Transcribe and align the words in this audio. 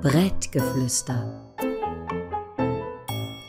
Brettgeflüster. 0.00 1.54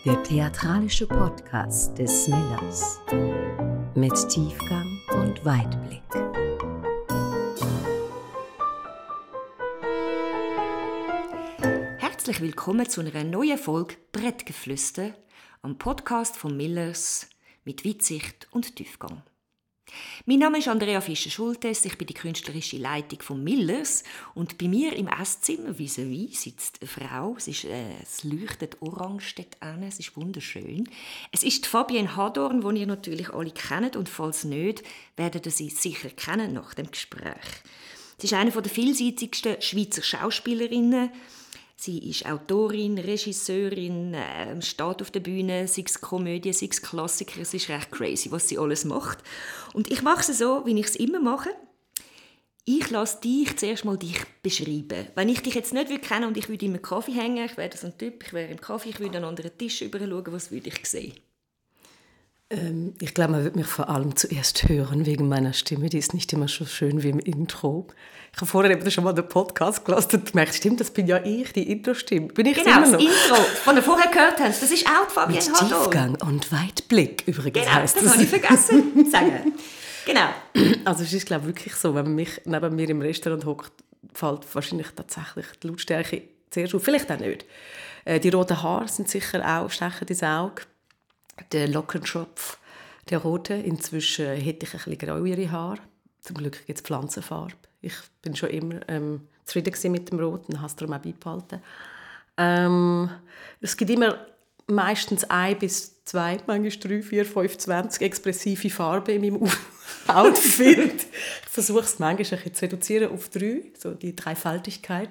Der 0.03 0.21
theatralische 0.23 1.07
Podcast 1.07 1.97
des 1.97 2.27
Millers. 2.27 2.99
Mit 3.95 4.11
Tiefgang 4.27 4.99
und 5.13 5.45
Weitblick. 5.45 6.03
Herzlich 11.99 12.41
willkommen 12.41 12.89
zu 12.89 12.99
einer 12.99 13.23
neuen 13.23 13.57
Folge 13.57 13.95
Brettgeflüster 14.11 15.13
am 15.61 15.77
Podcast 15.77 16.35
von 16.35 16.57
Millers 16.57 17.29
mit 17.63 17.85
Weitsicht 17.85 18.49
und 18.51 18.75
Tiefgang. 18.75 19.23
Mein 20.25 20.39
Name 20.39 20.57
ist 20.57 20.67
Andrea 20.67 21.01
Fischer-Schultes, 21.01 21.85
ich 21.85 21.97
bin 21.97 22.07
die 22.07 22.15
künstlerische 22.15 22.77
Leitung 22.77 23.21
von 23.21 23.43
Millers 23.43 24.03
und 24.33 24.57
bei 24.57 24.67
mir 24.67 24.93
im 24.95 25.07
Esszimmer 25.07 25.77
vis-à-vis 25.77 26.41
sitzt 26.41 26.79
eine 26.81 26.89
Frau, 26.89 27.35
es, 27.37 27.47
ist, 27.47 27.65
äh, 27.65 27.93
es 28.01 28.23
leuchtet 28.23 28.81
orange 28.81 29.35
dort 29.35 29.57
es 29.87 29.99
ist 29.99 30.17
wunderschön. 30.17 30.89
Es 31.31 31.43
ist 31.43 31.67
Fabienne 31.67 32.15
Hadorn, 32.15 32.61
die 32.61 32.81
ihr 32.81 32.87
natürlich 32.87 33.29
alle 33.29 33.51
kennt 33.51 33.95
und 33.95 34.09
falls 34.09 34.43
nicht, 34.43 34.83
werdet 35.15 35.45
ihr 35.45 35.51
sie 35.51 35.69
sicher 35.69 36.09
kennen 36.09 36.53
nach 36.53 36.73
dem 36.73 36.89
Gespräch. 36.89 37.45
Sie 38.17 38.25
ist 38.25 38.33
eine 38.33 38.51
der 38.51 38.71
vielseitigsten 38.71 39.61
Schweizer 39.61 40.01
Schauspielerinnen, 40.01 41.11
Sie 41.77 42.09
ist 42.09 42.25
Autorin, 42.25 42.97
Regisseurin, 42.97 44.13
äh, 44.13 44.61
steht 44.61 45.01
auf 45.01 45.11
der 45.11 45.19
Bühne, 45.19 45.67
sei 45.67 45.83
es 45.85 45.99
Komödie, 45.99 46.53
sei 46.53 46.69
es 46.71 46.81
Klassiker. 46.81 47.41
Es 47.41 47.53
ist 47.53 47.69
recht 47.69 47.91
crazy, 47.91 48.31
was 48.31 48.47
sie 48.47 48.57
alles 48.57 48.85
macht. 48.85 49.19
Und 49.73 49.91
ich 49.91 50.01
mache 50.01 50.31
es 50.31 50.37
so, 50.39 50.65
wie 50.65 50.79
ich 50.79 50.87
es 50.87 50.95
immer 50.95 51.19
mache. 51.19 51.49
Ich 52.63 52.89
lasse 52.89 53.21
dich 53.21 53.57
zuerst 53.57 53.85
mal 53.85 53.97
dich 53.97 54.19
beschreiben. 54.41 55.07
Wenn 55.13 55.29
ich 55.29 55.41
dich 55.43 55.53
jetzt 55.53 55.73
nicht 55.73 55.89
würde 55.89 56.01
kennen 56.01 56.25
und 56.25 56.37
ich 56.37 56.49
würde 56.49 56.65
in 56.65 56.73
einem 56.73 56.81
Kaffee 56.81 57.11
hängen, 57.11 57.45
ich 57.45 57.57
wäre 57.57 57.77
so 57.77 57.87
ein 57.87 57.97
Typ, 57.97 58.23
ich 58.25 58.33
wäre 58.33 58.51
im 58.51 58.59
Kaffee, 58.59 58.89
ich 58.89 58.99
würde 58.99 59.17
an 59.17 59.23
einen 59.23 59.29
anderen 59.29 59.55
Tisch 59.55 59.77
schauen, 59.77 60.25
was 60.31 60.49
würde 60.49 60.69
ich 60.69 60.85
sehen? 60.85 61.13
Ähm, 62.55 62.93
ich 63.01 63.13
glaube, 63.13 63.33
man 63.33 63.43
wird 63.43 63.55
mich 63.55 63.65
vor 63.65 63.89
allem 63.89 64.15
zuerst 64.15 64.67
hören 64.69 65.05
wegen 65.05 65.27
meiner 65.27 65.53
Stimme. 65.53 65.89
Die 65.89 65.97
ist 65.97 66.13
nicht 66.13 66.31
immer 66.33 66.47
so 66.47 66.65
schön 66.65 67.03
wie 67.03 67.09
im 67.09 67.19
Intro. 67.19 67.87
Ich 68.33 68.41
habe 68.41 68.47
vorher 68.47 68.71
eben 68.71 68.91
schon 68.91 69.03
mal 69.03 69.13
den 69.13 69.27
Podcast 69.27 69.85
gelassen 69.85 70.17
und 70.17 70.31
gemerkt, 70.31 70.55
stimmt, 70.55 70.79
das 70.81 70.91
bin 70.91 71.07
ja 71.07 71.23
ich, 71.23 71.53
die 71.53 71.71
Intro-Stimme. 71.71 72.27
Bin 72.27 72.45
ich 72.47 72.57
genau, 72.57 72.81
das 72.81 72.91
noch? 72.91 72.99
Intro, 72.99 73.35
von 73.63 73.75
wir 73.75 73.83
vorher 73.83 74.11
gehört 74.11 74.39
haben, 74.39 74.47
das 74.47 74.61
ist 74.61 74.85
auch 74.87 75.09
Fabian 75.09 75.43
Mit 75.43 75.55
Tiefgang 75.57 76.17
und 76.21 76.51
Weitblick 76.51 77.23
übrigens 77.27 77.65
genau, 77.65 77.77
heißt 77.77 77.95
das. 77.95 78.03
das 78.03 78.13
habe 78.13 78.23
ich 78.23 78.29
vergessen 78.29 79.11
sagen. 79.11 79.53
Genau. 80.05 80.29
Also 80.85 81.01
es 81.01 81.11
ist, 81.13 81.25
glaube 81.25 81.45
ich, 81.45 81.55
wirklich 81.55 81.73
so, 81.73 81.95
wenn 81.95 82.03
man 82.03 82.13
mich 82.13 82.39
neben 82.45 82.75
mir 82.75 82.87
im 82.87 83.01
Restaurant 83.01 83.43
hockt, 83.43 83.71
fällt 84.13 84.41
wahrscheinlich 84.53 84.89
tatsächlich 84.95 85.47
die 85.63 85.67
Lautstärke 85.67 86.21
zuerst 86.51 86.75
auf. 86.75 86.83
Vielleicht 86.83 87.11
auch 87.11 87.17
nicht. 87.17 87.43
Äh, 88.03 88.19
die 88.19 88.29
roten 88.29 88.61
Haare 88.61 88.87
sind 88.87 89.09
sicher 89.09 89.43
auch 89.43 89.71
stechen 89.71 90.07
ins 90.07 90.21
Auge 90.21 90.61
der 91.51 91.67
Lockenschopf, 91.67 92.57
der 93.09 93.19
rote. 93.19 93.53
Inzwischen 93.53 94.27
hätte 94.27 94.65
ich 94.65 94.73
ein 94.73 94.79
bisschen 94.79 94.97
grauere 94.97 95.51
Haare. 95.51 95.79
Zum 96.21 96.37
Glück 96.37 96.65
gibt 96.65 96.79
es 96.79 96.83
Pflanzenfarbe. 96.83 97.53
Ich 97.81 97.93
bin 98.21 98.35
schon 98.35 98.49
immer 98.49 98.79
ähm, 98.87 99.27
zufrieden 99.43 99.91
mit 99.91 100.11
dem 100.11 100.19
Roten, 100.19 100.57
habe 100.57 100.67
es 100.67 100.75
darum 100.75 100.95
auch 100.95 100.99
beibehalten. 100.99 101.61
Ähm, 102.37 103.09
es 103.61 103.77
gibt 103.77 103.91
immer 103.91 104.25
meistens 104.67 105.23
ein 105.25 105.57
bis 105.59 106.03
zwei, 106.03 106.37
manchmal 106.47 106.71
drei, 106.71 107.01
vier, 107.01 107.25
fünf, 107.25 107.57
zwanzig 107.57 108.01
expressive 108.01 108.69
Farben 108.69 109.23
in 109.23 109.33
meinem 109.33 109.49
Outfit. 110.07 111.05
ich 111.43 111.49
versuche 111.49 111.81
es 111.81 111.99
manchmal 111.99 112.39
ein 112.43 112.53
zu 112.53 112.65
reduzieren 112.65 113.11
auf 113.11 113.29
drei, 113.29 113.63
so 113.77 113.93
die 113.93 114.15
Dreifaltigkeit. 114.15 115.09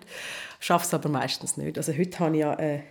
Schaffe 0.61 0.87
es 0.87 0.95
aber 0.95 1.09
meistens 1.09 1.57
nicht. 1.57 1.79
Also 1.79 1.93
heute 1.97 2.19
habe 2.19 2.35
ich 2.35 2.41
ja 2.41 2.51
eine 2.55 2.83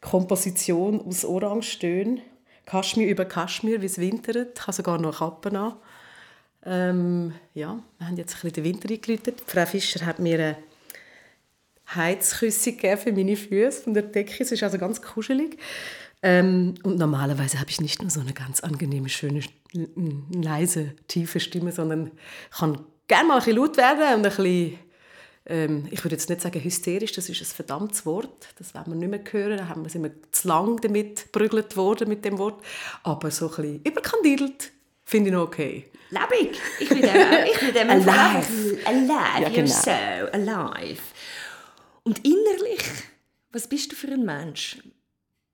Komposition 0.00 1.00
aus 1.00 1.24
Orangestönen 1.24 2.22
Kaschmir 2.66 3.08
über 3.08 3.24
Kaschmir, 3.24 3.80
wie 3.80 3.86
es 3.86 3.98
wintert. 3.98 4.58
Ich 4.58 4.62
habe 4.62 4.72
sogar 4.72 4.98
noch 4.98 5.18
Kappen 5.18 5.56
an. 5.56 5.76
Ähm, 6.64 7.32
ja, 7.54 7.78
wir 7.98 8.06
haben 8.06 8.16
jetzt 8.16 8.34
ein 8.34 8.40
bisschen 8.42 8.52
den 8.54 8.64
Winter 8.64 8.90
eingeläutet. 8.90 9.42
Frau 9.46 9.64
Fischer 9.64 10.04
hat 10.04 10.18
mir 10.18 10.34
eine 10.34 10.56
Heizküsse 11.94 12.72
gegeben 12.72 13.00
für 13.00 13.12
meine 13.12 13.36
Füße 13.36 13.82
von 13.82 13.94
der 13.94 14.02
Decke. 14.02 14.42
Es 14.42 14.50
ist 14.50 14.62
also 14.62 14.76
ganz 14.78 15.00
kuschelig. 15.00 15.58
Ähm, 16.22 16.74
und 16.82 16.98
normalerweise 16.98 17.60
habe 17.60 17.70
ich 17.70 17.80
nicht 17.80 18.02
nur 18.02 18.10
so 18.10 18.20
eine 18.20 18.32
ganz 18.32 18.60
angenehme, 18.60 19.08
schöne, 19.08 19.42
leise, 20.32 20.94
tiefe 21.06 21.38
Stimme, 21.38 21.70
sondern 21.70 22.10
kann 22.50 22.84
gerne 23.06 23.28
mal 23.28 23.34
ein 23.34 23.44
bisschen 23.44 23.58
laut 23.58 23.76
werden 23.76 24.00
und 24.00 24.08
ein 24.14 24.22
bisschen 24.22 24.78
ähm, 25.46 25.86
ich 25.90 26.04
würde 26.04 26.16
jetzt 26.16 26.28
nicht 26.28 26.40
sagen 26.40 26.62
hysterisch, 26.62 27.12
das 27.12 27.28
ist 27.28 27.40
ein 27.40 27.46
verdammtes 27.46 28.04
Wort, 28.04 28.48
das 28.58 28.74
werden 28.74 28.92
wir 28.92 29.08
nicht 29.08 29.10
mehr 29.10 29.32
hören, 29.32 29.58
da 29.58 29.68
haben 29.68 29.84
wir 29.84 29.94
immer 29.94 30.10
zu 30.32 30.48
lang 30.48 30.80
damit 30.80 31.30
prügelt 31.32 31.76
worden 31.76 32.08
mit 32.08 32.24
dem 32.24 32.38
Wort, 32.38 32.62
aber 33.02 33.30
so 33.30 33.48
ein 33.48 33.56
bisschen 33.56 33.82
überkandidelt 33.82 34.72
finde 35.04 35.30
ich 35.30 35.34
noch 35.34 35.42
okay. 35.42 35.90
Lebendig, 36.10 36.60
ich 36.80 36.90
will 36.90 37.00
dem, 37.00 37.10
ich 37.52 37.62
will 37.62 37.72
dem 37.72 37.90
alive, 37.90 38.78
alive, 38.84 39.42
ja, 39.42 39.48
genau. 39.48 39.72
you're 39.72 40.22
so 40.22 40.32
alive. 40.32 41.02
Und 42.02 42.24
innerlich, 42.24 42.84
was 43.50 43.68
bist 43.68 43.92
du 43.92 43.96
für 43.96 44.08
ein 44.08 44.24
Mensch? 44.24 44.78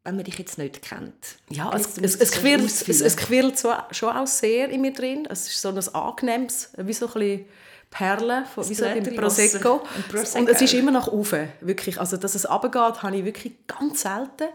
wenn 0.04 0.16
man 0.16 0.24
dich 0.24 0.38
jetzt 0.38 0.58
nicht 0.58 0.82
kennt. 0.82 1.36
Ja, 1.48 1.72
es, 1.74 1.96
es, 1.96 2.16
es, 2.16 2.32
quirlt, 2.32 2.64
es, 2.64 3.00
es 3.00 3.16
quirlt 3.16 3.56
so, 3.56 3.72
schon 3.92 4.08
auch 4.08 4.26
sehr 4.26 4.68
in 4.68 4.80
mir 4.80 4.92
drin. 4.92 5.28
Es 5.30 5.46
ist 5.46 5.62
so 5.62 5.68
ein 5.68 5.78
angenehmes, 5.78 6.72
wie 6.76 6.92
so 6.92 7.06
ein 7.06 7.12
bisschen 7.12 7.44
Perlen, 7.92 8.46
von, 8.46 8.68
wie 8.68 8.74
so 8.74 8.86
ein 8.86 9.02
Prosecco. 9.14 9.82
Prosecco. 10.10 10.38
Und 10.40 10.48
es 10.48 10.62
ist 10.62 10.72
immer 10.72 10.90
nach 10.90 11.08
oben, 11.08 11.48
wirklich. 11.60 12.00
Also, 12.00 12.16
dass 12.16 12.34
es 12.34 12.48
runtergeht, 12.50 13.02
habe 13.02 13.16
ich 13.16 13.24
wirklich 13.24 13.66
ganz 13.66 14.00
selten. 14.00 14.48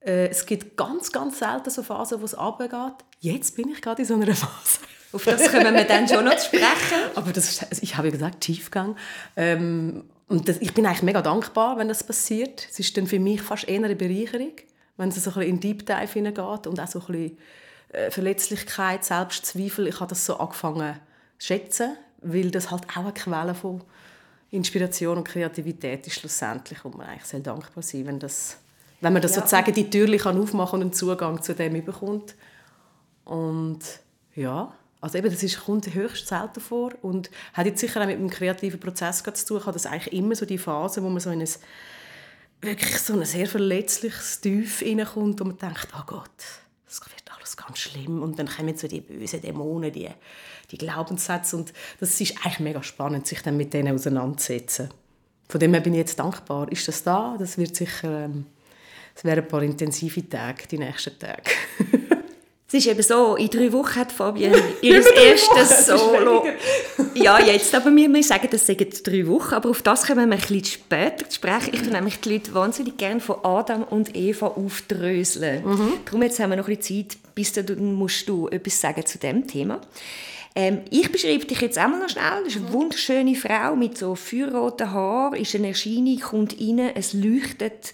Äh, 0.00 0.28
es 0.28 0.46
gibt 0.46 0.76
ganz, 0.76 1.12
ganz 1.12 1.38
selten 1.38 1.68
so 1.68 1.82
Phasen, 1.82 2.20
wo 2.20 2.24
es 2.24 2.36
runtergeht. 2.36 2.94
Jetzt 3.20 3.56
bin 3.56 3.68
ich 3.68 3.82
gerade 3.82 4.02
in 4.02 4.08
so 4.08 4.14
einer 4.14 4.34
Phase. 4.34 4.80
Auf 5.12 5.24
das 5.24 5.50
können 5.50 5.74
wir 5.74 5.84
dann 5.84 6.08
schon 6.08 6.24
noch 6.24 6.38
sprechen. 6.38 6.64
Aber 7.14 7.30
das 7.32 7.50
ist, 7.50 7.62
also 7.62 7.82
ich 7.82 7.96
habe 7.96 8.08
ja 8.08 8.12
gesagt, 8.12 8.40
Tiefgang. 8.40 8.96
Ähm, 9.36 10.04
und 10.26 10.48
das, 10.48 10.56
ich 10.56 10.72
bin 10.72 10.86
eigentlich 10.86 11.02
mega 11.02 11.20
dankbar, 11.20 11.76
wenn 11.76 11.88
das 11.88 12.04
passiert. 12.04 12.66
Es 12.70 12.78
ist 12.78 12.96
dann 12.96 13.06
für 13.06 13.20
mich 13.20 13.42
fast 13.42 13.68
eher 13.68 13.84
eine 13.84 13.94
Bereicherung, 13.94 14.52
wenn 14.96 15.10
es 15.10 15.22
so 15.22 15.30
ein 15.30 15.34
bisschen 15.34 15.50
in 15.50 15.60
Deep 15.60 15.86
Dive 15.86 16.10
hineingeht 16.10 16.66
und 16.66 16.80
auch 16.80 16.88
so 16.88 17.00
ein 17.00 17.06
bisschen 17.06 17.38
äh, 17.90 18.10
Verletzlichkeit, 18.10 19.04
Selbstzweifel. 19.04 19.86
Ich 19.88 20.00
habe 20.00 20.08
das 20.08 20.24
so 20.24 20.38
angefangen 20.38 20.98
zu 21.38 21.46
schätzen 21.48 21.98
weil 22.32 22.50
das 22.50 22.70
halt 22.70 22.88
auch 22.90 22.96
eine 22.96 23.12
Quelle 23.12 23.54
von 23.54 23.82
Inspiration 24.50 25.18
und 25.18 25.24
Kreativität 25.24 26.06
ist 26.06 26.20
schlussendlich 26.20 26.84
und 26.84 26.96
man 26.96 27.06
eigentlich 27.06 27.24
sehr 27.24 27.40
dankbar 27.40 27.82
sein, 27.82 28.06
wenn 28.06 28.18
das 28.18 28.58
wenn 29.02 29.12
man 29.12 29.20
das 29.20 29.34
ja. 29.34 29.42
sozusagen 29.42 29.74
die 29.74 29.90
Tür 29.90 30.16
kann 30.16 30.40
aufmachen 30.40 30.76
und 30.76 30.82
einen 30.82 30.92
Zugang 30.92 31.42
zu 31.42 31.54
dem 31.54 31.84
bekommt 31.84 32.34
und 33.24 33.80
ja 34.34 34.72
also 35.00 35.18
eben, 35.18 35.30
das 35.30 35.42
ist, 35.42 35.64
kommt 35.64 35.92
höchst 35.92 36.26
selten 36.26 36.60
vor 36.60 36.92
und 37.02 37.30
hat 37.52 37.66
jetzt 37.66 37.80
sicher 37.80 38.00
auch 38.00 38.06
mit 38.06 38.18
dem 38.18 38.30
kreativen 38.30 38.80
Prozess 38.80 39.22
zu 39.22 39.46
tun. 39.46 39.58
Ich 39.58 39.66
habe 39.66 39.74
das 39.74 39.86
eigentlich 39.86 40.12
immer 40.12 40.34
so 40.34 40.46
die 40.46 40.58
Phase, 40.58 41.02
wo 41.02 41.08
man 41.08 41.20
so 41.20 41.30
in 41.30 41.42
ein 41.42 41.48
wirklich 42.60 42.98
so 42.98 43.12
ein 43.12 43.24
sehr 43.24 43.46
verletzliches 43.46 44.40
Tief 44.40 44.82
reinkommt 44.82 45.40
und 45.40 45.48
man 45.48 45.58
denkt, 45.58 45.88
oh 45.96 46.02
Gott, 46.06 46.30
das 46.86 47.00
wird 47.00 47.36
alles 47.36 47.56
ganz 47.56 47.78
schlimm 47.78 48.22
und 48.22 48.38
dann 48.38 48.48
kommen 48.48 48.76
so 48.76 48.88
die 48.88 49.00
bösen 49.00 49.42
Dämonen, 49.42 49.92
die 49.92 50.08
die 50.70 50.78
Glaubenssätze. 50.78 51.56
Und 51.56 51.72
das 52.00 52.20
ist 52.20 52.36
eigentlich 52.38 52.60
mega 52.60 52.82
spannend, 52.82 53.26
sich 53.26 53.42
dann 53.42 53.56
mit 53.56 53.72
denen 53.72 53.94
auseinanderzusetzen. 53.94 54.88
Von 55.48 55.60
dem 55.60 55.72
her 55.72 55.80
bin 55.80 55.94
ich 55.94 56.00
jetzt 56.00 56.18
dankbar. 56.18 56.70
Ist 56.70 56.88
das 56.88 57.02
da? 57.02 57.36
Das 57.38 57.56
wird 57.56 57.76
sicher, 57.76 58.24
ähm, 58.24 58.46
es 59.14 59.24
wären 59.24 59.44
ein 59.44 59.48
paar 59.48 59.62
intensive 59.62 60.28
Tage, 60.28 60.66
die 60.68 60.78
nächsten 60.78 61.18
Tage. 61.18 61.42
Es 62.68 62.74
ist 62.74 62.88
eben 62.88 63.02
so, 63.02 63.36
in 63.36 63.48
drei 63.48 63.72
Wochen 63.72 63.94
hat 63.94 64.10
Fabian 64.10 64.52
ihr 64.82 65.00
erstes 65.16 65.86
Solo. 65.86 66.44
ja, 67.14 67.40
jetzt, 67.40 67.72
aber 67.72 67.94
wir 67.94 68.08
müssen 68.08 68.28
sagen, 68.28 68.48
das 68.50 68.66
sind 68.66 69.06
drei 69.06 69.24
Wochen, 69.28 69.54
aber 69.54 69.70
auf 69.70 69.82
das 69.82 70.04
kommen 70.04 70.28
wir 70.28 70.36
ein 70.36 70.40
bisschen 70.40 70.64
später 70.64 71.28
zu 71.28 71.36
sprechen. 71.36 71.70
Ich 71.74 71.82
tue 71.82 71.92
nämlich 71.92 72.18
die 72.18 72.32
Leute 72.32 72.52
wahnsinnig 72.54 72.96
gerne 72.96 73.20
von 73.20 73.36
Adam 73.44 73.84
und 73.84 74.16
Eva 74.16 74.48
aufdröseln. 74.48 75.64
Mhm. 75.64 75.92
Darum 76.06 76.22
jetzt 76.24 76.40
haben 76.40 76.50
wir 76.50 76.56
noch 76.56 76.66
ein 76.66 76.76
bisschen 76.76 77.08
Zeit, 77.08 77.18
bis 77.36 77.52
du, 77.52 77.62
musst 77.76 78.28
du 78.28 78.48
etwas 78.48 78.80
sagen 78.80 79.06
zu 79.06 79.18
dem 79.18 79.46
Thema. 79.46 79.80
Ähm, 80.56 80.80
ich 80.90 81.12
beschreibe 81.12 81.44
dich 81.44 81.60
jetzt 81.60 81.76
einmal 81.76 82.00
noch 82.00 82.08
schnell. 82.08 82.42
Das 82.42 82.54
ist 82.54 82.62
eine 82.62 82.72
wunderschöne 82.72 83.36
Frau 83.36 83.76
mit 83.76 83.98
so 83.98 84.14
feuerroten 84.14 84.90
Haaren, 84.90 85.34
ist 85.38 85.54
eine 85.54 85.68
Erscheinung, 85.68 86.18
kommt 86.18 86.58
rein, 86.58 86.92
es 86.94 87.12
leuchtet. 87.12 87.92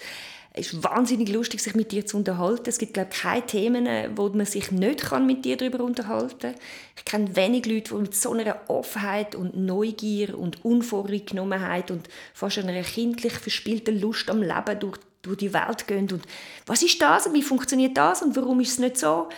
Es 0.55 0.73
ist 0.73 0.85
wahnsinnig 0.85 1.31
lustig, 1.31 1.61
sich 1.61 1.75
mit 1.75 1.91
dir 1.93 2.06
zu 2.06 2.19
unterhalten. 2.19 2.69
Es 2.69 2.79
gibt, 2.79 2.94
glaube 2.94 3.09
ich, 3.11 3.20
keine 3.20 3.47
Themen, 3.47 3.88
wo 4.14 4.29
man 4.29 4.47
sich 4.47 4.70
nicht 4.70 5.00
kann 5.00 5.26
mit 5.26 5.44
dir 5.44 5.56
darüber 5.56 5.82
unterhalten 5.82 6.38
kann. 6.38 6.55
Ich 6.97 7.05
kenne 7.05 7.35
wenig 7.35 7.67
Leute, 7.67 7.94
die 7.94 8.03
mit 8.03 8.14
so 8.14 8.32
einer 8.32 8.61
Offenheit 8.69 9.35
und 9.35 9.56
Neugier 9.56 10.38
und 10.38 10.64
Unvorgenommenheit 10.64 11.91
und 11.91 12.09
fast 12.32 12.59
einer 12.59 12.82
kindlich 12.82 13.32
verspielten 13.32 13.99
Lust 13.99 14.31
am 14.31 14.43
Leben 14.43 14.79
durch, 14.79 14.99
durch 15.23 15.38
die 15.38 15.55
Welt 15.55 15.88
gehen. 15.88 16.12
Und 16.12 16.23
was 16.67 16.82
ist 16.82 17.00
das 17.00 17.26
und 17.26 17.35
wie 17.35 17.43
funktioniert 17.43 17.97
das 17.97 18.23
und 18.23 18.37
warum 18.37 18.61
ist 18.61 18.73
es 18.73 18.79
nicht 18.79 18.99
so? 18.99 19.31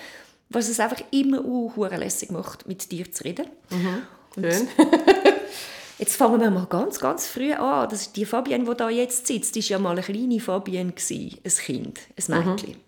Was 0.54 0.68
es 0.68 0.80
einfach 0.80 1.02
immer 1.10 1.44
uh, 1.44 1.84
lässig 1.86 2.30
macht, 2.30 2.66
mit 2.66 2.90
dir 2.90 3.10
zu 3.10 3.24
reden. 3.24 3.46
Mhm. 3.70 4.02
Schön. 4.34 4.68
Jetzt 5.98 6.16
fangen 6.16 6.40
wir 6.40 6.50
mal 6.50 6.66
ganz, 6.66 6.98
ganz 6.98 7.26
früh 7.26 7.52
an. 7.52 7.88
Das 7.88 8.02
ist 8.02 8.16
die 8.16 8.26
Fabienne, 8.26 8.64
die 8.64 8.76
da 8.76 8.90
jetzt 8.90 9.28
sitzt, 9.28 9.54
war 9.54 9.62
ja 9.62 9.78
mal 9.78 9.92
eine 9.92 10.02
kleine 10.02 10.40
Fabienne, 10.40 10.92
ein 10.92 10.94
Kind, 10.94 12.00
ein 12.16 12.46
Mädchen. 12.46 12.70
Mhm. 12.70 12.80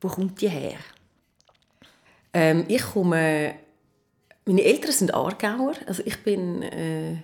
Wo 0.00 0.08
kommt 0.08 0.40
die 0.40 0.48
her? 0.48 0.78
Ähm, 2.32 2.66
ich 2.68 2.82
komme... 2.82 3.54
Meine 4.44 4.62
Eltern 4.62 4.92
sind 4.92 5.14
Aargauer. 5.14 5.72
Also 5.86 6.02
ich 6.04 6.22
bin 6.22 6.62
äh, 6.62 7.16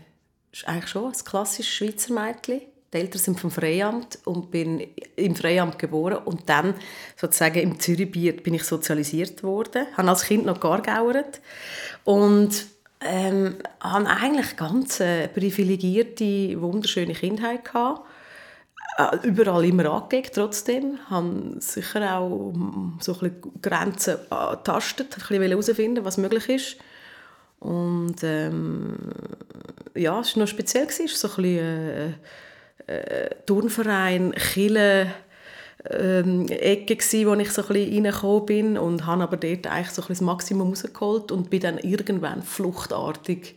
eigentlich 0.65 0.91
schon 0.91 1.13
ein 1.13 1.25
klassisches 1.25 1.71
Schweizer 1.71 2.15
Mädchen. 2.15 2.63
Die 2.93 2.99
Eltern 2.99 3.21
sind 3.21 3.41
vom 3.41 3.51
Freiamt 3.53 4.19
und 4.25 4.51
bin 4.51 4.85
im 5.15 5.37
Freiamt 5.37 5.79
geboren 5.79 6.19
und 6.25 6.49
dann 6.49 6.75
sozusagen 7.17 7.61
im 7.61 7.79
Zürichbiet 7.79 8.43
bin 8.43 8.55
ich 8.55 8.65
sozialisiert 8.65 9.45
worden. 9.45 9.87
Habe 9.97 10.09
als 10.09 10.25
Kind 10.25 10.45
noch 10.45 10.59
geargauert 10.59 11.41
und 12.05 12.67
ähm, 13.01 13.57
habe 13.81 14.07
eigentlich 14.09 14.57
ganz 14.57 15.01
eine 15.01 15.29
privilegierte, 15.29 16.61
wunderschöne 16.61 17.15
Kindheit 17.15 17.65
gehabt. 17.65 18.07
Äh, 18.99 19.27
überall 19.27 19.65
immer 19.65 19.87
angelegt 19.87 20.35
trotzdem. 20.35 20.99
habe 21.09 21.57
sicher 21.61 22.19
auch 22.19 22.53
so 23.01 23.15
ein 23.15 23.19
bisschen 23.21 23.63
Grenzen 23.63 24.17
getastet, 24.29 25.15
ein 25.15 25.21
bisschen 25.21 25.43
herausfinden, 25.43 26.05
was 26.05 26.19
möglich 26.19 26.49
ist. 26.49 26.77
Und 27.61 28.17
ähm, 28.23 28.97
ja, 29.95 30.21
es 30.21 30.35
war 30.35 30.43
noch 30.43 30.49
speziell. 30.49 30.87
Es 30.89 30.99
war 30.99 31.09
so 31.09 31.29
ein 31.29 31.35
bisschen, 31.43 31.89
äh, 31.89 32.13
äh, 32.87 33.31
Turnverein, 33.47 34.35
Chile, 34.35 35.13
ähm, 35.89 36.47
Ecke 36.49 36.97
gsi, 36.97 37.27
wo 37.27 37.35
ich 37.35 37.51
so 37.51 37.63
ein 37.63 37.69
reingekommen 37.69 38.47
bin 38.47 38.79
und 38.79 39.07
habe 39.07 39.23
aber 39.23 39.37
dort 39.37 39.67
eigentlich 39.67 39.91
so 39.91 40.03
ein 40.03 40.09
das 40.09 40.21
Maximum 40.21 40.71
rausgeholt 40.71 41.33
und 41.33 41.51
bin 41.51 41.61
dann 41.61 41.79
irgendwann 41.79 42.43
fluchtartig 42.43 43.57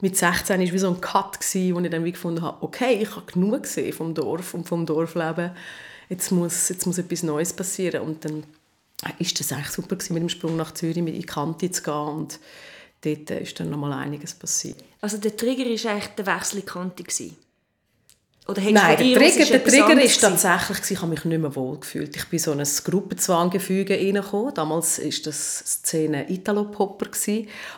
mit 0.00 0.16
16 0.16 0.60
war 0.60 0.72
wie 0.72 0.78
so 0.78 0.88
ein 0.88 1.00
Cut, 1.00 1.40
gsi, 1.40 1.74
wo 1.74 1.80
ich 1.80 1.90
dann 1.90 2.04
wie 2.04 2.12
gefunden 2.12 2.42
habe, 2.42 2.62
okay, 2.62 2.98
ich 3.02 3.16
habe 3.16 3.30
genug 3.30 3.64
gesehen 3.64 3.92
vom 3.92 4.14
Dorf 4.14 4.54
und 4.54 4.66
vom 4.66 4.86
Dorfleben, 4.86 5.50
jetzt 6.08 6.30
muss, 6.30 6.68
jetzt 6.68 6.86
muss 6.86 6.98
etwas 6.98 7.22
Neues 7.22 7.52
passieren 7.52 8.02
und 8.02 8.24
dann 8.24 8.44
ist 9.18 9.38
das 9.38 9.52
eigentlich 9.52 9.70
super 9.70 9.96
gewesen, 9.96 10.14
mit 10.14 10.22
dem 10.22 10.28
Sprung 10.28 10.56
nach 10.56 10.72
Zürich 10.72 11.02
mit 11.02 11.14
in 11.14 11.20
die 11.20 11.26
Kante 11.26 11.70
zu 11.70 11.82
gehen 11.82 11.94
und 11.94 12.38
dort 13.02 13.30
ist 13.30 13.58
dann 13.60 13.70
noch 13.70 13.78
mal 13.78 13.92
einiges 13.92 14.34
passiert. 14.34 14.78
Also 15.00 15.18
der 15.18 15.36
Trigger 15.36 15.64
war 15.64 15.92
eigentlich 15.92 16.14
der 16.16 16.26
Wechsel 16.26 16.58
in 16.58 16.64
die 16.64 16.66
Kante? 16.66 17.02
Gewesen. 17.02 17.36
Oder 18.50 18.62
Nein, 18.62 18.96
der 18.96 18.96
Trigger, 18.96 19.44
der 19.44 19.62
Trigger 19.62 20.02
ist 20.02 20.22
tatsächlich, 20.22 20.90
ich 20.90 21.02
habe 21.02 21.10
mich 21.10 21.22
nicht 21.22 21.38
mehr 21.38 21.54
wohl 21.54 21.78
gefühlt. 21.78 22.16
Ich 22.16 22.24
bin 22.28 22.38
so 22.38 22.52
ein 22.52 22.64
Gruppenzwanggefüge 22.84 23.94
reingekommen. 23.94 24.54
Damals 24.54 24.98
war 24.98 25.12
das 25.24 25.58
Szene 25.58 26.30
Italo-Popper. 26.30 27.08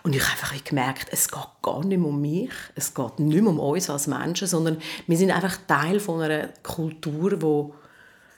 Und 0.04 0.14
ich 0.14 0.22
habe 0.22 0.30
einfach 0.30 0.62
gemerkt, 0.62 1.08
es 1.10 1.28
geht 1.28 1.48
gar 1.60 1.84
nicht 1.84 1.98
mehr 1.98 2.08
um 2.08 2.20
mich. 2.20 2.52
Es 2.76 2.94
geht 2.94 3.18
nicht 3.18 3.42
mehr 3.42 3.50
um 3.50 3.58
uns 3.58 3.90
als 3.90 4.06
Menschen, 4.06 4.46
sondern 4.46 4.78
wir 5.08 5.16
sind 5.16 5.32
einfach 5.32 5.56
Teil 5.66 5.98
von 5.98 6.22
einer 6.22 6.50
Kultur, 6.62 7.42
wo 7.42 7.74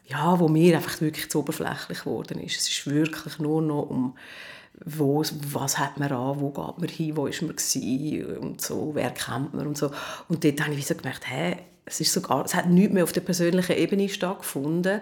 ja, 0.06 0.38
wo 0.40 0.48
mir 0.48 0.76
einfach 0.76 1.00
wirklich 1.02 1.30
zu 1.30 1.40
oberflächlich 1.40 2.00
geworden 2.00 2.40
ist. 2.40 2.60
Es 2.60 2.68
ist 2.68 2.86
wirklich 2.86 3.38
nur 3.38 3.60
noch 3.60 3.82
um 3.82 4.16
wo, 4.84 5.22
was 5.52 5.78
hat 5.78 5.98
man 5.98 6.10
an, 6.10 6.40
wo 6.40 6.50
geht 6.50 6.78
man 6.78 6.88
hin, 6.88 7.16
wo 7.16 7.26
ist 7.26 7.42
man 7.42 7.54
gewesen 7.54 8.38
und 8.38 8.60
so, 8.60 8.92
wer 8.94 9.10
kennt 9.10 9.54
man 9.54 9.66
und 9.66 9.76
so. 9.76 9.90
Und 10.28 10.42
dort 10.42 10.60
habe 10.60 10.74
ich 10.74 10.86
so 10.86 10.94
gemerkt, 10.94 11.28
hey, 11.28 11.58
es, 11.84 12.00
ist 12.00 12.12
sogar, 12.12 12.44
es 12.44 12.54
hat 12.54 12.68
nichts 12.68 12.92
mehr 12.92 13.04
auf 13.04 13.12
der 13.12 13.20
persönlichen 13.20 13.76
Ebene 13.76 14.08
stattgefunden. 14.08 15.00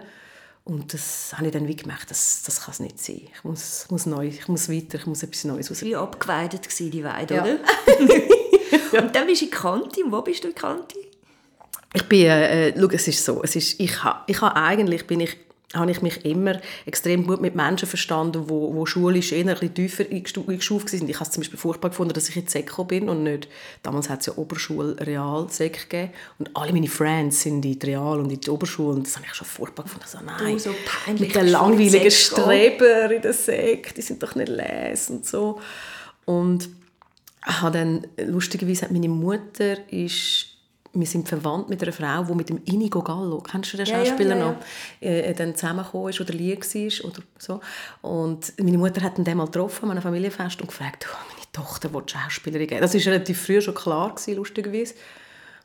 Und 0.63 0.93
das 0.93 1.33
habe 1.33 1.47
ich 1.47 1.53
dann 1.53 1.67
wie 1.67 1.75
gemerkt, 1.75 2.11
das, 2.11 2.43
das 2.45 2.61
kann 2.61 2.71
es 2.71 2.79
nicht 2.79 3.03
sein. 3.03 3.21
Ich 3.33 3.43
muss, 3.43 3.87
muss, 3.89 4.05
neu, 4.05 4.27
ich 4.27 4.47
muss 4.47 4.69
weiter, 4.69 4.99
ich 4.99 5.07
muss 5.07 5.23
etwas 5.23 5.43
Neues 5.43 5.71
raus. 5.71 5.81
Wie 5.81 5.95
abgeweidet 5.95 6.67
war 6.67 6.89
die 6.89 7.03
Weide, 7.03 7.35
ja. 7.35 7.43
oder? 7.43 7.57
ja. 8.93 9.01
Und 9.01 9.15
dann 9.15 9.25
bist 9.25 9.41
du 9.41 9.45
in 9.45 9.51
Kanti. 9.51 10.03
Und 10.03 10.11
wo 10.11 10.21
bist 10.21 10.43
du 10.43 10.49
in 10.49 10.55
Kanti? 10.55 10.99
Ich 11.93 12.03
bin, 12.03 12.25
äh, 12.27 12.73
schau, 12.79 12.87
es 12.89 13.07
ist 13.07 13.25
so, 13.25 13.41
es 13.43 13.55
ist, 13.55 13.79
ich, 13.79 14.03
ha, 14.03 14.23
ich 14.27 14.39
ha, 14.41 14.53
eigentlich 14.53 15.07
bin 15.07 15.19
ich 15.21 15.35
habe 15.73 15.91
ich 15.91 16.01
mich 16.01 16.25
immer 16.25 16.59
extrem 16.85 17.25
gut 17.25 17.41
mit 17.41 17.55
Menschen 17.55 17.87
verstanden, 17.87 18.49
wo, 18.49 18.73
wo 18.73 18.85
schulisch 18.85 19.31
eher 19.31 19.47
ein 19.47 19.47
bisschen 19.47 19.73
tiefer 19.73 20.05
eingestuft 20.09 20.89
sind. 20.89 21.09
Ich 21.09 21.15
habe 21.15 21.25
es 21.25 21.31
zum 21.31 21.41
Beispiel 21.41 21.59
furchtbar 21.59 21.89
gefunden, 21.89 22.13
dass 22.13 22.29
ich 22.29 22.35
in 22.35 22.47
Seko 22.47 22.83
bin 22.83 23.09
und 23.09 23.23
nicht, 23.23 23.47
damals 23.83 24.09
hat 24.09 24.21
es 24.21 24.25
ja 24.27 24.33
Oberschule, 24.37 24.95
Real, 24.99 25.47
Sek 25.49 25.89
gegeben 25.89 26.13
und 26.39 26.55
alle 26.55 26.73
meine 26.73 26.87
Friends 26.87 27.41
sind 27.41 27.65
in 27.65 27.79
die 27.79 27.85
Real 27.85 28.19
und 28.19 28.31
in 28.31 28.39
die 28.39 28.49
Oberschule 28.49 28.95
und 28.95 29.07
das 29.07 29.15
habe 29.15 29.25
ich 29.25 29.33
schon 29.33 29.47
furchtbar 29.47 29.83
gefunden. 29.83 30.03
Also 30.03 30.19
nein, 30.25 30.59
so 30.59 30.73
peinlich, 30.85 31.27
mit 31.27 31.35
den 31.35 31.47
langweiligen 31.47 32.11
Streber 32.11 33.11
in 33.11 33.21
der 33.21 33.33
Sek, 33.33 33.95
die 33.95 34.01
sind 34.01 34.21
doch 34.21 34.35
nicht 34.35 34.49
les 34.49 35.09
und 35.09 35.25
so. 35.25 35.59
Und 36.25 36.69
habe 37.43 37.77
dann, 37.77 38.07
lustigerweise 38.17 38.83
hat 38.83 38.91
meine 38.91 39.09
Mutter 39.09 39.77
ist 39.89 40.50
wir 40.93 41.07
sind 41.07 41.27
verwandt 41.27 41.69
mit 41.69 41.81
einer 41.81 41.93
Frau, 41.93 42.23
die 42.23 42.33
mit 42.33 42.49
dem 42.49 42.61
Inigo 42.65 43.01
Gallo, 43.01 43.39
kennst 43.39 43.73
du 43.73 43.77
den 43.77 43.85
Schauspieler 43.85 44.35
ja, 44.35 44.41
ja, 44.41 44.45
ja, 44.45 44.51
noch, 44.51 44.57
äh, 44.99 45.33
dann 45.33 45.55
zusammengekommen 45.55 46.09
ist 46.09 46.19
oder 46.19 46.33
lieb 46.33 46.61
war 46.61 47.09
oder 47.09 47.21
so. 47.37 47.61
Und 48.01 48.53
meine 48.59 48.77
Mutter 48.77 49.01
hat 49.01 49.17
ihn 49.17 49.23
dann 49.23 49.37
mal 49.37 49.45
getroffen 49.45 49.85
an 49.85 49.91
einem 49.91 50.01
Familienfest 50.01 50.59
und 50.61 50.67
gefragt, 50.67 51.07
oh, 51.09 51.17
meine 51.33 51.45
Tochter 51.53 51.93
will 51.93 52.03
Schauspielerin 52.05 52.67
geben. 52.67 52.81
Das 52.81 52.93
war 52.93 53.13
relativ 53.13 53.41
früh 53.41 53.61
schon 53.61 53.75
klar, 53.75 54.13
gewesen, 54.13 54.35
lustigerweise. 54.35 54.95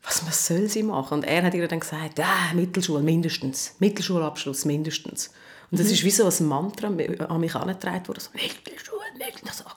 Was, 0.04 0.24
was 0.24 0.46
soll 0.46 0.68
sie 0.68 0.84
machen? 0.84 1.14
Und 1.14 1.24
er 1.24 1.42
hat 1.42 1.54
ihr 1.54 1.66
dann 1.66 1.80
gesagt, 1.80 2.18
ja, 2.18 2.52
Mittelschule 2.54 3.02
mindestens, 3.02 3.74
Mittelschulabschluss 3.80 4.64
mindestens. 4.64 5.32
Und 5.72 5.80
das 5.80 5.88
mhm. 5.88 5.94
ist 5.94 6.04
wie 6.04 6.10
so 6.10 6.24
ein 6.24 6.48
Mantra 6.48 6.86
an 6.86 7.40
mich 7.40 7.54
herangetragen 7.54 8.06
worden, 8.06 8.20
so, 8.20 8.30
Mittelschule, 8.32 9.00
Mittelschule. 9.18 9.70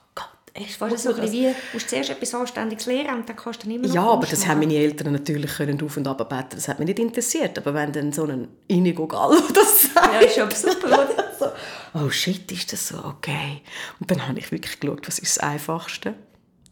Echt? 0.52 0.80
War 0.80 0.96
so 0.98 1.16
wie, 1.16 1.44
du 1.44 1.54
musst 1.72 1.90
zuerst 1.90 2.10
etwas 2.10 2.34
Anständiges 2.34 2.86
lernen 2.86 3.20
und 3.20 3.28
dann 3.28 3.36
kannst 3.36 3.62
du 3.62 3.66
dann 3.66 3.76
immer 3.76 3.86
noch 3.86 3.94
Ja, 3.94 4.02
aber 4.02 4.26
das 4.26 4.46
haben 4.46 4.58
meine 4.58 4.74
Eltern 4.74 5.12
natürlich 5.12 5.52
können 5.56 5.80
auf 5.80 5.96
und 5.96 6.08
ab 6.08 6.28
beten. 6.28 6.48
Das 6.56 6.66
hat 6.66 6.80
mich 6.80 6.88
nicht 6.88 6.98
interessiert. 6.98 7.56
Aber 7.58 7.72
wenn 7.72 7.92
dann 7.92 8.12
so 8.12 8.24
ein 8.24 8.48
Inigo 8.66 9.06
Gallo 9.06 9.40
das 9.54 9.92
sagt... 9.94 10.12
Ja, 10.12 10.20
ist 10.20 10.34
schon 10.34 10.50
super, 10.50 10.86
oder? 10.88 11.24
so, 11.38 11.46
oh 11.94 12.10
shit, 12.10 12.50
ist 12.50 12.72
das 12.72 12.88
so? 12.88 12.98
Okay. 12.98 13.62
Und 14.00 14.10
dann 14.10 14.26
habe 14.26 14.38
ich 14.40 14.50
wirklich 14.50 14.80
geschaut, 14.80 15.06
was 15.06 15.20
ist 15.20 15.36
das 15.36 15.44
Einfachste? 15.44 16.14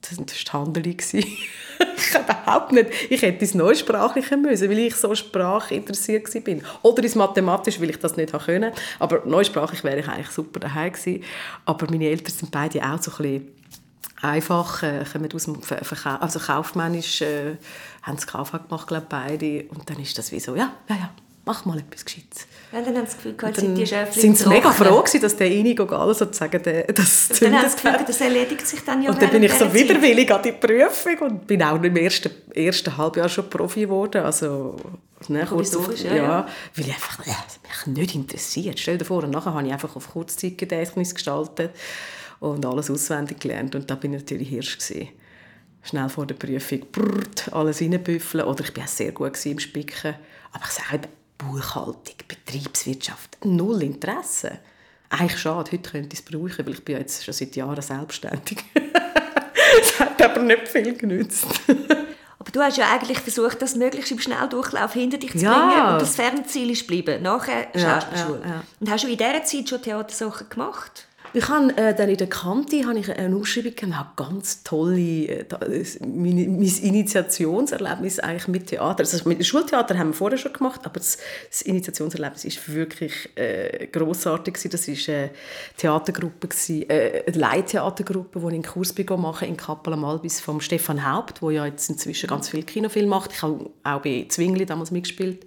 Das 0.00 0.18
war 0.18 0.24
die 0.26 0.52
Handeli. 0.52 0.96
ich 1.12 2.14
überhaupt 2.14 2.72
nicht. 2.72 2.90
Ich 3.10 3.22
hätte 3.22 3.44
ins 3.44 3.54
Neusprachliche 3.54 4.36
müssen, 4.36 4.70
weil 4.70 4.78
ich 4.78 4.94
so 4.94 5.14
sprachinteressiert 5.14 6.32
war. 6.34 6.80
Oder 6.82 7.02
ins 7.02 7.14
Mathematisch, 7.14 7.80
weil 7.80 7.90
ich 7.90 7.98
das 7.98 8.16
nicht 8.16 8.32
konnte. 8.32 8.72
Aber 8.98 9.22
neusprachlich 9.24 9.84
wäre 9.84 10.00
ich 10.00 10.08
eigentlich 10.08 10.30
super 10.30 10.60
daheim 10.60 10.92
gewesen. 10.92 11.24
Aber 11.64 11.90
meine 11.90 12.08
Eltern 12.08 12.32
sind 12.32 12.50
beide 12.50 12.82
auch 12.82 13.02
so 13.02 13.10
ein 13.10 13.16
bisschen 13.16 13.57
einfach, 14.22 14.82
äh, 14.82 15.04
kommen 15.10 15.32
aus 15.32 15.44
dem 15.44 15.62
Verkauf, 15.62 16.22
also 16.22 16.38
kaufmännisch, 16.38 17.22
äh, 17.22 17.56
haben 18.02 18.18
sie 18.18 18.26
KV 18.26 18.58
gemacht, 18.68 18.88
glaube 18.88 19.06
beide. 19.08 19.64
Und 19.70 19.88
dann 19.88 20.00
ist 20.00 20.18
das 20.18 20.32
wie 20.32 20.40
so, 20.40 20.56
ja, 20.56 20.72
ja, 20.88 20.96
ja, 20.96 21.10
mach 21.44 21.64
mal 21.64 21.78
etwas 21.78 22.04
Gescheites. 22.04 22.46
Ja, 22.72 22.82
dann 22.82 22.96
haben 22.96 23.06
sie 23.06 23.12
das 23.12 23.16
Gefühl, 23.16 23.34
gehabt, 23.34 23.56
sind 23.56 23.74
die 23.74 23.86
Schäfchen 23.86 24.20
sind 24.20 24.38
sie 24.38 24.48
mega 24.48 24.70
froh 24.70 25.00
gewesen, 25.00 25.22
dass 25.22 25.36
der 25.36 25.50
Inigo 25.50 25.86
Gallo 25.86 26.12
sozusagen 26.12 26.62
das 26.62 27.28
Dann 27.40 27.54
haben 27.54 27.60
sie 27.60 27.62
das 27.62 27.76
Gefühl, 27.76 28.04
das 28.06 28.20
erledigt 28.20 28.66
sich 28.66 28.84
dann 28.84 29.02
ja 29.02 29.10
Und 29.10 29.22
dann 29.22 29.30
bin 29.30 29.42
ich 29.42 29.54
so 29.54 29.72
widerwillig 29.72 30.30
an 30.32 30.42
die 30.42 30.52
Prüfung 30.52 31.18
und 31.20 31.46
bin 31.46 31.62
auch 31.62 31.82
im 31.82 31.96
ersten, 31.96 32.30
ersten 32.54 32.96
Halbjahr 32.96 33.28
schon 33.28 33.48
Profi 33.48 33.82
geworden, 33.82 34.22
also 34.22 34.76
ne, 35.28 35.46
kurz 35.46 35.74
auf, 35.74 35.96
ja, 36.02 36.14
ja, 36.14 36.48
weil 36.74 36.86
ich 36.86 36.92
einfach, 36.92 37.26
ja, 37.26 37.36
mich 37.86 37.96
nicht 37.96 38.14
interessiert. 38.14 38.78
Stell 38.78 38.98
dir 38.98 39.04
vor, 39.04 39.22
und 39.22 39.30
nachher 39.30 39.54
habe 39.54 39.66
ich 39.66 39.72
einfach 39.72 39.96
auf 39.96 40.10
Kurzzeitgedächtnis 40.10 41.14
gestaltet 41.14 41.70
und 42.40 42.64
alles 42.64 42.90
auswendig 42.90 43.40
gelernt. 43.40 43.74
Und 43.74 43.90
da 43.90 43.94
bin 43.94 44.14
ich 44.14 44.22
natürlich 44.22 44.48
Hirsch. 44.48 44.78
Gewesen. 44.78 45.08
Schnell 45.82 46.08
vor 46.08 46.26
der 46.26 46.34
Prüfung 46.34 46.80
brrrt, 46.92 47.52
alles 47.52 47.80
reinbüffeln. 47.80 48.44
Oder 48.44 48.64
ich 48.64 48.76
war 48.76 48.84
auch 48.84 48.88
sehr 48.88 49.12
gut 49.12 49.46
im 49.46 49.58
Spicken. 49.58 50.14
Aber 50.52 50.64
ich 50.64 50.70
sage 50.70 51.08
Buchhaltung, 51.38 52.16
Betriebswirtschaft, 52.26 53.38
null 53.44 53.82
Interesse. 53.82 54.58
Eigentlich 55.08 55.38
schade, 55.38 55.70
heute 55.72 55.90
könnte 55.90 56.14
ich 56.14 56.20
es 56.20 56.24
brauchen, 56.24 56.66
weil 56.66 56.74
ich 56.74 56.84
bin 56.84 56.98
jetzt 56.98 57.24
schon 57.24 57.32
seit 57.32 57.56
Jahren 57.56 57.80
selbstständig. 57.80 58.58
das 58.74 60.00
hat 60.00 60.20
aber 60.20 60.42
nicht 60.42 60.68
viel 60.68 60.94
genützt. 60.96 61.46
aber 62.38 62.50
du 62.50 62.60
hast 62.60 62.76
ja 62.76 62.92
eigentlich 62.92 63.20
versucht, 63.20 63.62
das 63.62 63.76
möglichst 63.76 64.10
im 64.10 64.18
Schnelldurchlauf 64.18 64.92
hinter 64.92 65.16
dich 65.16 65.32
zu 65.32 65.38
ja. 65.38 65.68
bringen 65.68 65.92
und 65.94 66.02
das 66.02 66.16
Fernziel 66.16 66.70
ist 66.70 66.80
geblieben, 66.80 67.22
nachher 67.22 67.68
Schauspielschule. 67.74 68.40
Ja, 68.42 68.48
ja, 68.48 68.64
und 68.80 68.90
hast 68.90 69.04
du 69.04 69.08
in 69.08 69.16
dieser 69.16 69.44
Zeit 69.44 69.68
schon 69.68 69.80
Theatersachen 69.80 70.48
gemacht? 70.50 71.07
Ich 71.34 71.46
habe 71.48 71.76
äh, 71.76 71.94
dann 71.94 72.08
in 72.08 72.16
der 72.16 72.26
Kante 72.26 72.86
habe 72.86 72.98
ich 72.98 73.10
eine 73.14 73.36
Ausschreibung 73.36 73.74
gemacht, 73.74 74.16
ganz 74.16 74.62
tolle, 74.62 75.26
äh, 75.26 75.44
mein, 76.00 76.58
mein 76.58 76.78
Initiationserlebnis 76.82 78.18
eigentlich 78.18 78.48
mit 78.48 78.66
Theater. 78.68 79.00
Also 79.00 79.28
mit 79.28 79.38
dem 79.38 79.44
Schultheater 79.44 79.98
haben 79.98 80.08
wir 80.08 80.14
vorher 80.14 80.38
schon 80.38 80.54
gemacht, 80.54 80.80
aber 80.84 80.98
das, 80.98 81.18
das 81.50 81.62
Initiationserlebnis 81.62 82.46
ist 82.46 82.72
wirklich 82.72 83.28
äh, 83.36 83.88
großartig 83.88 84.54
Das 84.70 84.88
war 84.88 85.14
eine 85.14 85.30
Theatergruppe, 85.76 86.48
äh, 86.70 87.24
eine 87.26 87.36
Leittheatergruppe, 87.36 88.40
die 88.40 88.46
ich 88.46 88.52
einen 88.54 88.62
Kurs 88.62 88.94
machen 89.18 89.48
in 89.48 89.56
Kappel 89.56 89.92
am 89.92 90.04
Albis 90.04 90.40
vom 90.40 90.62
Stefan 90.62 91.10
Haupt, 91.10 91.42
der 91.42 91.50
ja 91.50 91.66
jetzt 91.66 91.90
inzwischen 91.90 92.26
ganz 92.26 92.48
viele 92.48 92.62
Kinofilme 92.62 93.08
macht. 93.08 93.32
Ich 93.34 93.42
habe 93.42 93.68
auch 93.84 94.00
bei 94.00 94.24
Zwingli 94.30 94.64
damals 94.64 94.90
mitgespielt. 94.90 95.44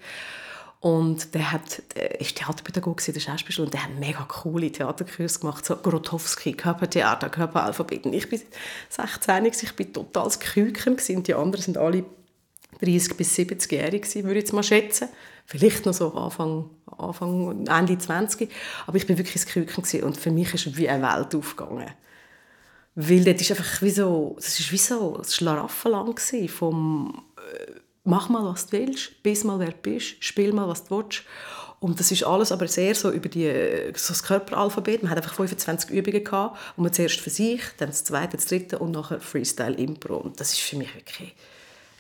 Und 0.82 1.36
der, 1.36 1.52
hat, 1.52 1.84
der 1.96 2.20
ist 2.20 2.38
Theaterpädagoge, 2.38 3.12
der 3.12 3.20
Schauspieler, 3.20 3.66
und 3.66 3.74
der 3.74 3.84
hat 3.84 4.00
mega 4.00 4.24
coole 4.24 4.72
Theaterkurse 4.72 5.40
gemacht, 5.40 5.64
so 5.64 5.76
Grotowski, 5.76 6.54
Körpertheater, 6.54 7.30
Körperalphabet. 7.30 8.08
Und 8.08 8.14
ich 8.14 8.28
bin 8.28 8.42
16, 8.90 9.46
ich 9.46 9.76
bin 9.76 9.94
total 9.94 10.24
das 10.24 10.40
Küken 10.40 10.98
und 11.16 11.28
die 11.28 11.36
anderen 11.36 11.64
sind 11.64 11.78
alle 11.78 12.04
30 12.82 13.16
bis 13.16 13.38
70-jährig 13.38 14.16
würde 14.16 14.40
ich 14.40 14.46
jetzt 14.46 14.54
mal 14.54 14.64
schätzen. 14.64 15.10
Vielleicht 15.46 15.86
noch 15.86 15.94
so 15.94 16.14
Anfang, 16.16 16.70
Anfang 16.98 17.68
Ende 17.68 17.98
20. 17.98 18.50
Aber 18.88 18.98
ich 18.98 19.06
bin 19.06 19.20
wirklich 19.20 19.44
das 19.44 19.46
Küken 19.46 19.84
und 20.04 20.18
für 20.18 20.32
mich 20.32 20.54
ist 20.54 20.78
wie 20.78 20.90
eine 20.90 21.04
Welt 21.04 21.36
aufgegangen. 21.36 21.92
Weil 22.96 23.24
das 23.24 23.42
ist 23.42 23.52
einfach 23.52 23.82
wie 23.84 23.92
so, 23.92 24.34
das 24.38 24.60
ist 24.60 24.72
wie 24.72 24.78
so 24.78 25.18
ein 25.18 25.24
Schlaraffenland 25.24 26.20
vom 26.50 27.24
äh, 27.38 27.72
«Mach 28.04 28.30
mal, 28.30 28.44
was 28.44 28.68
du 28.68 28.80
willst, 28.80 29.22
bis 29.24 29.44
mal, 29.44 29.60
wer 29.60 29.72
du 29.72 29.78
bist, 29.82 30.24
spiel 30.24 30.54
mal, 30.54 30.68
was 30.68 30.86
du 30.86 30.98
willst». 30.98 31.24
Und 31.80 32.00
das 32.00 32.12
ist 32.12 32.24
alles 32.24 32.52
aber 32.52 32.68
sehr 32.68 32.94
so 32.94 33.10
über 33.10 33.28
die, 33.28 33.52
so 33.96 34.14
das 34.14 34.22
Körperalphabet. 34.22 35.02
Man 35.02 35.10
hat 35.10 35.18
einfach 35.18 35.34
25 35.34 35.90
Übungen 35.90 36.24
gehabt. 36.24 36.60
Und 36.78 36.84
man 36.84 36.94
zuerst 36.94 37.20
für 37.20 37.32
sich, 37.32 37.62
dann 37.78 37.90
das 37.90 38.04
zweite, 38.04 38.38
das 38.38 38.46
dritte 38.46 38.78
und 38.78 38.92
nachher 38.92 39.20
Freestyle 39.20 39.74
Impro. 39.74 40.18
Und 40.18 40.40
das 40.40 40.52
ist 40.52 40.60
für 40.60 40.76
mich 40.76 40.94
wirklich 40.94 41.34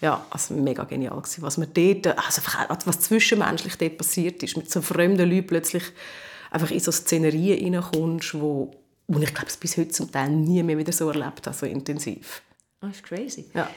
ja, 0.02 0.26
also 0.32 0.56
mega 0.56 0.84
genial 0.84 1.18
gewesen, 1.18 1.44
was 1.44 1.58
man 1.58 1.72
dort, 1.74 2.08
also 2.08 2.42
was 2.86 3.00
zwischenmenschlich 3.02 3.78
dort 3.78 3.98
passiert 3.98 4.42
ist, 4.44 4.58
mit 4.58 4.70
so 4.70 4.82
fremden 4.82 5.30
Leuten 5.30 5.48
plötzlich 5.48 5.84
einfach 6.50 6.72
in 6.72 6.80
so 6.80 6.92
Szenerien 6.92 7.76
reinkommst, 7.76 8.34
wo, 8.34 8.72
wo 9.08 9.20
ich 9.20 9.34
glaube, 9.34 9.52
bis 9.60 9.78
heute 9.78 9.90
zum 9.90 10.12
Teil 10.12 10.30
nie 10.30 10.64
mehr 10.64 10.78
wieder 10.78 10.92
so 10.92 11.08
erlebt 11.10 11.46
habe, 11.46 11.56
so 11.56 11.66
intensiv. 11.66 12.42
Das 12.82 12.96
ist 12.96 13.04
crazy. 13.04 13.46
Ja. 13.54 13.70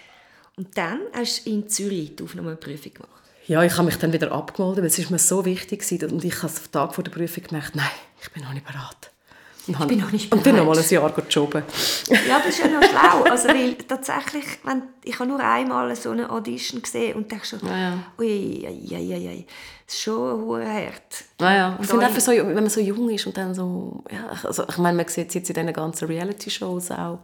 Und 0.56 0.76
dann 0.76 1.00
hast 1.12 1.46
du 1.46 1.50
in 1.50 1.68
Zürich 1.68 2.14
die 2.16 2.22
Aufnahmeprüfung 2.22 2.94
gemacht? 2.94 3.10
Ja, 3.46 3.62
ich 3.62 3.72
habe 3.72 3.84
mich 3.84 3.96
dann 3.96 4.12
wieder 4.12 4.32
abgemeldet, 4.32 4.78
weil 4.78 4.86
es 4.86 4.98
ist 4.98 5.10
mir 5.10 5.18
so 5.18 5.44
wichtig 5.44 5.82
war. 6.02 6.12
Und 6.12 6.24
ich 6.24 6.42
habe 6.42 6.52
am 6.52 6.72
Tag 6.72 6.94
vor 6.94 7.04
der 7.04 7.10
Prüfung 7.10 7.44
gemerkt, 7.44 7.74
nein, 7.74 7.86
ich 8.22 8.30
bin 8.30 8.42
noch 8.42 8.52
nicht 8.54 8.64
bereit. 8.64 9.10
Und 9.66 9.80
ich 9.80 9.86
bin 9.86 9.98
noch 9.98 10.12
nicht 10.12 10.30
bereit. 10.30 10.38
Und 10.38 10.44
bin 10.44 10.56
noch 10.56 10.66
mal 10.66 10.78
ein 10.78 10.88
Jahr 10.88 11.28
jobben. 11.28 11.62
ja, 12.08 12.38
das 12.38 12.48
ist 12.48 12.58
ja 12.60 12.68
noch 12.68 12.82
schlau. 12.82 13.24
Also, 13.30 13.48
weil 13.48 13.74
tatsächlich, 13.74 14.44
wenn, 14.62 14.84
ich 15.02 15.18
habe 15.18 15.28
nur 15.28 15.40
einmal 15.40 15.94
so 15.96 16.10
eine 16.10 16.30
Audition 16.30 16.80
gesehen 16.80 17.16
und 17.16 17.32
dachte 17.32 17.46
schon, 17.46 17.66
ja, 17.66 17.78
ja. 17.78 17.98
ui, 18.18 18.66
ui, 18.66 18.96
ui, 18.96 19.28
ui, 19.28 19.46
das 19.86 19.94
ist 19.96 20.02
schon 20.02 20.60
ein 20.60 20.68
hart. 20.68 21.24
Ja, 21.40 21.54
ja. 21.54 21.78
Ich 21.80 21.86
finde 21.86 22.06
einfach 22.06 22.20
so, 22.20 22.32
wenn 22.32 22.54
man 22.54 22.70
so 22.70 22.80
jung 22.80 23.10
ist 23.10 23.26
und 23.26 23.36
dann 23.36 23.54
so, 23.54 24.04
ja, 24.10 24.30
also 24.46 24.64
ich 24.68 24.78
meine, 24.78 24.96
man 24.96 25.08
sieht 25.08 25.28
es 25.28 25.34
jetzt 25.34 25.50
in 25.50 25.54
diesen 25.54 25.72
ganzen 25.72 26.06
Reality-Shows 26.08 26.92
auch, 26.92 27.18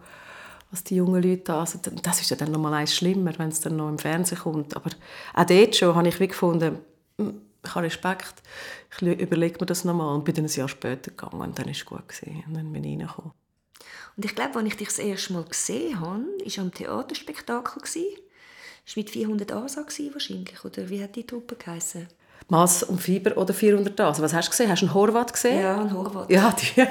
was 0.71 0.85
die 0.85 0.97
jungen 0.97 1.23
Leute 1.23 1.53
also 1.55 1.79
das 2.03 2.21
ist 2.21 2.31
ja 2.31 2.37
dann 2.37 2.53
noch 2.53 2.61
mal 2.61 2.73
eins 2.75 2.95
schlimmer, 2.95 3.33
wenn 3.39 3.49
es 3.49 3.61
dann 3.61 3.77
noch 3.77 3.89
im 3.89 3.99
Fernsehen 3.99 4.39
kommt. 4.39 4.77
Aber 4.77 4.91
auch 5.35 5.45
dort 5.45 5.77
schon 5.77 5.95
habe 5.95 6.09
ich 6.09 6.21
wie 6.21 6.29
gefunden, 6.29 6.79
hm, 7.19 7.41
ich 7.65 7.75
habe 7.75 7.87
Respekt, 7.87 8.43
ich 8.91 9.03
überlege 9.03 9.59
mir 9.61 9.67
das 9.67 9.85
nochmal 9.85 10.15
und 10.15 10.25
bin 10.25 10.35
dann 10.35 10.47
ein 10.47 10.51
Jahr 10.51 10.69
später 10.69 11.11
gegangen 11.11 11.43
und 11.43 11.59
dann 11.59 11.67
war 11.67 11.73
es 11.73 11.85
gut. 11.85 12.09
Gewesen. 12.09 12.45
Und 12.47 12.55
dann 12.55 12.73
bin 12.73 12.85
ich 12.85 12.99
reingekommen. 12.99 13.33
Und 14.17 14.25
ich 14.25 14.35
glaube, 14.35 14.59
als 14.59 14.69
ich 14.69 14.77
dich 14.77 14.89
das 14.89 14.99
erste 14.99 15.33
Mal 15.33 15.45
gesehen 15.45 16.01
habe, 16.01 16.25
war 16.25 16.63
am 16.63 16.75
Theaterspektakel. 16.75 17.83
Das 17.83 17.97
war 17.97 18.05
mit 18.97 19.11
400 19.11 19.53
ASA 19.53 19.85
wahrscheinlich, 20.13 20.65
oder 20.65 20.89
wie 20.89 21.03
hat 21.03 21.17
die 21.17 21.27
Truppe 21.27 21.57
geheißen? 21.57 22.09
Mass 22.49 22.83
und 22.83 23.01
Fieber 23.01 23.37
oder 23.37 23.55
400 23.55 23.99
ASA. 24.01 24.23
Was 24.23 24.35
hast 24.35 24.47
du 24.47 24.51
gesehen? 24.51 24.71
Hast 24.71 24.83
du 24.83 24.87
einen 24.87 24.95
Horvat 24.95 25.33
gesehen? 25.33 25.61
Ja, 25.61 25.81
einen 25.81 25.93
Horvat. 25.93 26.31
Ja, 26.31 26.53
die 26.53 26.87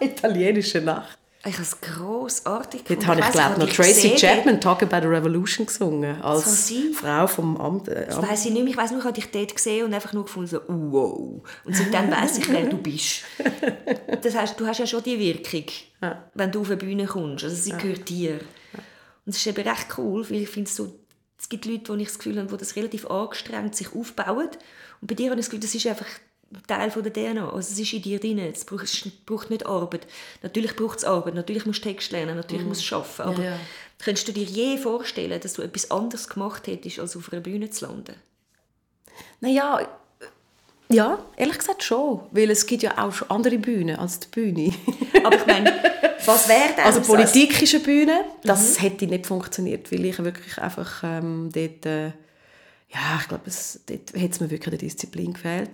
italienische 0.04 0.80
Nacht. 0.80 1.18
Ich 1.48 1.54
habe 1.54 1.62
es 1.62 1.80
grossartig 1.80 2.84
gefunden. 2.84 3.06
Dort 3.06 3.18
habe 3.18 3.26
ich, 3.26 3.32
glaube 3.32 3.60
noch 3.60 3.72
Tracy 3.72 4.14
Chapman 4.16 4.60
«Talk 4.60 4.82
About 4.82 5.06
a 5.06 5.10
Revolution» 5.10 5.64
gesungen, 5.64 6.20
als 6.20 6.70
Frau 6.94 7.26
vom 7.26 7.56
Amt. 7.56 7.88
Äh, 7.88 8.06
das 8.06 8.20
weiss 8.20 8.44
ich 8.44 8.52
nicht 8.52 8.64
mehr. 8.64 8.72
Ich 8.72 8.76
weiss 8.76 8.90
nur, 8.90 9.00
ich 9.00 9.06
habe 9.06 9.14
dich 9.14 9.30
dort 9.30 9.54
gesehen 9.54 9.86
und 9.86 9.94
einfach 9.94 10.12
nur 10.12 10.24
gefunden, 10.24 10.48
so, 10.48 10.60
wow. 10.68 11.42
Und 11.64 11.74
seitdem 11.76 12.10
weiss 12.10 12.38
ich, 12.38 12.48
wer 12.50 12.66
du 12.66 12.76
bist. 12.76 13.22
Das 14.20 14.34
heißt, 14.34 14.58
du 14.58 14.66
hast 14.66 14.78
ja 14.78 14.86
schon 14.86 15.02
die 15.02 15.18
Wirkung, 15.18 15.64
ja. 16.02 16.24
wenn 16.34 16.50
du 16.50 16.62
auf 16.62 16.68
eine 16.68 16.76
Bühne 16.76 17.06
kommst. 17.06 17.44
Also 17.44 17.54
sie 17.54 17.70
ja. 17.70 17.76
gehört 17.76 18.08
dir. 18.08 18.40
Und 19.24 19.34
es 19.34 19.36
ist 19.36 19.46
eben 19.46 19.66
recht 19.66 19.86
cool, 19.96 20.28
weil 20.28 20.42
ich 20.42 20.48
finde 20.48 20.68
so, 20.68 20.98
es 21.38 21.48
gibt 21.48 21.64
Leute, 21.66 21.92
die 21.92 22.02
ich 22.02 22.08
das 22.08 22.18
Gefühl 22.18 22.38
habe, 22.38 22.48
die 22.48 22.56
das 22.56 22.74
relativ 22.74 23.06
angestrengt 23.06 23.76
sich 23.76 23.94
aufbauen. 23.94 24.48
Und 25.00 25.06
bei 25.06 25.14
dir 25.14 25.30
habe 25.30 25.38
ich 25.38 25.46
das 25.46 25.50
Gefühl, 25.50 25.60
das 25.60 25.74
ist 25.74 25.86
einfach 25.86 26.06
Teil 26.66 26.90
von 26.90 27.02
der 27.02 27.12
DNA. 27.12 27.46
Also 27.52 27.72
es 27.72 27.78
ist 27.78 27.92
in 27.92 28.02
dir 28.02 28.18
drin. 28.18 28.38
Es 28.38 28.64
braucht, 28.64 29.50
nicht 29.50 29.66
Arbeit. 29.66 30.06
Natürlich 30.42 30.76
braucht 30.76 30.98
es 30.98 31.04
Arbeit. 31.04 31.34
Natürlich 31.34 31.66
musst 31.66 31.84
du 31.84 31.88
Text 31.88 32.12
lernen. 32.12 32.36
Natürlich 32.36 32.64
mm. 32.64 32.68
musst 32.68 32.90
du 32.90 32.96
arbeiten. 32.96 33.22
Aber 33.22 33.42
ja, 33.42 33.50
ja. 33.50 33.60
könntest 33.98 34.28
du 34.28 34.32
dir 34.32 34.44
je 34.44 34.78
vorstellen, 34.78 35.40
dass 35.40 35.54
du 35.54 35.62
etwas 35.62 35.90
anderes 35.90 36.28
gemacht 36.28 36.66
hättest, 36.66 36.98
als 36.98 37.16
auf 37.16 37.32
einer 37.32 37.42
Bühne 37.42 37.70
zu 37.70 37.86
landen? 37.86 38.14
Naja, 39.40 39.86
ja, 40.90 41.18
ehrlich 41.36 41.58
gesagt 41.58 41.82
schon. 41.82 42.20
Weil 42.30 42.50
es 42.50 42.66
gibt 42.66 42.82
ja 42.82 42.96
auch 42.96 43.12
schon 43.12 43.30
andere 43.30 43.58
Bühnen 43.58 43.96
als 43.96 44.20
die 44.20 44.28
Bühne. 44.28 44.72
Aber 45.24 45.36
ich 45.36 45.46
meine, 45.46 45.72
was 46.24 46.48
wäre 46.48 46.74
denn 46.76 46.84
Also 46.84 47.02
Politik 47.02 47.60
ist 47.62 47.74
eine 47.74 47.84
Bühne. 47.84 48.24
Das 48.42 48.78
mhm. 48.78 48.82
hätte 48.82 49.06
nicht 49.06 49.26
funktioniert, 49.26 49.92
weil 49.92 50.04
ich 50.06 50.18
wirklich 50.18 50.58
einfach 50.58 51.02
ähm, 51.04 51.50
dort... 51.52 51.86
Äh, 51.86 52.12
ja, 52.90 53.18
ich 53.20 53.28
glaube, 53.28 53.44
es, 53.46 53.80
dort 53.86 54.14
hat 54.16 54.30
es 54.30 54.40
mir 54.40 54.50
wirklich 54.50 54.68
eine 54.68 54.78
Disziplin 54.78 55.34
gefehlt. 55.34 55.70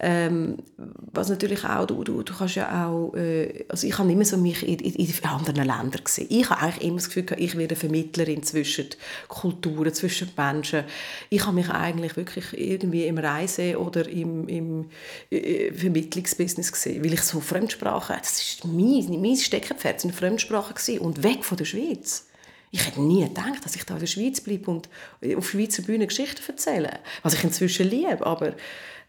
Ähm, 0.00 0.58
was 0.76 1.28
natürlich 1.28 1.64
auch, 1.64 1.86
du, 1.86 2.04
du, 2.04 2.22
du 2.22 2.32
kannst 2.32 2.54
ja 2.54 2.86
auch, 2.86 3.14
äh, 3.14 3.64
also 3.68 3.86
ich 3.86 3.98
habe 3.98 4.10
immer 4.12 4.24
so 4.24 4.36
mich 4.36 4.62
in, 4.62 4.78
in, 4.78 4.94
in 4.94 5.24
anderen 5.24 5.56
Ländern 5.56 6.04
gesehen. 6.04 6.28
Ich 6.30 6.48
habe 6.48 6.62
eigentlich 6.62 6.84
immer 6.84 6.96
das 6.96 7.06
Gefühl, 7.06 7.26
ich 7.36 7.56
werde 7.56 7.74
Vermittlerin 7.74 8.44
zwischen 8.44 8.86
Kulturen, 9.26 9.92
zwischen 9.92 10.30
Menschen. 10.36 10.84
Ich 11.30 11.44
habe 11.44 11.56
mich 11.56 11.68
eigentlich 11.68 12.16
wirklich 12.16 12.56
irgendwie 12.56 13.06
im 13.06 13.18
Reise- 13.18 13.78
oder 13.80 14.08
im, 14.08 14.46
im 14.46 14.86
äh, 15.30 15.72
Vermittlungsbusiness 15.72 16.70
gesehen, 16.70 17.04
weil 17.04 17.14
ich 17.14 17.22
so 17.22 17.40
Fremdsprachen, 17.40 18.16
das 18.20 18.40
ist 18.40 18.64
mein, 18.64 19.20
mein 19.20 19.36
Steckenpferd, 19.36 20.00
sind 20.00 20.14
Fremdsprachen 20.14 20.76
gewesen 20.76 21.00
und 21.00 21.24
weg 21.24 21.44
von 21.44 21.58
der 21.58 21.64
Schweiz. 21.64 22.26
Ich 22.70 22.86
hätte 22.86 23.00
nie 23.00 23.24
gedacht, 23.24 23.64
dass 23.64 23.76
ich 23.76 23.84
da 23.84 23.94
in 23.94 24.00
der 24.00 24.06
Schweiz 24.06 24.40
bleibe 24.40 24.70
und 24.70 24.88
auf 25.36 25.50
Schweizer 25.50 25.82
Bühne 25.82 26.06
Geschichten 26.06 26.42
erzähle. 26.46 26.98
Was 27.22 27.34
ich 27.34 27.42
inzwischen 27.42 27.88
liebe, 27.88 28.24
aber 28.24 28.54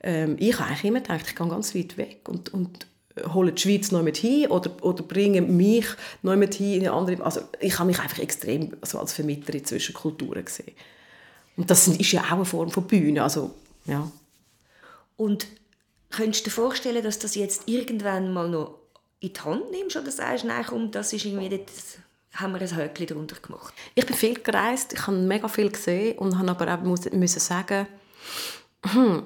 ähm, 0.01 0.35
ich 0.39 0.57
habe 0.59 0.69
eigentlich 0.69 0.85
immer 0.85 1.01
gedacht, 1.01 1.25
ich 1.27 1.35
gehe 1.35 1.47
ganz 1.47 1.75
weit 1.75 1.97
weg 1.97 2.27
und, 2.27 2.53
und 2.53 2.87
hole 3.33 3.51
die 3.51 3.61
Schweiz 3.61 3.91
noch 3.91 4.01
mit 4.01 4.17
hin 4.17 4.47
oder, 4.47 4.71
oder 4.81 5.03
bringe 5.03 5.41
mich 5.41 5.85
noch 6.21 6.35
mit 6.35 6.55
hin 6.55 6.81
in 6.81 6.87
eine 6.87 6.93
andere... 6.93 7.23
Also 7.23 7.41
ich 7.59 7.77
habe 7.77 7.87
mich 7.87 7.99
einfach 7.99 8.19
extrem 8.19 8.75
also 8.81 8.99
als 8.99 9.13
Vermittlerin 9.13 9.65
zwischen 9.65 9.93
Kulturen 9.93 10.45
gesehen. 10.45 10.73
Und 11.57 11.69
das 11.69 11.87
ist 11.87 12.11
ja 12.11 12.21
auch 12.21 12.31
eine 12.31 12.45
Form 12.45 12.71
von 12.71 12.87
Bühne, 12.87 13.23
also 13.23 13.51
ja. 13.85 14.09
Und 15.17 15.47
könntest 16.09 16.45
du 16.45 16.49
dir 16.49 16.55
vorstellen, 16.55 17.03
dass 17.03 17.19
das 17.19 17.35
jetzt 17.35 17.63
irgendwann 17.67 18.31
mal 18.31 18.49
noch 18.49 18.75
in 19.19 19.33
die 19.33 19.39
Hand 19.41 19.69
nimmst 19.71 19.97
oder 19.97 20.11
sagst, 20.11 20.45
nein, 20.45 20.63
komm, 20.65 20.91
das 20.91 21.11
ist 21.11 21.25
irgendwie 21.25 21.49
das 21.49 21.97
haben 22.33 22.53
wir 22.53 22.61
ein 22.61 22.75
Höckchen 22.75 23.07
darunter 23.07 23.35
gemacht. 23.41 23.73
Ich 23.95 24.05
bin 24.05 24.15
viel 24.15 24.35
gereist, 24.35 24.93
ich 24.93 25.07
habe 25.07 25.17
mega 25.17 25.47
viel 25.47 25.69
gesehen 25.69 26.17
und 26.19 26.37
habe 26.37 26.49
aber 26.49 26.73
auch 26.73 27.11
müssen 27.11 27.39
sagen, 27.39 27.87
hm, 28.85 29.23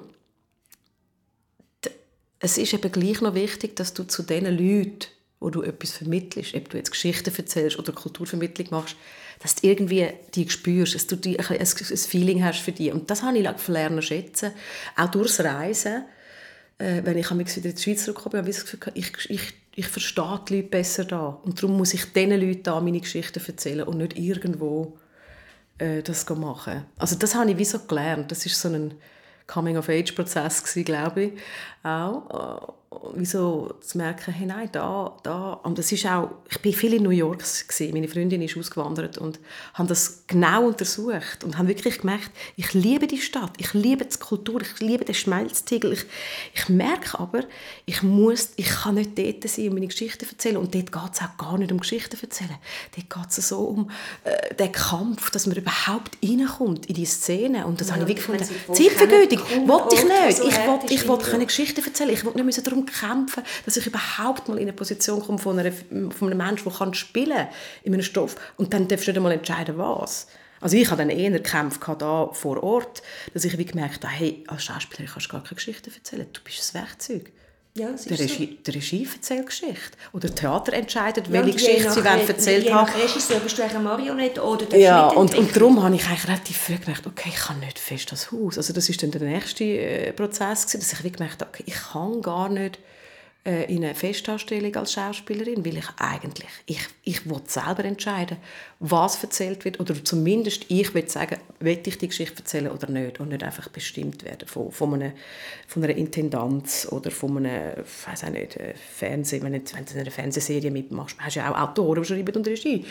es 2.44 2.58
ist 2.58 2.74
eben 2.74 2.92
gleich 2.92 3.20
noch 3.20 3.34
wichtig, 3.34 3.76
dass 3.76 3.94
du 3.94 4.04
zu 4.04 4.22
den 4.22 4.44
Leuten, 4.44 5.06
wo 5.40 5.50
du 5.50 5.62
etwas 5.62 5.92
vermittelst, 5.92 6.54
ob 6.54 6.68
du 6.68 6.76
jetzt 6.76 6.90
Geschichten 6.90 7.34
erzählst 7.34 7.78
oder 7.78 7.92
Kulturvermittlung 7.92 8.68
machst, 8.70 8.96
dass 9.40 9.54
du 9.56 9.66
irgendwie 9.66 10.08
die 10.34 10.48
spürst, 10.48 10.94
dass 10.94 11.06
du 11.06 11.16
die, 11.16 11.38
ein, 11.38 11.58
ein 11.58 11.66
Feeling 11.66 12.44
hast 12.44 12.60
für 12.60 12.72
die. 12.72 12.90
Und 12.90 13.10
das 13.10 13.22
habe 13.22 13.38
ich 13.38 13.68
lernen 13.68 14.02
schätzen, 14.02 14.52
auch 14.96 15.10
durchs 15.10 15.40
Reisen. 15.40 16.04
Äh, 16.78 17.02
wenn 17.04 17.16
ich 17.16 17.30
wieder 17.30 17.68
in 17.70 17.74
die 17.74 17.82
Schweiz 17.82 18.04
zurückkomme, 18.04 18.38
habe 18.38 18.50
ich 18.50 18.56
das 18.56 18.64
Gefühl, 18.64 18.92
ich, 18.94 19.30
ich 19.30 19.54
ich 19.76 19.88
verstehe 19.88 20.40
die 20.48 20.56
Leute 20.56 20.68
besser 20.68 21.04
da. 21.04 21.40
Und 21.42 21.60
darum 21.60 21.76
muss 21.76 21.94
ich 21.94 22.12
diesen 22.12 22.40
Leuten 22.40 22.62
da 22.62 22.80
meine 22.80 23.00
Geschichten 23.00 23.42
erzählen 23.44 23.86
und 23.86 23.98
nicht 23.98 24.16
irgendwo 24.16 24.98
äh, 25.78 26.02
das 26.02 26.28
machen. 26.28 26.84
Also 26.96 27.16
das 27.16 27.34
habe 27.34 27.50
ich 27.50 27.58
wie 27.58 27.64
so 27.64 27.80
gelernt. 27.80 28.30
Das 28.30 28.46
ist 28.46 28.60
so 28.60 28.68
ein 28.68 28.94
Coming-of-Age-Prozess, 29.46 30.64
glaube 30.84 31.22
ich, 31.22 31.32
auch 31.82 32.74
wieso 33.14 33.74
zu 33.80 33.98
merken, 33.98 34.32
hey, 34.32 34.46
nein, 34.46 34.68
da, 34.72 35.16
da. 35.22 35.54
Und 35.62 35.78
das 35.78 35.92
ist 35.92 36.06
auch, 36.06 36.30
ich 36.50 36.60
bin 36.60 36.72
viel 36.72 36.94
in 36.94 37.02
New 37.02 37.10
York 37.10 37.38
gewesen. 37.38 37.92
Meine 37.92 38.08
Freundin 38.08 38.42
ist 38.42 38.56
ausgewandert 38.56 39.18
und 39.18 39.38
haben 39.74 39.88
das 39.88 40.24
genau 40.26 40.66
untersucht 40.66 41.44
und 41.44 41.58
haben 41.58 41.68
wirklich 41.68 41.98
gemerkt, 42.00 42.30
ich 42.56 42.72
liebe 42.74 43.06
die 43.06 43.20
Stadt, 43.20 43.52
ich 43.58 43.72
liebe 43.74 44.04
die 44.04 44.18
Kultur, 44.18 44.60
ich 44.62 44.80
liebe 44.80 45.04
den 45.04 45.14
Schmelztiegel. 45.14 45.92
Ich, 45.92 46.04
ich 46.54 46.68
merke 46.68 47.18
aber, 47.18 47.44
ich 47.86 48.02
muss, 48.02 48.50
ich 48.56 48.68
kann 48.68 48.96
nicht 48.96 49.18
dort 49.18 49.48
sein 49.48 49.68
und 49.68 49.74
meine 49.74 49.86
Geschichten 49.86 50.26
erzählen. 50.28 50.56
Und 50.56 50.74
dort 50.74 50.92
geht 50.92 51.12
es 51.12 51.20
auch 51.20 51.36
gar 51.36 51.58
nicht 51.58 51.72
um 51.72 51.80
Geschichten 51.80 52.18
erzählen. 52.20 52.56
Dort 52.94 53.10
geht 53.10 53.38
es 53.38 53.48
so 53.48 53.58
um 53.60 53.90
äh, 54.24 54.54
den 54.54 54.72
Kampf, 54.72 55.30
dass 55.30 55.46
man 55.46 55.56
überhaupt 55.56 56.16
reinkommt 56.22 56.86
in 56.86 56.94
die 56.94 57.06
Szene. 57.06 57.66
Und 57.66 57.80
das 57.80 57.88
ja, 57.88 57.94
habe 57.94 58.04
ich 58.04 58.08
wirklich 58.08 58.26
gefunden. 58.26 58.74
Zeitvergütung, 58.74 59.68
wollte 59.68 59.94
ich 59.96 60.04
nicht. 60.04 60.38
Ich 60.38 60.66
wollte 60.66 60.94
ich 60.94 61.08
wollt 61.08 61.46
Geschichten 61.46 61.84
erzählen. 61.84 62.10
Ich 62.10 62.24
wollte 62.24 62.42
nicht 62.42 62.66
darum 62.66 62.83
kämpfen, 62.86 63.42
dass 63.64 63.76
ich 63.76 63.86
überhaupt 63.86 64.48
mal 64.48 64.56
in 64.56 64.62
eine 64.62 64.72
Position 64.72 65.20
komme 65.20 65.38
von, 65.38 65.58
einer, 65.58 65.72
von 65.72 66.28
einem 66.28 66.38
Menschen, 66.38 66.64
der 66.64 66.78
kann 66.78 66.94
spielen 66.94 67.48
in 67.82 67.94
einem 67.94 68.02
Stoff. 68.02 68.36
Und 68.56 68.72
dann 68.72 68.88
darfst 68.88 69.06
du 69.06 69.10
nicht 69.12 69.18
einmal 69.18 69.32
entscheiden, 69.32 69.78
was. 69.78 70.26
Also 70.60 70.76
ich 70.76 70.90
hatte 70.90 70.98
dann 70.98 71.10
eher 71.10 71.38
Kämpfe 71.40 71.96
da 71.98 72.30
vor 72.32 72.62
Ort, 72.62 73.02
dass 73.34 73.44
ich 73.44 73.58
wie 73.58 73.66
gemerkt 73.66 74.04
habe, 74.04 74.14
hey, 74.14 74.44
als 74.46 74.64
Schauspielerin 74.64 75.12
kannst 75.12 75.28
du 75.28 75.32
gar 75.32 75.42
keine 75.42 75.56
Geschichte 75.56 75.90
erzählen, 75.94 76.26
du 76.32 76.40
bist 76.42 76.74
ein 76.74 76.80
Werkzeug. 76.80 77.32
Ja, 77.76 77.88
der, 77.90 78.18
Regie, 78.20 78.56
so. 78.56 78.62
der 78.66 78.74
Regie 78.76 79.08
erzählt 79.12 79.46
Geschichte. 79.46 79.98
Oder 80.12 80.32
Theater 80.32 80.74
entscheidet, 80.74 81.32
welche 81.32 81.48
ja, 81.48 81.54
Geschichte 81.54 81.90
sie 81.90 82.04
wollen 82.04 82.28
erzählt 82.28 82.70
haben. 82.70 82.86
Je 82.86 82.92
nach 82.94 83.02
Regisseur 83.02 83.40
bist 83.40 83.58
du 83.58 83.64
eine 83.64 83.80
Marionette 83.80 84.44
oder 84.44 84.64
der 84.66 84.78
Ja, 84.78 85.08
und, 85.08 85.34
und 85.34 85.56
darum 85.56 85.82
habe 85.82 85.96
ich 85.96 86.06
eigentlich 86.06 86.28
relativ 86.28 86.56
früh 86.56 86.76
gemerkt, 86.76 87.04
okay, 87.08 87.30
ich 87.30 87.40
kann 87.40 87.58
nicht 87.58 87.80
fest 87.80 88.12
das 88.12 88.30
Haus. 88.30 88.58
Also 88.58 88.72
das 88.72 88.88
war 88.88 88.96
dann 89.00 89.10
der 89.10 89.22
nächste 89.22 89.64
äh, 89.64 90.12
Prozess, 90.12 90.66
gewesen, 90.66 90.80
dass 90.88 91.04
ich 91.04 91.12
gemerkt 91.12 91.40
habe, 91.40 91.50
okay, 91.52 91.64
ich 91.66 91.74
kann 91.74 92.22
gar 92.22 92.48
nicht 92.48 92.78
äh, 93.46 93.64
in 93.72 93.84
eine 93.84 93.94
Festanstellung 93.94 94.74
als 94.76 94.94
Schauspielerin, 94.94 95.64
weil 95.66 95.76
ich 95.76 95.88
eigentlich, 95.98 96.48
ich, 96.64 96.80
ich 97.02 97.28
will 97.28 97.42
selber 97.46 97.84
entscheiden, 97.84 98.38
was 98.80 99.22
erzählt 99.22 99.64
wird, 99.64 99.80
oder 99.80 100.02
zumindest 100.02 100.64
ich 100.68 100.94
will 100.94 101.08
sagen, 101.08 101.38
will 101.60 101.78
ich 101.84 101.98
die 101.98 102.08
Geschichte 102.08 102.38
erzählen 102.38 102.70
oder 102.70 102.88
nicht, 102.88 103.20
und 103.20 103.28
nicht 103.28 103.42
einfach 103.42 103.68
bestimmt 103.68 104.24
werden 104.24 104.48
von, 104.48 104.72
von, 104.72 104.94
einer, 104.94 105.12
von 105.68 105.84
einer 105.84 105.94
Intendanz 105.94 106.88
oder 106.90 107.10
von 107.10 107.36
einem, 107.36 107.84
ich 107.84 108.08
weiß 108.08 108.30
nicht, 108.30 108.56
äh, 108.56 108.74
Fernsehen, 108.74 109.42
wenn, 109.42 109.52
du 109.52 109.58
in 109.58 110.00
einer 110.00 110.10
Fernsehserie 110.10 110.70
mitmachst, 110.70 111.16
hast 111.18 111.36
du 111.36 111.40
ja 111.40 111.52
auch 111.52 111.68
Autoren, 111.68 112.02
die 112.02 112.08
schreiben 112.08 112.34
und 112.34 112.46
Regie. 112.46 112.84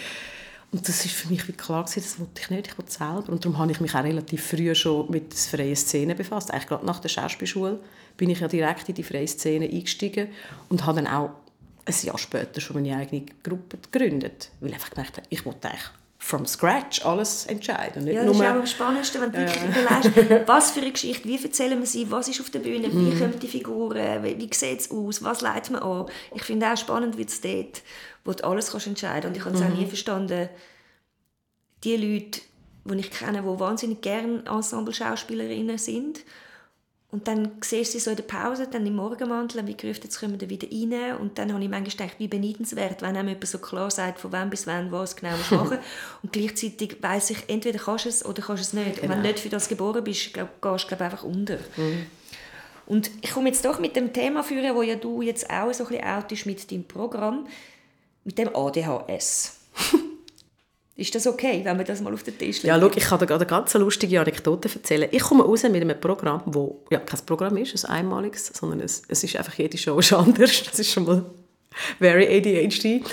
Und 0.74 0.90
das 0.90 1.06
ist 1.06 1.14
für 1.14 1.30
mich 1.30 1.48
wie 1.48 1.52
klar 1.52 1.84
gewesen, 1.84 2.02
das 2.02 2.20
wollte 2.20 2.42
ich 2.42 2.50
nicht, 2.50 2.68
ich 2.68 2.78
wollte 2.80 2.92
selber. 2.92 3.30
Und 3.32 3.46
darum 3.46 3.60
habe 3.60 3.72
ich 3.72 3.80
mich 3.80 3.94
auch 3.94 4.04
relativ 4.04 4.44
früh 4.44 4.74
schon 4.74 5.10
mit 5.12 5.32
der 5.32 5.38
freien 5.38 5.76
Szene 5.76 6.16
befasst. 6.16 6.50
Eigentlich 6.50 6.68
gerade 6.68 6.86
nach 6.86 7.00
der 7.00 7.10
Schauspielschule 7.10 7.80
bin 8.18 8.32
ich 8.32 8.40
ja 8.40 8.48
direkt 8.48 8.90
in 8.90 8.96
die 8.96 9.04
freie 9.04 9.28
Szene 9.28 9.70
eingestiegen 9.70 10.30
und 10.70 10.84
habe 10.88 11.04
dann 11.04 11.14
auch 11.14 11.30
ein 11.86 11.94
Jahr 12.02 12.18
später 12.18 12.60
schon 12.60 12.78
meine 12.78 12.98
eigene 12.98 13.24
Gruppe 13.44 13.78
gegründet. 13.92 14.50
Weil 14.60 14.70
ich 14.70 14.76
einfach 14.76 14.90
gemerkt 14.90 15.18
habe, 15.18 15.28
ich 15.30 15.46
wollte 15.46 15.70
eigentlich 15.70 15.92
from 16.24 16.46
scratch 16.46 17.06
alles 17.06 17.46
entscheiden. 17.48 18.06
Nicht 18.06 18.16
ja, 18.16 18.24
das 18.24 18.38
ist 18.38 18.42
auch 18.42 18.46
am 18.48 18.66
spannendsten, 18.66 19.22
wenn 19.22 19.32
du 19.34 19.40
wirklich 19.40 19.62
äh. 19.62 19.68
überlegst, 19.68 20.48
was 20.48 20.72
für 20.72 20.80
eine 20.80 20.92
Geschichte, 20.94 21.28
wie 21.28 21.44
erzählen 21.44 21.78
wir 21.78 21.86
sie, 21.86 22.10
was 22.10 22.30
ist 22.30 22.40
auf 22.40 22.50
der 22.50 22.60
Bühne, 22.60 22.90
wie 22.94 23.14
mm. 23.14 23.20
kommen 23.20 23.40
die 23.40 23.48
Figuren, 23.48 24.24
wie, 24.24 24.40
wie 24.40 24.50
sieht 24.54 24.80
es 24.80 24.90
aus, 24.90 25.22
was 25.22 25.42
leitet 25.42 25.72
man 25.72 25.84
an. 25.84 26.06
Ich 26.34 26.44
finde 26.44 26.72
auch 26.72 26.78
spannend, 26.78 27.18
wie 27.18 27.26
es 27.26 27.42
dort, 27.42 27.82
wo 28.24 28.32
du 28.32 28.42
alles 28.46 28.72
kannst 28.72 28.88
entscheiden 28.88 29.34
kannst. 29.34 29.36
Und 29.36 29.36
ich 29.36 29.46
habe 29.46 29.56
es 29.56 29.62
mm. 29.62 29.74
auch 29.74 29.78
nie 29.78 29.86
verstanden, 29.86 30.50
die 31.84 31.98
Leute, 31.98 32.40
die 32.86 33.00
ich 33.00 33.12
kenne, 33.12 33.42
die 33.42 33.60
wahnsinnig 33.60 34.02
gerne 34.02 34.44
Ensemble-Schauspielerinnen 34.46 35.78
sind, 35.78 36.22
und 37.14 37.28
dann 37.28 37.52
siehst 37.62 37.94
du 37.94 38.00
sie 38.00 38.04
so 38.04 38.10
in 38.10 38.16
der 38.16 38.24
Pause, 38.24 38.68
dann 38.68 38.88
im 38.88 38.96
Morgenmantel, 38.96 39.68
wie 39.68 39.78
gerufen, 39.78 40.02
jetzt 40.06 40.20
kommen 40.20 40.42
wir 40.42 40.50
wieder 40.50 40.68
rein. 40.68 41.16
Und 41.18 41.38
dann 41.38 41.54
habe 41.54 41.64
ich 41.64 41.70
manchmal 41.70 42.08
gedacht, 42.08 42.16
wie 42.18 42.28
beneidenswert, 42.28 43.04
wenn 43.04 43.16
einem 43.16 43.28
jemand 43.28 43.46
so 43.46 43.60
klar 43.60 43.92
sagt, 43.92 44.20
von 44.20 44.32
wann 44.32 44.50
bis 44.50 44.66
wann 44.66 44.92
was 44.92 45.16
genau 45.16 45.36
machen 45.52 45.78
Und 46.24 46.34
gleichzeitig 46.34 46.98
weiss 47.02 47.30
ich, 47.30 47.38
entweder 47.48 47.78
kannst 47.78 48.06
du 48.06 48.10
es 48.10 48.26
oder 48.26 48.42
kannst 48.42 48.64
du 48.64 48.80
es 48.80 48.84
nicht. 48.84 48.96
Genau. 48.96 49.04
Und 49.04 49.10
wenn 49.10 49.18
du 49.18 49.22
genau. 49.22 49.28
nicht 49.28 49.40
für 49.42 49.50
das 49.50 49.70
geboren 49.70 50.04
bist, 50.04 50.34
glaub, 50.34 50.60
gehst 50.60 50.86
du 50.86 50.88
glaub, 50.88 51.02
einfach 51.02 51.24
unter. 51.24 51.60
Mhm. 51.78 52.08
Und 52.88 53.12
ich 53.22 53.30
komme 53.30 53.50
jetzt 53.50 53.64
doch 53.64 53.78
mit 53.78 53.96
dem 53.96 54.12
Thema 54.12 54.42
führen, 54.42 54.76
wo 54.76 54.82
ja 54.82 54.96
du 54.96 55.22
jetzt 55.22 55.48
auch 55.52 55.72
so 55.72 55.84
ein 55.84 55.90
bisschen 55.90 56.06
outest 56.06 56.46
mit 56.48 56.72
deinem 56.72 56.84
Programm, 56.84 57.46
mit 58.24 58.40
dem 58.40 58.50
ADHS. 58.56 59.60
Ist 60.96 61.16
das 61.16 61.26
okay, 61.26 61.62
wenn 61.64 61.78
wir 61.78 61.86
das 61.86 62.02
mal 62.02 62.14
auf 62.14 62.22
den 62.22 62.38
Tisch 62.38 62.62
legen? 62.62 62.68
Ja, 62.68 62.80
schau, 62.80 62.92
ich 62.96 63.04
kann 63.04 63.20
dir 63.20 63.34
eine 63.34 63.46
ganz 63.48 63.74
lustige 63.74 64.22
Anekdote 64.22 64.70
erzählen. 64.74 65.10
Ich 65.12 65.24
komme 65.24 65.44
raus 65.44 65.64
mit 65.64 65.76
einem 65.76 66.00
Programm, 66.00 66.44
das 66.46 66.70
ja, 66.92 67.00
kein 67.00 67.20
Programm 67.26 67.58
ist, 67.58 67.86
ein 67.86 67.98
einmaliges, 67.98 68.48
sondern 68.54 68.80
es, 68.80 69.02
es 69.08 69.24
ist 69.24 69.36
einfach 69.36 69.56
jede 69.56 69.78
Show 69.78 69.98
ist 69.98 70.14
anders. 70.14 70.64
Das 70.64 70.78
ist 70.78 70.92
schon 70.92 71.06
mal 71.06 71.26
very 71.98 72.28
ADHD. 72.38 73.04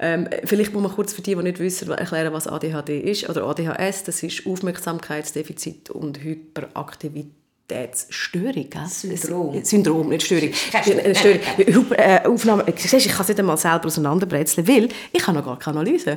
Ähm, 0.00 0.28
vielleicht 0.44 0.72
muss 0.72 0.82
man 0.82 0.90
kurz 0.90 1.12
für 1.12 1.22
die, 1.22 1.36
die 1.36 1.42
nicht 1.44 1.60
wissen, 1.60 1.88
erklären, 1.92 2.32
was 2.32 2.48
ADHD 2.48 2.90
ist 2.90 3.28
oder 3.28 3.44
ADHS. 3.44 4.02
Das 4.02 4.20
ist 4.24 4.44
Aufmerksamkeitsdefizit 4.44 5.90
und 5.90 6.20
Hyperaktivität 6.20 7.30
Störung, 8.08 8.70
gell? 8.70 8.86
Syndrom. 8.88 9.62
Syndrom, 9.62 10.08
nicht 10.08 10.24
Störung. 10.24 10.50
Störung. 10.54 11.92
Äh, 11.96 12.26
Aufnahme, 12.26 12.64
siehst, 12.74 13.06
ich 13.06 13.12
kann 13.12 13.20
es 13.20 13.28
nicht 13.28 13.38
einmal 13.38 13.58
selber 13.58 13.86
auseinanderbrezeln, 13.86 14.66
weil 14.66 14.88
ich 15.12 15.26
habe 15.26 15.36
noch 15.36 15.44
gar 15.44 15.58
keine 15.58 15.80
Analyse. 15.80 16.16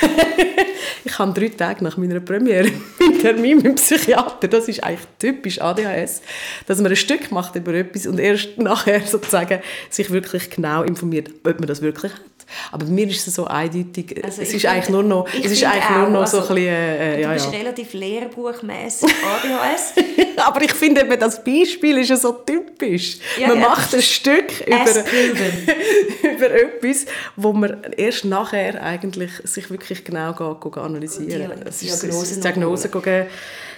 ich 1.04 1.18
habe 1.18 1.38
drei 1.38 1.50
Tage 1.50 1.84
nach 1.84 1.98
meiner 1.98 2.20
Premiere 2.20 2.70
einen 3.00 3.18
Termin 3.20 3.56
mit 3.56 3.66
dem 3.66 3.74
Psychiater. 3.74 4.48
Das 4.48 4.66
ist 4.66 4.82
eigentlich 4.82 5.06
typisch 5.18 5.60
ADHS, 5.60 6.22
dass 6.66 6.80
man 6.80 6.90
ein 6.90 6.96
Stück 6.96 7.30
macht 7.32 7.54
über 7.56 7.74
etwas 7.74 8.06
und 8.06 8.18
erst 8.18 8.56
nachher 8.56 9.02
sozusagen 9.02 9.60
sich 9.90 10.10
wirklich 10.10 10.48
genau 10.48 10.84
informiert, 10.84 11.28
ob 11.44 11.58
man 11.58 11.66
das 11.66 11.82
wirklich 11.82 12.12
hat. 12.12 12.37
Aber 12.72 12.84
bei 12.84 12.90
mir 12.90 13.08
ist 13.08 13.26
es 13.26 13.34
so 13.34 13.46
eindeutig, 13.46 14.22
also 14.24 14.42
es 14.42 14.54
ist 14.54 14.66
eigentlich 14.66 14.88
nur 14.88 15.02
noch, 15.02 15.28
es 15.28 15.50
ist 15.50 15.64
eigentlich 15.64 15.90
nur 15.90 16.08
noch 16.08 16.20
also, 16.20 16.40
so 16.42 16.48
ein 16.48 16.54
bisschen, 16.54 16.72
äh, 16.74 17.16
Du 17.16 17.22
ja, 17.22 17.32
bist 17.32 17.52
ja. 17.52 17.58
relativ 17.58 17.92
lehrbuchmässig 17.92 19.10
ADHS. 19.44 19.94
Aber 20.46 20.62
ich 20.62 20.72
finde 20.72 21.02
eben, 21.02 21.18
das 21.18 21.42
Beispiel 21.42 21.98
ist 21.98 22.10
ja 22.10 22.16
so 22.16 22.32
typisch. 22.32 23.18
Ja, 23.38 23.48
man 23.48 23.60
macht 23.60 23.94
ein 23.94 24.02
Stück 24.02 24.66
über, 24.66 26.30
über 26.34 26.50
etwas, 26.50 27.06
wo 27.36 27.52
man 27.52 27.82
erst 27.96 28.24
nachher 28.24 28.82
eigentlich 28.82 29.30
sich 29.44 29.70
wirklich 29.70 30.04
genau 30.04 30.32
geht, 30.32 30.60
geht 30.60 30.82
analysieren 30.82 31.50
kann. 31.50 31.64
Diagnose, 31.80 32.40
Diagnose 32.40 32.88
gehen, 32.88 33.26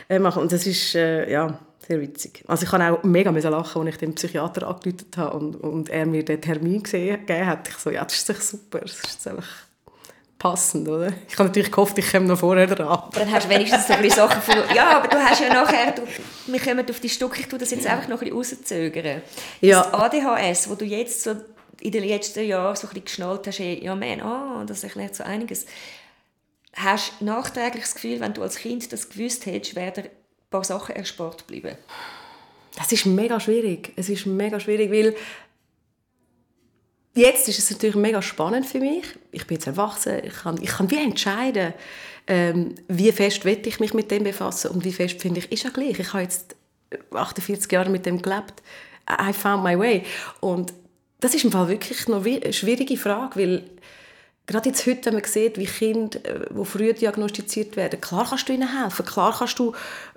äh, 0.09 0.19
machen. 0.19 0.43
Und 0.43 0.53
das 0.53 0.67
ist, 0.67 0.95
äh, 0.95 1.31
ja 1.31 1.59
sehr 1.87 2.01
witzig. 2.01 2.45
Also 2.47 2.65
ich 2.65 2.73
habe 2.73 2.93
auch 2.93 3.03
mega 3.03 3.31
lachen, 3.31 3.83
als 3.83 3.95
ich 3.95 3.99
den 3.99 4.15
Psychiater 4.15 4.69
angerufen 4.69 5.07
habe 5.17 5.37
und, 5.37 5.57
und 5.57 5.89
er 5.89 6.07
mir 6.07 6.25
den 6.25 6.41
Termin 6.41 6.83
gesehen, 6.83 7.27
gegeben 7.27 7.47
hat. 7.47 7.69
Ich 7.69 7.77
so, 7.77 7.91
ja, 7.91 8.05
das 8.05 8.29
ist 8.29 8.49
super, 8.49 8.81
das 8.81 8.93
ist 8.93 9.27
einfach 9.27 9.49
passend, 10.39 10.89
oder? 10.89 11.13
Ich 11.29 11.35
habe 11.35 11.49
natürlich 11.49 11.71
gehofft, 11.71 11.99
ich 11.99 12.11
komme 12.11 12.27
noch 12.27 12.39
vorher 12.39 12.67
dran. 12.67 12.89
Aber 12.89 13.11
dann 13.13 13.31
hast 13.31 13.47
du 13.47 13.51
wenigstens 13.51 13.87
so 13.87 13.93
ein 13.93 14.11
Sachen 14.11 14.41
von, 14.41 14.55
ja, 14.75 14.99
aber 14.99 15.09
du 15.09 15.17
hast 15.17 15.41
ja 15.41 15.53
nachher, 15.53 15.93
du, 15.93 16.03
wir 16.47 16.61
kommen 16.61 16.89
auf 16.89 16.99
die 16.99 17.09
Stücke, 17.09 17.41
ich 17.41 17.47
tue 17.47 17.59
das 17.59 17.71
jetzt 17.71 17.87
einfach 17.87 18.09
noch 18.09 18.23
ein 18.23 18.31
bisschen 18.31 18.59
rauszögern. 18.59 19.23
Ja. 19.61 19.83
Das 19.83 19.93
ADHS, 19.93 20.71
wo 20.71 20.75
du 20.75 20.85
jetzt 20.85 21.23
so 21.23 21.37
in 21.81 21.93
den 21.93 22.05
letzten 22.05 22.45
Jahren 22.45 22.75
so 22.75 22.87
ein 22.87 22.91
bisschen 22.91 23.05
geschnallt 23.05 23.47
hast, 23.47 23.59
ja, 23.59 23.95
man, 23.95 24.23
oh, 24.23 24.65
das 24.65 24.83
erklärt 24.83 25.15
so 25.15 25.25
einiges. 25.25 25.67
Hast 26.75 27.13
du 27.21 27.27
nachträglich 27.27 27.85
das 27.85 27.95
Gefühl, 27.95 28.21
wenn 28.21 28.33
du 28.33 28.43
als 28.43 28.57
Kind 28.57 28.93
das 28.93 29.11
gewusst 29.11 29.45
hättest, 29.47 29.75
wäre 29.75 30.11
paar 30.51 30.65
Sachen 30.65 30.97
erspart 30.97 31.47
bleiben? 31.47 31.77
Das 32.77 32.93
ist 32.93 33.07
mega 33.07 33.41
schwierig. 33.41 33.93
Es 33.97 34.09
ist 34.09 34.27
mega 34.27 34.61
schwierig, 34.61 34.91
weil 34.91 35.15
jetzt 37.15 37.49
ist 37.49 37.59
es 37.59 37.71
natürlich 37.71 37.97
mega 37.97 38.23
spannend 38.23 38.67
für 38.67 38.81
mich. 38.81 39.05
Ich 39.33 39.47
bin 39.47 39.57
jetzt 39.57 39.67
erwachsen, 39.67 40.21
ich 40.25 40.35
kann, 40.35 40.61
ich 40.63 40.71
kann 40.71 40.91
wie 40.91 41.03
entscheiden, 41.05 41.75
ähm, 42.27 42.75
wie 42.89 43.11
fest 43.13 43.45
will 43.45 43.61
ich 43.65 43.81
mich 43.81 43.95
mit 43.95 44.11
dem 44.11 44.25
befassen 44.25 44.71
und 44.71 44.85
wie 44.85 44.93
fest 44.93 45.21
finde 45.21 45.41
ich, 45.41 45.51
ist 45.51 45.65
ja 45.65 45.71
gleich. 45.71 45.99
Ich 45.99 46.13
habe 46.13 46.23
jetzt 46.23 46.57
48 47.13 47.71
Jahre 47.71 47.91
mit 47.91 48.07
dem 48.07 48.23
gelebt. 48.23 48.63
I 49.11 49.33
found 49.33 49.65
my 49.65 49.79
way. 49.79 50.05
Und 50.41 50.73
das 51.21 51.35
ist 51.35 51.45
im 51.45 51.53
Fall 51.53 51.69
wirklich 51.69 52.07
eine 52.09 52.53
schwierige 52.53 52.97
Frage, 52.97 53.41
weil 53.41 53.65
gerade 54.51 54.69
jetzt 54.69 54.87
heute, 54.87 55.07
wenn 55.07 55.15
man 55.15 55.25
sieht, 55.25 55.59
wie 55.59 55.65
Kinder, 55.65 56.19
die 56.19 56.61
äh, 56.61 56.65
früh 56.65 56.93
diagnostiziert 56.93 57.77
werden, 57.77 58.01
klar 58.01 58.27
kannst 58.29 58.49
du 58.49 58.53
ihnen 58.53 58.83
helfen, 58.83 59.07
klar 59.07 59.35
kannst 59.37 59.59
du 59.59 59.73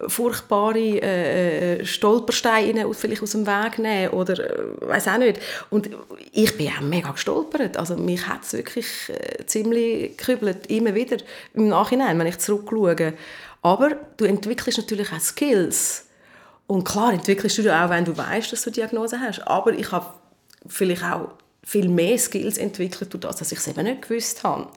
furchtbare 0.07 0.79
äh, 0.79 1.79
äh 1.79 1.85
Stolpersteine 1.85 2.91
vielleicht 2.93 3.21
aus 3.21 3.31
dem 3.31 3.45
Weg 3.45 3.79
nehmen 3.79 4.09
oder 4.13 4.33
äh, 4.33 4.87
weiß 4.87 5.07
auch 5.09 5.17
nicht. 5.17 5.39
Und 5.69 5.89
ich 6.31 6.57
bin 6.57 6.69
auch 6.69 6.81
mega 6.81 7.11
gestolpert, 7.11 7.77
also 7.77 7.95
mich 7.95 8.27
hat 8.27 8.43
es 8.43 8.53
wirklich 8.53 8.87
äh, 9.09 9.45
ziemlich 9.45 10.17
gekübelt, 10.17 10.67
immer 10.67 10.95
wieder 10.95 11.17
im 11.53 11.67
Nachhinein, 11.67 12.17
wenn 12.17 12.27
ich 12.27 12.39
zurückschaue. 12.39 13.13
Aber 13.61 13.91
du 14.17 14.25
entwickelst 14.25 14.79
natürlich 14.79 15.11
auch 15.11 15.19
Skills 15.19 16.05
und 16.67 16.83
klar 16.83 17.13
entwickelst 17.13 17.57
du 17.59 17.75
auch, 17.75 17.89
wenn 17.89 18.05
du 18.05 18.17
weißt, 18.17 18.51
dass 18.51 18.63
du 18.63 18.71
Diagnose 18.71 19.19
hast. 19.19 19.47
Aber 19.47 19.73
ich 19.73 19.91
habe 19.91 20.07
vielleicht 20.67 21.03
auch 21.03 21.33
viel 21.63 21.87
mehr 21.87 22.17
Skills 22.17 22.57
entwickelt 22.57 23.13
durch 23.13 23.21
das, 23.21 23.37
dass 23.37 23.51
ich 23.51 23.59
es 23.59 23.67
eben 23.67 23.83
nicht 23.83 24.07
gewusst 24.07 24.43
habe. 24.43 24.67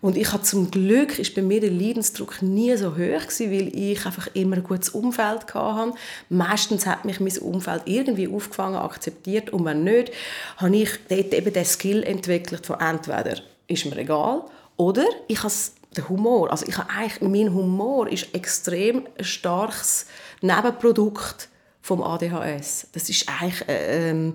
Und 0.00 0.16
ich 0.16 0.32
habe 0.32 0.44
zum 0.44 0.70
Glück 0.70 1.18
ist 1.18 1.34
bei 1.34 1.42
mir 1.42 1.60
der 1.60 1.72
Leidensdruck 1.72 2.40
nie 2.40 2.76
so 2.76 2.92
hoch 2.92 2.96
gewesen, 2.96 3.50
weil 3.50 3.76
ich 3.76 4.06
einfach 4.06 4.28
immer 4.34 4.56
ein 4.56 4.62
gutes 4.62 4.90
Umfeld 4.90 5.52
hatte. 5.52 5.94
Meistens 6.28 6.86
hat 6.86 7.04
mich 7.04 7.18
mein 7.18 7.36
Umfeld 7.38 7.82
irgendwie 7.86 8.28
aufgefangen, 8.28 8.76
akzeptiert 8.76 9.50
und 9.50 9.64
wenn 9.64 9.82
nicht, 9.82 10.12
habe 10.58 10.76
ich 10.76 10.90
dort 11.08 11.34
eben 11.34 11.52
den 11.52 11.64
Skill 11.64 12.04
entwickelt 12.04 12.66
von 12.66 12.78
entweder 12.78 13.40
ist 13.66 13.86
mir 13.86 13.96
egal 13.96 14.44
oder 14.76 15.04
ich 15.26 15.42
habe 15.42 15.52
den 15.96 16.08
Humor. 16.08 16.50
Also 16.52 16.66
ich 16.66 16.78
habe 16.78 16.90
eigentlich, 16.90 17.20
mein 17.20 17.52
Humor 17.52 18.08
ist 18.08 18.34
extrem 18.34 19.06
ein 19.18 19.24
starkes 19.24 20.06
Nebenprodukt 20.40 21.48
vom 21.82 22.02
ADHS. 22.02 22.86
Das 22.92 23.08
ist 23.08 23.28
eigentlich 23.28 23.68
äh, 23.68 24.10
äh, 24.10 24.32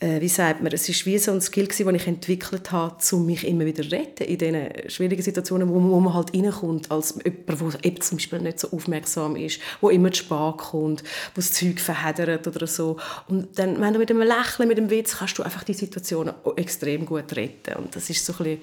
wie 0.00 0.28
sagt 0.28 0.62
man, 0.62 0.72
es 0.72 0.88
ist 0.88 1.04
wie 1.04 1.18
so 1.18 1.30
ein 1.30 1.42
Skill 1.42 1.66
den 1.66 1.94
ich 1.94 2.06
entwickelt 2.06 2.72
habe, 2.72 2.96
um 3.12 3.26
mich 3.26 3.46
immer 3.46 3.66
wieder 3.66 3.82
zu 3.82 3.90
retten 3.90 4.24
in 4.24 4.38
diesen 4.38 4.90
schwierigen 4.90 5.22
Situationen, 5.22 5.68
wo, 5.68 5.74
wo 5.74 6.00
man 6.00 6.14
halt 6.14 6.34
reinkommt, 6.34 6.90
als 6.90 7.18
jemand, 7.22 7.84
der 7.84 8.00
zum 8.00 8.16
Beispiel 8.16 8.40
nicht 8.40 8.60
so 8.60 8.70
aufmerksam 8.70 9.36
ist, 9.36 9.60
wo 9.82 9.90
immer 9.90 10.10
zu 10.10 10.24
spät 10.24 10.56
kommt, 10.56 11.02
wo 11.02 11.36
das 11.36 11.52
Zeug 11.52 11.80
verheddert 11.80 12.46
oder 12.46 12.66
so. 12.66 12.96
Und 13.28 13.58
dann, 13.58 13.78
wenn 13.78 13.92
du 13.92 13.98
mit 13.98 14.10
einem 14.10 14.22
Lächeln, 14.22 14.68
mit 14.68 14.78
einem 14.78 14.88
Witz, 14.88 15.18
kannst 15.18 15.36
du 15.36 15.42
einfach 15.42 15.64
die 15.64 15.74
Situationen 15.74 16.34
extrem 16.56 17.04
gut 17.04 17.36
retten. 17.36 17.74
Und 17.74 17.94
das 17.94 18.08
ist 18.08 18.24
so 18.24 18.32
ein 18.32 18.38
bisschen, 18.38 18.58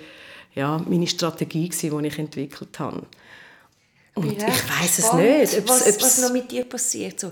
ja, 0.55 0.83
meine 0.87 1.05
Strategie, 1.05 1.69
die 1.69 2.07
ich 2.07 2.17
entwickelt 2.17 2.79
habe. 2.79 3.03
Und 4.15 4.31
ich 4.31 4.43
weiß 4.43 4.97
es 4.97 5.13
nicht, 5.13 5.69
was, 5.69 5.85
was 6.01 6.21
noch 6.21 6.33
mit 6.33 6.51
dir 6.51 6.65
passiert. 6.65 7.19
So, 7.19 7.31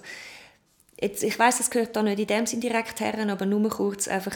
jetzt, 1.01 1.23
ich 1.23 1.37
weiß, 1.37 1.57
das 1.57 1.69
gehört 1.69 1.95
da 1.95 2.03
nicht 2.03 2.19
in 2.19 2.27
dem 2.27 2.45
Sinn 2.45 2.61
direkt 2.61 2.99
her, 2.99 3.15
aber 3.27 3.45
nur 3.45 3.69
kurz 3.69 4.07
einfach, 4.07 4.35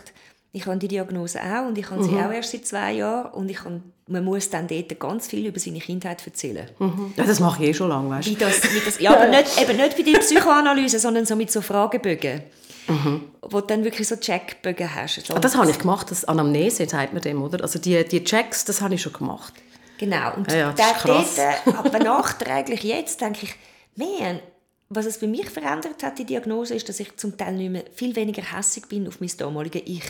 ich 0.51 0.65
habe 0.65 0.77
die 0.77 0.87
Diagnose 0.87 1.39
auch 1.41 1.67
und 1.67 1.77
ich 1.77 1.89
habe 1.89 2.03
sie 2.03 2.11
mhm. 2.11 2.25
auch 2.25 2.31
erst 2.31 2.51
seit 2.51 2.65
zwei 2.65 2.93
Jahren 2.93 3.31
und 3.33 3.49
ich 3.49 3.63
habe, 3.63 3.81
man 4.07 4.23
muss 4.23 4.49
dann 4.49 4.67
dort 4.67 4.99
ganz 4.99 5.27
viel 5.27 5.45
über 5.45 5.59
seine 5.59 5.79
Kindheit 5.79 6.25
erzählen. 6.25 6.69
Mhm. 6.79 7.13
Ja, 7.15 7.23
das 7.23 7.39
mache 7.39 7.63
ich 7.63 7.69
eh 7.69 7.73
schon 7.73 7.89
lange, 7.89 8.09
weißt 8.09 8.29
du. 8.29 8.35
Das, 8.35 8.61
das, 8.85 8.99
ja, 8.99 9.11
aber 9.11 9.27
nicht, 9.27 9.61
eben 9.61 9.77
nicht 9.77 9.95
bei 9.95 10.03
der 10.03 10.19
Psychoanalyse, 10.19 10.99
sondern 10.99 11.25
so 11.25 11.35
mit 11.35 11.51
so 11.51 11.61
Fragebögen. 11.61 12.41
Mhm. 12.87 13.25
Wo 13.41 13.61
du 13.61 13.67
dann 13.67 13.83
wirklich 13.83 14.07
so 14.07 14.15
Checkbögen 14.15 14.93
hast. 14.95 15.23
So. 15.27 15.35
Ah, 15.35 15.39
das 15.39 15.55
habe 15.55 15.69
ich 15.69 15.77
gemacht, 15.77 16.09
das 16.09 16.25
Anamnese 16.25 16.89
sagt 16.89 17.13
man 17.13 17.21
dem, 17.21 17.43
oder? 17.43 17.61
Also 17.61 17.77
die, 17.77 18.03
die 18.03 18.23
Checks, 18.23 18.65
das 18.65 18.81
habe 18.81 18.95
ich 18.95 19.01
schon 19.03 19.13
gemacht. 19.13 19.53
Genau, 19.99 20.33
und 20.35 20.51
ja, 20.51 20.57
ja, 20.57 20.73
das 20.73 21.03
dort, 21.35 21.77
aber 21.77 21.99
nachträglich 21.99 22.83
jetzt 22.83 23.19
denke 23.21 23.39
ich, 23.43 23.55
man, 23.95 24.39
was 24.89 25.05
es 25.05 25.19
bei 25.19 25.27
mir 25.27 25.45
verändert 25.45 26.01
hat, 26.03 26.17
die 26.17 26.25
Diagnose, 26.25 26.73
ist, 26.73 26.89
dass 26.89 26.99
ich 26.99 27.15
zum 27.17 27.37
Teil 27.37 27.53
nicht 27.53 27.71
mehr, 27.71 27.83
viel 27.93 28.15
weniger 28.15 28.41
hässig 28.41 28.87
bin 28.87 29.07
auf 29.07 29.19
mein 29.21 29.31
damaliges 29.37 29.83
Ich. 29.85 30.05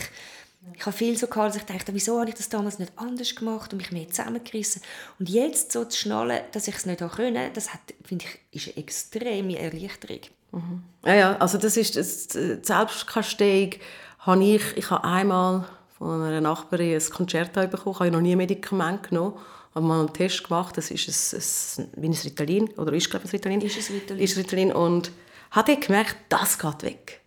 Ich 0.74 0.84
habe 0.84 0.96
viel 0.96 1.16
so 1.16 1.26
gehabt, 1.26 1.54
dass 1.54 1.62
ich 1.62 1.64
dachte, 1.64 1.94
wieso 1.94 2.18
habe 2.20 2.30
ich 2.30 2.36
das 2.36 2.48
damals 2.48 2.78
nicht 2.78 2.92
anders 2.96 3.34
gemacht 3.34 3.72
und 3.72 3.78
mich 3.78 3.92
mehr 3.92 4.08
zusammengerissen. 4.08 4.82
Und 5.18 5.28
jetzt 5.28 5.72
so 5.72 5.84
zu 5.84 5.98
schnallen, 5.98 6.40
dass 6.52 6.68
ich 6.68 6.76
es 6.76 6.86
nicht 6.86 7.00
können 7.00 7.50
das 7.54 7.72
hat, 7.72 7.80
finde 8.04 8.26
ich, 8.50 8.66
ist 8.66 8.76
eine 8.76 8.84
extreme 8.84 9.58
Erleichterung. 9.58 10.20
Mhm. 10.52 10.82
Ja, 11.04 11.14
ja, 11.14 11.36
also 11.36 11.56
das 11.56 11.76
ist 11.76 11.96
das, 11.96 12.28
die 12.28 12.58
Selbstkasteiung 12.62 13.72
habe 14.20 14.44
ich, 14.44 14.76
ich 14.76 14.90
habe 14.90 15.04
einmal 15.04 15.66
von 15.96 16.22
einer 16.22 16.40
Nachbarin 16.40 16.94
ein 16.94 17.10
Konzert 17.10 17.52
bekommen, 17.52 17.94
ich 17.94 18.00
habe 18.00 18.10
noch 18.10 18.20
nie 18.20 18.36
Medikament 18.36 19.08
genommen 19.08 19.38
habe 19.74 19.86
mal 19.86 20.00
einen 20.00 20.12
Test 20.12 20.44
gemacht, 20.44 20.76
das 20.76 20.90
ist 20.90 21.08
ein, 21.08 21.84
ein, 21.84 22.02
wie 22.02 22.08
ein 22.08 22.12
Ritalin, 22.12 22.68
oder 22.70 22.92
ist 22.92 23.08
glaube 23.08 23.26
ich 23.26 23.32
ein 23.32 23.36
Ritalin. 23.36 23.60
Ist 23.60 23.78
es 23.78 23.90
Ritalin. 23.90 24.22
Ist 24.22 24.36
Ritalin 24.36 24.72
und 24.72 25.12
habe 25.52 25.76
gemerkt, 25.76 26.16
das 26.28 26.58
geht 26.58 26.82
weg. 26.82 27.20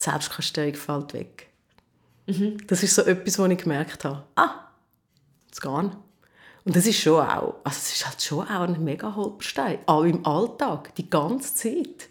Die 0.00 0.04
Selbstkasteiung 0.04 0.74
fällt 0.74 1.12
weg. 1.12 1.48
Mhm. 2.26 2.58
Das 2.66 2.82
ist 2.82 2.94
so 2.94 3.02
etwas, 3.02 3.38
was 3.38 3.50
ich 3.50 3.58
gemerkt 3.58 4.04
habe. 4.04 4.24
Ah, 4.36 4.68
es 5.50 5.60
geht. 5.60 5.90
Und 6.64 6.76
das 6.76 6.86
ist 6.86 7.00
schon 7.00 7.20
auch, 7.20 7.56
also 7.64 7.76
es 7.76 7.92
ist 7.92 8.06
halt 8.06 8.22
schon 8.22 8.46
auch 8.46 8.62
ein 8.62 8.82
mega 8.84 9.14
Holperstein, 9.14 9.80
auch 9.86 10.04
im 10.04 10.24
Alltag, 10.24 10.94
die 10.94 11.10
ganze 11.10 11.54
Zeit. 11.54 12.08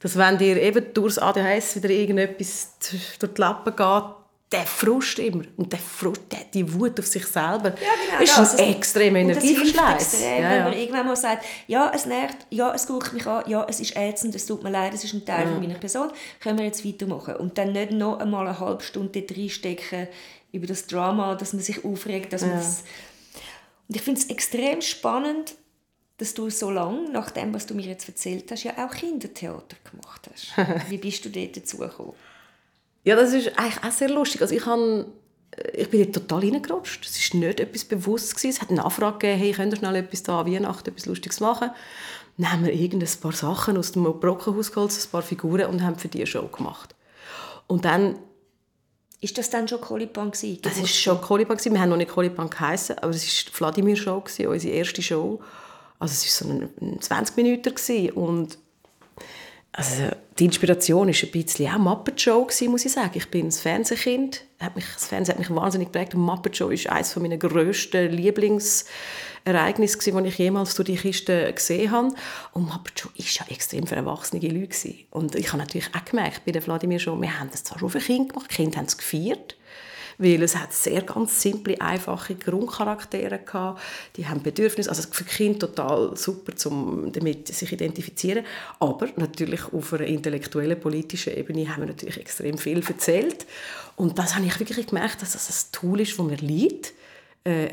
Dass 0.00 0.16
wenn 0.16 0.38
dir 0.38 0.60
eben 0.62 0.94
durchs 0.94 1.18
ADHS 1.18 1.76
wieder 1.76 1.90
irgendetwas 1.90 2.78
durch 2.78 3.18
die 3.18 3.40
Lappen 3.40 3.74
geht, 3.74 4.17
der 4.50 4.64
Frust 4.64 5.18
immer 5.18 5.44
und 5.56 5.72
der 5.72 5.78
Frust, 5.78 6.22
der, 6.32 6.40
die 6.54 6.72
Wut 6.72 6.98
auf 6.98 7.06
sich 7.06 7.26
selber, 7.26 7.70
ja, 7.70 7.74
genau, 8.06 8.22
ist 8.22 8.38
das. 8.38 8.58
ein 8.58 8.70
extremer 8.70 9.18
Energieverschleiß. 9.18 10.22
Ja, 10.22 10.28
ja. 10.28 10.50
Wenn 10.50 10.64
man 10.64 10.72
irgendwann 10.72 11.06
mal 11.06 11.16
sagt, 11.16 11.44
ja, 11.66 11.92
es 11.94 12.06
nervt, 12.06 12.46
ja, 12.48 12.74
es 12.74 12.86
guckt 12.86 13.12
mich 13.12 13.26
an, 13.26 13.44
ja, 13.46 13.66
es 13.68 13.80
ist 13.80 13.94
ätzend, 13.94 14.34
es 14.34 14.46
tut 14.46 14.62
mir 14.62 14.70
leid, 14.70 14.94
es 14.94 15.04
ist 15.04 15.12
ein 15.12 15.26
Teil 15.26 15.44
ja. 15.44 15.52
von 15.52 15.60
meiner 15.60 15.78
Person, 15.78 16.10
können 16.40 16.58
wir 16.58 16.64
jetzt 16.64 16.84
weitermachen. 16.86 17.36
Und 17.36 17.58
dann 17.58 17.72
nicht 17.72 17.92
noch 17.92 18.20
einmal 18.20 18.46
eine 18.46 18.58
halbe 18.58 18.82
Stunde 18.82 19.22
reinstecken 19.30 20.08
über 20.52 20.66
das 20.66 20.86
Drama, 20.86 21.34
dass 21.34 21.52
man 21.52 21.62
sich 21.62 21.84
aufregt, 21.84 22.32
dass 22.32 22.42
man 22.42 22.52
das... 22.52 22.84
Und 23.88 23.96
ich 23.96 24.02
finde 24.02 24.20
es 24.20 24.30
extrem 24.30 24.80
spannend, 24.80 25.56
dass 26.16 26.34
du 26.34 26.48
so 26.50 26.70
lange, 26.70 27.10
nach 27.10 27.30
dem, 27.30 27.54
was 27.54 27.66
du 27.66 27.74
mir 27.74 27.86
jetzt 27.86 28.08
erzählt 28.08 28.50
hast, 28.50 28.64
ja 28.64 28.72
auch 28.84 28.94
Kindertheater 28.94 29.76
gemacht 29.90 30.28
hast. 30.32 30.52
Wie 30.90 30.98
bist 30.98 31.24
du 31.24 31.30
dort 31.30 31.56
dazu 31.56 31.78
gekommen? 31.78 32.14
Ja, 33.04 33.16
das 33.16 33.32
ist 33.32 33.58
eigentlich 33.58 33.82
auch 33.82 33.90
sehr 33.90 34.10
lustig. 34.10 34.42
Also 34.42 34.54
ich, 34.54 34.66
habe, 34.66 35.06
äh, 35.56 35.82
ich 35.82 35.90
bin 35.90 36.12
total 36.12 36.40
reingerutscht. 36.40 37.06
Es 37.06 37.32
war 37.32 37.40
nicht 37.40 37.60
etwas 37.60 37.84
bewusst. 37.84 38.34
Gewesen. 38.34 38.50
Es 38.50 38.60
hat 38.60 38.70
eine 38.70 38.80
Nachfrage 38.82 39.18
gegeben, 39.18 39.40
hey, 39.40 39.52
könnt 39.52 39.72
ihr 39.72 39.78
schnell 39.78 39.96
etwas 39.96 40.22
da 40.22 40.40
an 40.40 40.52
Weihnachten, 40.52 40.90
etwas 40.90 41.06
Lustiges 41.06 41.40
machen? 41.40 41.70
Dann 42.36 42.52
haben 42.52 42.64
wir 42.64 42.72
irgendein 42.72 43.10
paar 43.20 43.32
Sachen 43.32 43.76
aus 43.76 43.92
dem 43.92 44.04
Brockenhaus 44.04 44.72
geholt, 44.72 44.92
ein 44.92 45.10
paar 45.10 45.22
Figuren 45.22 45.66
und 45.66 45.82
haben 45.82 45.98
für 45.98 46.08
die 46.08 46.24
Show 46.24 46.46
gemacht. 46.46 46.94
Und 47.66 47.84
dann 47.84 48.16
ist 49.20 49.36
das 49.36 49.50
dann 49.50 49.66
schon 49.66 49.80
Kolipan 49.80 50.30
gewesen? 50.30 50.60
Das 50.62 50.78
war 50.78 50.86
schon 50.86 51.20
gewesen. 51.20 51.72
Wir 51.72 51.80
haben 51.80 51.90
noch 51.90 51.96
nicht 51.96 52.10
Kolipan 52.10 52.48
geheißen, 52.48 52.98
aber 52.98 53.10
es 53.10 53.24
war 53.24 53.50
die 53.50 53.56
Vladimir 53.56 53.96
Show 53.96 54.20
gewesen, 54.20 54.46
unsere 54.46 54.74
erste 54.74 55.02
Show. 55.02 55.40
Also 55.98 56.12
es 56.12 56.42
war 56.42 56.48
so 56.48 56.68
ein 56.80 57.00
20 57.00 57.36
Minuten 57.36 57.74
gewesen. 57.74 58.10
und 58.10 58.58
also 59.72 60.10
die 60.38 60.46
Inspiration 60.46 61.08
war 61.08 61.14
ein 61.14 61.30
bisschen 61.30 61.72
auch 61.72 61.78
Muppet 61.78 62.20
Show, 62.20 62.48
muss 62.68 62.84
ich 62.84 62.92
sagen. 62.92 63.12
Ich 63.14 63.28
bin 63.28 63.46
ein 63.46 63.52
Fernsehkind. 63.52 64.44
das 64.58 65.06
Fernsehen 65.06 65.34
hat 65.34 65.38
mich 65.38 65.54
wahnsinnig 65.54 65.92
geprägt. 65.92 66.14
Und 66.14 66.22
Muppet 66.22 66.56
Show 66.56 66.70
ist 66.70 66.88
eines 66.88 67.14
meiner 67.16 67.36
grössten 67.36 68.10
Lieblingsereignisse, 68.10 69.98
die 69.98 70.28
ich 70.28 70.38
jemals 70.38 70.74
durch 70.74 70.86
die 70.86 70.96
Kiste 70.96 71.52
gesehen 71.52 71.90
habe. 71.90 72.14
Und 72.52 72.64
Muppet 72.66 72.98
Show 72.98 73.10
war 73.10 73.24
ja 73.24 73.44
extrem 73.50 73.86
für 73.86 73.96
erwachsene 73.96 74.40
Leute. 74.48 74.94
Und 75.10 75.34
ich 75.34 75.48
habe 75.48 75.58
natürlich 75.58 75.90
auch 75.94 76.04
gemerkt, 76.04 76.44
bei 76.46 76.52
der 76.52 76.62
Vladimir 76.62 76.98
Show, 76.98 77.20
wir 77.20 77.38
haben 77.38 77.50
das 77.50 77.64
zwar 77.64 77.78
schon 77.78 77.90
für 77.90 78.00
Kinder 78.00 78.32
gemacht, 78.32 78.50
die 78.50 78.56
Kinder 78.56 78.78
haben 78.78 78.86
es 78.86 78.96
gefeiert, 78.96 79.57
weil 80.18 80.42
es 80.42 80.56
hat 80.56 80.72
sehr 80.72 81.02
ganz 81.02 81.40
simple, 81.40 81.80
einfache 81.80 82.34
Grundcharaktere 82.34 83.38
gehabt. 83.38 83.80
Die 84.16 84.26
haben 84.26 84.42
Bedürfnisse, 84.42 84.90
also 84.90 85.02
für 85.10 85.24
Kinder 85.24 85.60
total 85.60 86.16
super, 86.16 86.52
um 86.68 87.10
damit 87.12 87.48
sich 87.48 87.72
identifizieren. 87.72 88.44
Aber 88.80 89.08
natürlich 89.16 89.72
auf 89.72 89.92
einer 89.92 90.06
intellektuellen, 90.06 90.78
politischen 90.78 91.36
Ebene 91.36 91.68
haben 91.68 91.82
wir 91.82 91.88
natürlich 91.88 92.18
extrem 92.18 92.58
viel 92.58 92.82
erzählt. 92.86 93.46
Und 93.96 94.18
das 94.18 94.34
habe 94.34 94.46
ich 94.46 94.58
wirklich 94.58 94.86
gemerkt, 94.88 95.22
dass 95.22 95.32
das 95.32 95.48
ein 95.48 95.72
Tool 95.72 96.00
ist, 96.00 96.18
das 96.18 96.26
mir 96.26 96.36
liegt. 96.36 96.92
Äh, 97.44 97.68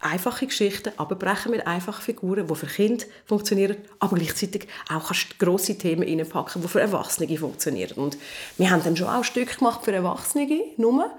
einfache 0.00 0.46
Geschichten, 0.46 0.92
aber 0.96 1.16
brechen 1.16 1.50
mit 1.50 1.66
einfachen 1.66 2.02
Figuren, 2.02 2.46
die 2.46 2.54
für 2.54 2.66
Kinder 2.66 3.04
funktionieren, 3.26 3.76
aber 3.98 4.16
gleichzeitig 4.16 4.68
auch 4.88 5.12
grosse 5.38 5.76
Themen 5.76 6.02
reinpacken, 6.02 6.62
die 6.62 6.68
für 6.68 6.80
Erwachsene 6.80 7.36
funktionieren. 7.36 7.96
Und 7.96 8.16
wir 8.56 8.70
haben 8.70 8.82
dann 8.84 8.96
schon 8.96 9.08
auch 9.08 9.24
Stück 9.24 9.58
gemacht 9.58 9.84
für 9.84 9.92
Erwachsene, 9.92 10.46
nur, 10.76 11.10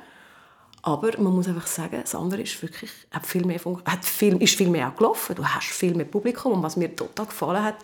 aber 0.82 1.20
man 1.20 1.34
muss 1.34 1.48
einfach 1.48 1.68
sagen, 1.68 2.00
das 2.02 2.16
andere 2.16 2.42
ist 2.42 2.62
wirklich, 2.62 2.92
hat 3.12 3.26
viel 3.26 3.46
mehr, 3.46 3.60
hat 3.86 4.06
viel, 4.06 4.42
ist 4.42 4.56
viel 4.56 4.70
mehr 4.70 4.94
gelaufen. 4.98 5.36
Du 5.36 5.46
hast 5.46 5.68
viel 5.68 5.94
mehr 5.94 6.06
Publikum. 6.06 6.54
Und 6.54 6.64
was 6.64 6.78
mir 6.78 6.96
total 6.96 7.26
gefallen 7.26 7.64
hat, 7.64 7.76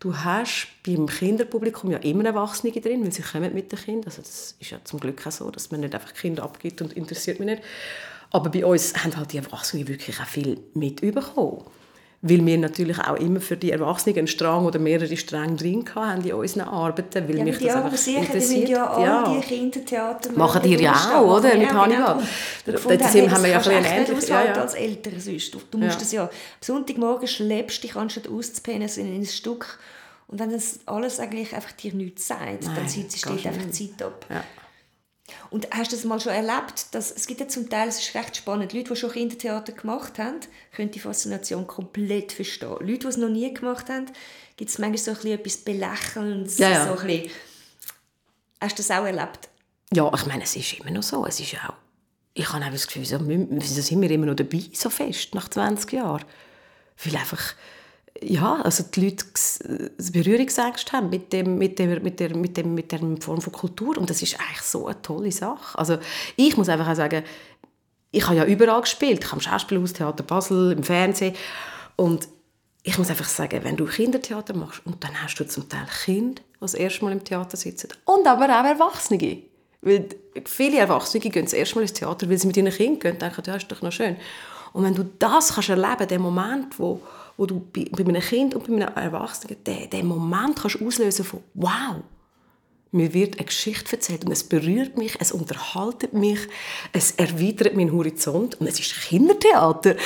du 0.00 0.16
hast 0.16 0.68
beim 0.84 1.06
Kinderpublikum 1.06 1.92
ja 1.92 1.98
immer 1.98 2.24
Erwachsene 2.24 2.72
drin, 2.72 3.04
weil 3.04 3.12
sie 3.12 3.22
kommen 3.22 3.54
mit 3.54 3.70
den 3.70 3.78
Kindern. 3.78 4.06
Also 4.06 4.22
das 4.22 4.56
ist 4.58 4.70
ja 4.70 4.78
zum 4.82 4.98
Glück 4.98 5.24
auch 5.26 5.32
so, 5.32 5.50
dass 5.50 5.70
man 5.70 5.80
nicht 5.80 5.94
einfach 5.94 6.12
Kinder 6.12 6.42
abgibt 6.42 6.82
und 6.82 6.92
interessiert 6.94 7.38
mich 7.38 7.46
nicht. 7.46 7.62
Aber 8.30 8.50
bei 8.50 8.66
uns 8.66 8.94
haben 9.04 9.16
halt 9.16 9.32
die 9.32 9.38
Erwachsenen 9.38 9.86
wirklich 9.86 10.18
auch 10.20 10.26
viel 10.26 10.58
mitbekommen 10.74 11.64
weil 12.26 12.44
wir 12.46 12.56
natürlich 12.56 12.98
auch 12.98 13.16
immer 13.16 13.38
für 13.38 13.56
die 13.58 13.70
Erwachsenen 13.70 14.16
einen 14.16 14.26
Strang 14.26 14.64
oder 14.64 14.78
mehrere 14.78 15.14
Stränge 15.14 15.56
drin 15.56 15.84
hatten 15.94 16.26
in 16.26 16.32
unseren 16.32 16.62
Arbeiten, 16.62 17.28
weil 17.28 17.36
ja, 17.36 17.44
mich 17.44 17.58
das 17.58 17.74
einfach 17.74 17.96
sicher, 17.98 18.20
interessiert. 18.20 18.68
Ja, 18.70 18.98
ja. 18.98 19.28
die 19.28 19.46
Kindertheater 19.46 20.32
machen 20.32 20.62
die 20.62 20.74
ja 20.76 20.94
auch, 21.20 21.36
oder? 21.36 21.54
Mit 21.54 21.70
Hannibal. 21.70 22.22
Genau. 22.64 22.78
Dort 22.82 23.02
haben 23.04 23.42
wir 23.42 23.50
ja 23.50 23.58
ein 23.58 24.06
bisschen 24.06 24.28
ja, 24.30 24.44
ja. 24.46 24.52
als 24.54 24.72
Eltern 24.72 25.20
sonst. 25.20 25.52
Du, 25.52 25.60
du 25.70 25.76
musst 25.76 25.92
ja. 25.92 25.98
das 25.98 26.12
ja, 26.12 26.22
am 26.22 26.30
Sonntagmorgen 26.62 27.28
schleppst 27.28 27.84
dich 27.84 27.94
anstatt 27.94 28.26
auszupennen 28.26 28.88
in 28.88 29.20
ein 29.20 29.26
Stück 29.26 29.78
und 30.26 30.40
wenn 30.40 30.50
das 30.50 30.80
alles 30.86 31.20
eigentlich 31.20 31.54
einfach 31.54 31.72
dir 31.72 31.92
nichts 31.92 32.26
sagt, 32.26 32.62
Nein, 32.62 32.74
dann 32.74 32.88
steht 32.88 33.46
einfach 33.46 33.70
Zeit 33.70 34.02
ab. 34.02 34.24
Ja. 34.30 34.42
Und 35.50 35.68
hast 35.70 35.92
du 35.92 35.96
das 35.96 36.04
mal 36.04 36.20
schon 36.20 36.32
erlebt? 36.32 36.86
Dass, 36.92 37.10
es 37.10 37.26
gibt 37.26 37.40
ja 37.40 37.48
zum 37.48 37.68
Teil, 37.68 37.88
es 37.88 37.98
ist 37.98 38.14
recht 38.14 38.36
spannend, 38.36 38.72
Leute, 38.72 38.94
die 38.94 38.96
schon 38.96 39.12
Kindertheater 39.12 39.72
gemacht 39.72 40.18
haben, 40.18 40.40
können 40.74 40.90
die 40.90 41.00
Faszination 41.00 41.66
komplett 41.66 42.32
verstehen. 42.32 42.76
Leute, 42.80 42.98
die 42.98 43.06
es 43.06 43.16
noch 43.16 43.28
nie 43.28 43.52
gemacht 43.52 43.88
haben, 43.88 44.06
gibt 44.56 44.70
es 44.70 44.78
manchmal 44.78 44.98
so 44.98 45.10
ein 45.10 45.16
bisschen 45.16 45.38
etwas 45.38 45.56
Belächelndes. 45.58 46.58
Ja, 46.58 46.70
ja. 46.70 46.86
So 46.86 47.00
ein 47.00 47.06
bisschen. 47.06 47.30
Hast 48.60 48.78
du 48.78 48.82
das 48.82 48.90
auch 48.90 49.04
erlebt? 49.04 49.48
Ja, 49.92 50.10
ich 50.14 50.26
meine, 50.26 50.44
es 50.44 50.56
ist 50.56 50.72
immer 50.80 50.90
noch 50.90 51.02
so. 51.02 51.26
Es 51.26 51.38
ist 51.38 51.54
auch, 51.54 51.74
ich 52.32 52.52
habe 52.52 52.64
auch 52.64 52.70
das 52.70 52.86
Gefühl, 52.86 53.02
wieso, 53.02 53.82
sind 53.82 54.00
wir 54.00 54.10
immer 54.10 54.26
noch 54.26 54.34
dabei, 54.34 54.62
so 54.72 54.90
fest, 54.90 55.34
nach 55.34 55.48
20 55.48 55.92
Jahren? 55.92 56.24
Weil 57.04 57.16
einfach 57.16 57.54
ja, 58.22 58.60
also 58.62 58.84
die 58.84 59.04
Leute 59.04 59.24
Berührungsängste 60.12 60.92
haben 60.92 61.10
mit, 61.10 61.32
dem, 61.32 61.58
mit, 61.58 61.78
dem, 61.78 62.02
mit, 62.02 62.20
der, 62.20 62.36
mit, 62.36 62.56
dem, 62.56 62.74
mit 62.74 62.92
der 62.92 63.00
Form 63.20 63.40
von 63.40 63.52
Kultur 63.52 63.98
und 63.98 64.08
das 64.08 64.22
ist 64.22 64.38
eigentlich 64.40 64.62
so 64.62 64.86
eine 64.86 65.00
tolle 65.02 65.32
Sache. 65.32 65.78
Also 65.78 65.98
ich 66.36 66.56
muss 66.56 66.68
einfach 66.68 66.88
auch 66.88 66.94
sagen, 66.94 67.24
ich 68.12 68.24
habe 68.26 68.36
ja 68.36 68.44
überall 68.44 68.80
gespielt. 68.80 69.24
Ich 69.24 69.26
habe 69.26 69.36
im 69.36 69.40
Schauspielhaus, 69.40 69.92
Theater 69.92 70.22
Basel, 70.22 70.72
im 70.72 70.84
Fernsehen 70.84 71.34
und 71.96 72.28
ich 72.84 72.98
muss 72.98 73.10
einfach 73.10 73.28
sagen, 73.28 73.60
wenn 73.64 73.76
du 73.76 73.86
Kindertheater 73.86 74.54
machst 74.54 74.82
und 74.84 75.02
dann 75.02 75.20
hast 75.22 75.36
du 75.36 75.46
zum 75.46 75.68
Teil 75.68 75.86
Kinder, 76.04 76.42
die 76.56 76.60
das 76.60 76.74
erste 76.74 77.04
Mal 77.04 77.12
im 77.12 77.24
Theater 77.24 77.56
sitzen 77.56 77.88
und 78.04 78.26
aber 78.26 78.44
auch 78.44 78.64
Erwachsene. 78.64 79.42
Weil 79.80 80.08
viele 80.44 80.78
Erwachsene 80.78 81.20
gehen 81.20 81.44
das 81.44 81.52
erste 81.52 81.76
Mal 81.76 81.82
ins 81.82 81.92
Theater, 81.92 82.28
weil 82.28 82.38
sie 82.38 82.46
mit 82.46 82.56
ihren 82.56 82.70
Kindern 82.70 83.00
gehen 83.00 83.12
und 83.12 83.22
denken, 83.22 83.42
ja, 83.46 83.56
ist 83.56 83.70
doch 83.70 83.82
noch 83.82 83.92
schön. 83.92 84.16
Und 84.72 84.84
wenn 84.84 84.94
du 84.94 85.04
das 85.18 85.54
kannst 85.54 85.68
erleben, 85.68 86.08
den 86.08 86.20
Moment, 86.20 86.78
wo 86.78 87.00
wo 87.36 87.46
du 87.46 87.60
bei, 87.72 87.86
bei 87.90 88.04
einem 88.04 88.22
Kind 88.22 88.54
und 88.54 88.66
bei 88.66 88.74
einem 88.74 88.94
Erwachsenen 88.94 89.62
den, 89.64 89.90
den 89.90 90.06
Moment 90.06 90.56
kannst 90.60 90.80
auslösen 90.80 91.24
von 91.24 91.40
«Wow, 91.54 92.02
mir 92.94 93.12
wird 93.12 93.38
eine 93.38 93.46
Geschichte 93.46 93.96
erzählt 93.96 94.24
und 94.24 94.30
es 94.30 94.44
berührt 94.44 94.96
mich, 94.96 95.16
es 95.18 95.32
unterhaltet 95.32 96.12
mich, 96.12 96.38
es 96.92 97.10
erweitert 97.12 97.74
meinen 97.74 97.92
Horizont 97.92 98.60
und 98.60 98.68
es 98.68 98.78
ist 98.78 98.94
Kindertheater. 98.94 99.96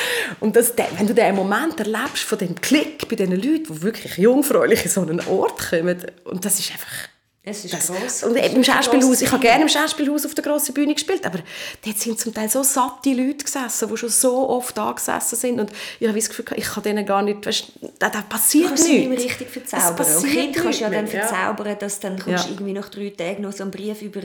Und 0.41 0.57
das, 0.57 0.73
wenn 0.97 1.07
du 1.07 1.15
diesen 1.15 1.37
Moment 1.37 1.79
erlebst 1.79 2.23
von 2.23 2.39
dem 2.39 2.55
Klick 2.55 3.07
bei 3.07 3.17
diesen 3.17 3.37
Leuten, 3.37 3.75
die 3.75 3.83
wirklich 3.83 4.17
jungfräulich 4.17 4.87
in 4.87 4.91
so 4.91 5.03
einen 5.03 5.21
Ort 5.27 5.69
kommen, 5.69 5.99
und 6.25 6.45
das 6.47 6.59
ist 6.59 6.73
einfach 6.73 7.09
es 7.49 7.65
ist 7.65 7.75
das, 7.75 7.89
gross. 7.89 8.23
Und 8.23 8.37
im 8.37 8.65
Schauspielhaus, 8.65 9.21
ich 9.23 9.31
habe 9.31 9.43
gerne 9.43 9.63
im 9.63 9.69
Schauspielhaus 9.69 10.27
auf 10.27 10.35
der 10.35 10.45
grossen 10.45 10.75
Bühne 10.75 10.95
gespielt, 10.95 11.25
aber 11.27 11.41
dort 11.85 11.99
sind 11.99 12.19
zum 12.19 12.35
Teil 12.35 12.49
so 12.49 12.63
satte 12.63 13.13
Leute 13.13 13.45
gesessen, 13.45 13.89
die 13.89 13.97
schon 13.97 14.09
so 14.09 14.49
oft 14.49 14.77
da 14.77 14.93
gesessen 14.93 15.37
sind 15.37 15.61
und 15.61 15.73
ich 15.99 16.07
habe 16.07 16.19
das 16.19 16.29
Gefühl, 16.29 16.45
ich 16.57 16.65
kann 16.65 16.83
denen 16.83 17.07
gar 17.07 17.23
nicht, 17.23 17.45
weißt, 17.45 17.73
da, 17.99 18.11
da 18.11 18.23
passiert 18.23 18.71
nichts. 18.71 18.87
Du 18.87 18.93
kannst 18.93 19.11
nicht 19.11 19.25
richtig 19.25 19.49
verzaubern. 19.51 20.17
Und 20.17 20.27
Kind 20.27 20.57
kannst 20.57 20.81
du 20.81 20.85
ja 20.85 20.91
dann 20.91 21.07
verzaubern, 21.07 21.77
dass 21.79 22.01
dann 22.01 22.19
kommst 22.19 22.45
ja. 22.45 22.51
irgendwie 22.51 22.73
nach 22.73 22.89
drei 22.89 23.11
Tagen 23.11 23.43
noch 23.43 23.53
so 23.53 23.63
einen 23.63 23.71
Brief 23.71 24.03
über 24.03 24.21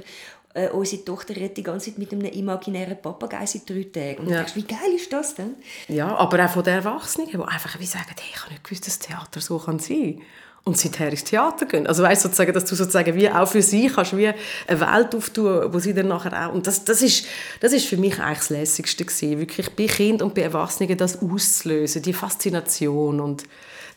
äh, 0.54 0.70
unsere 0.70 1.04
Tochter 1.04 1.36
redet 1.36 1.58
die 1.58 1.64
ganze 1.64 1.90
Zeit 1.90 1.98
mit 1.98 2.12
einem 2.12 2.26
imaginären 2.26 3.02
Papagei 3.02 3.46
seit 3.46 3.70
drei 3.70 3.88
Tagen. 3.92 4.20
Und 4.20 4.30
ja. 4.30 4.44
du 4.44 4.44
denkst, 4.44 4.56
wie 4.56 4.64
geil 4.64 4.94
ist 4.96 5.12
das 5.12 5.36
denn? 5.36 5.56
Ja, 5.88 6.16
aber 6.16 6.46
auch 6.46 6.50
von 6.50 6.64
den 6.64 6.76
Erwachsenen, 6.76 7.28
die 7.28 7.38
einfach 7.38 7.80
wie 7.80 7.86
sagen, 7.86 8.14
hey, 8.20 8.30
ich 8.32 8.40
habe 8.40 8.52
nicht 8.52 8.64
gewusst, 8.64 8.88
dass 8.88 9.00
Theater 9.00 9.42
so 9.42 9.58
kann 9.58 9.80
sein 9.80 10.18
kann 10.18 10.26
und 10.66 10.78
seither 10.78 11.10
ins 11.10 11.26
Theater 11.26 11.66
gehen. 11.66 11.88
Also 11.88 12.04
weißt 12.04 12.22
sozusagen, 12.22 12.54
dass 12.54 12.66
du 12.66 12.76
sozusagen 12.76 13.16
wie 13.16 13.30
auch 13.30 13.48
für 13.48 13.62
sie 13.62 13.88
kannst 13.88 14.16
wie 14.16 14.28
eine 14.28 14.80
Welt 14.80 15.14
auftun, 15.14 15.74
wo 15.74 15.80
sie 15.80 15.94
dann 15.94 16.08
nachher 16.08 16.48
auch 16.48 16.54
und 16.54 16.68
das, 16.68 16.86
das 16.86 17.02
ist 17.02 17.26
das 17.60 17.74
ist 17.74 17.86
für 17.86 17.98
mich 17.98 18.20
eigentlich 18.20 18.40
das 18.40 18.50
lässigste 18.50 19.04
gewesen, 19.04 19.40
wirklich 19.40 19.76
bei 19.76 19.88
Kind 19.88 20.22
und 20.22 20.34
bei 20.36 20.42
Erwachsenen 20.44 20.98
das 20.98 21.22
auszulösen, 21.22 22.02
die 22.02 22.14
Faszination 22.14 23.20
und 23.20 23.44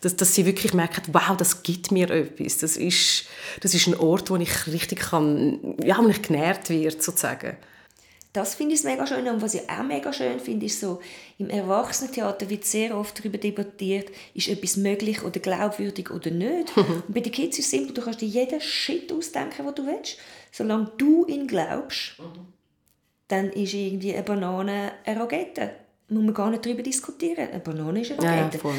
dass, 0.00 0.16
dass 0.16 0.34
sie 0.34 0.44
wirklich 0.46 0.74
merken, 0.74 1.02
wow, 1.12 1.36
das 1.36 1.62
gibt 1.62 1.90
mir 1.90 2.10
etwas. 2.10 2.58
Das 2.58 2.76
ist, 2.76 3.24
das 3.60 3.74
ist 3.74 3.86
ein 3.86 3.96
Ort, 3.96 4.30
wo 4.30 4.36
ich 4.36 4.66
richtig 4.66 5.00
kann, 5.00 5.58
ja, 5.82 5.98
wo 5.98 6.08
ich 6.08 6.20
genährt 6.22 6.68
wird 6.68 7.02
sozusagen. 7.02 7.56
Das 8.36 8.54
finde 8.54 8.74
ich 8.74 8.84
mega 8.84 9.06
schön. 9.06 9.26
Und 9.28 9.40
was 9.40 9.54
ich 9.54 9.62
auch 9.66 9.82
mega 9.82 10.12
schön 10.12 10.38
finde, 10.38 10.66
ist 10.66 10.78
so, 10.78 11.00
im 11.38 11.48
Erwachsenentheater 11.48 12.50
wird 12.50 12.66
sehr 12.66 12.94
oft 12.94 13.18
darüber 13.18 13.38
debattiert, 13.38 14.10
ist 14.34 14.48
etwas 14.48 14.76
möglich 14.76 15.22
oder 15.22 15.40
glaubwürdig 15.40 16.10
oder 16.10 16.30
nicht. 16.30 16.76
und 16.76 17.14
bei 17.14 17.20
den 17.20 17.32
Kids 17.32 17.58
ist 17.58 17.64
es 17.64 17.70
simpel, 17.70 17.94
du 17.94 18.02
kannst 18.02 18.20
dir 18.20 18.26
jeden 18.26 18.60
Shit 18.60 19.10
ausdenken, 19.10 19.64
was 19.64 19.74
du 19.76 19.86
willst. 19.86 20.18
Solange 20.52 20.92
du 20.98 21.24
ihn 21.24 21.46
glaubst, 21.46 22.16
dann 23.28 23.48
ist 23.52 23.72
irgendwie 23.72 24.12
eine 24.12 24.22
Banane 24.22 24.92
eine 25.06 25.18
Rogette. 25.18 25.70
Muss 26.10 26.22
man 26.22 26.34
gar 26.34 26.50
nicht 26.50 26.66
darüber 26.66 26.82
diskutieren. 26.82 27.48
Eine 27.48 27.60
Banane 27.60 28.02
ist 28.02 28.12
eine 28.12 28.20
Rogette. 28.20 28.60
Ja, 28.62 28.70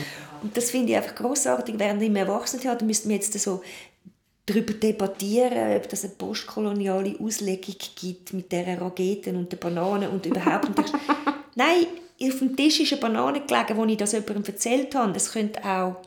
und 0.43 0.55
das 0.55 0.69
finde 0.69 0.91
ich 0.91 0.97
einfach 0.97 1.15
grossartig. 1.15 1.79
Während 1.79 2.03
im 2.03 2.15
Erwachsenentheater 2.15 2.85
müssten 2.85 3.09
wir 3.09 3.15
jetzt 3.15 3.33
so 3.39 3.63
darüber 4.47 4.73
debattieren, 4.73 5.75
ob 5.75 5.93
es 5.93 6.05
eine 6.05 6.13
postkoloniale 6.13 7.15
Auslegung 7.19 7.75
gibt 7.99 8.33
mit 8.33 8.51
der 8.51 8.79
Rogeten 8.79 9.36
und 9.36 9.51
den 9.51 9.60
Bananen 9.60 10.10
und 10.10 10.25
überhaupt. 10.25 10.69
Und 10.69 10.91
nein, 11.55 11.86
auf 12.23 12.39
dem 12.39 12.55
Tisch 12.55 12.79
ist 12.79 12.93
eine 12.93 13.01
Banane 13.01 13.41
gelegen, 13.41 13.77
wo 13.77 13.86
ich 13.86 13.97
das 13.97 14.13
jemandem 14.13 14.45
erzählt 14.45 14.95
habe. 14.95 15.13
Das 15.13 15.31
könnte 15.33 15.63
auch 15.63 15.97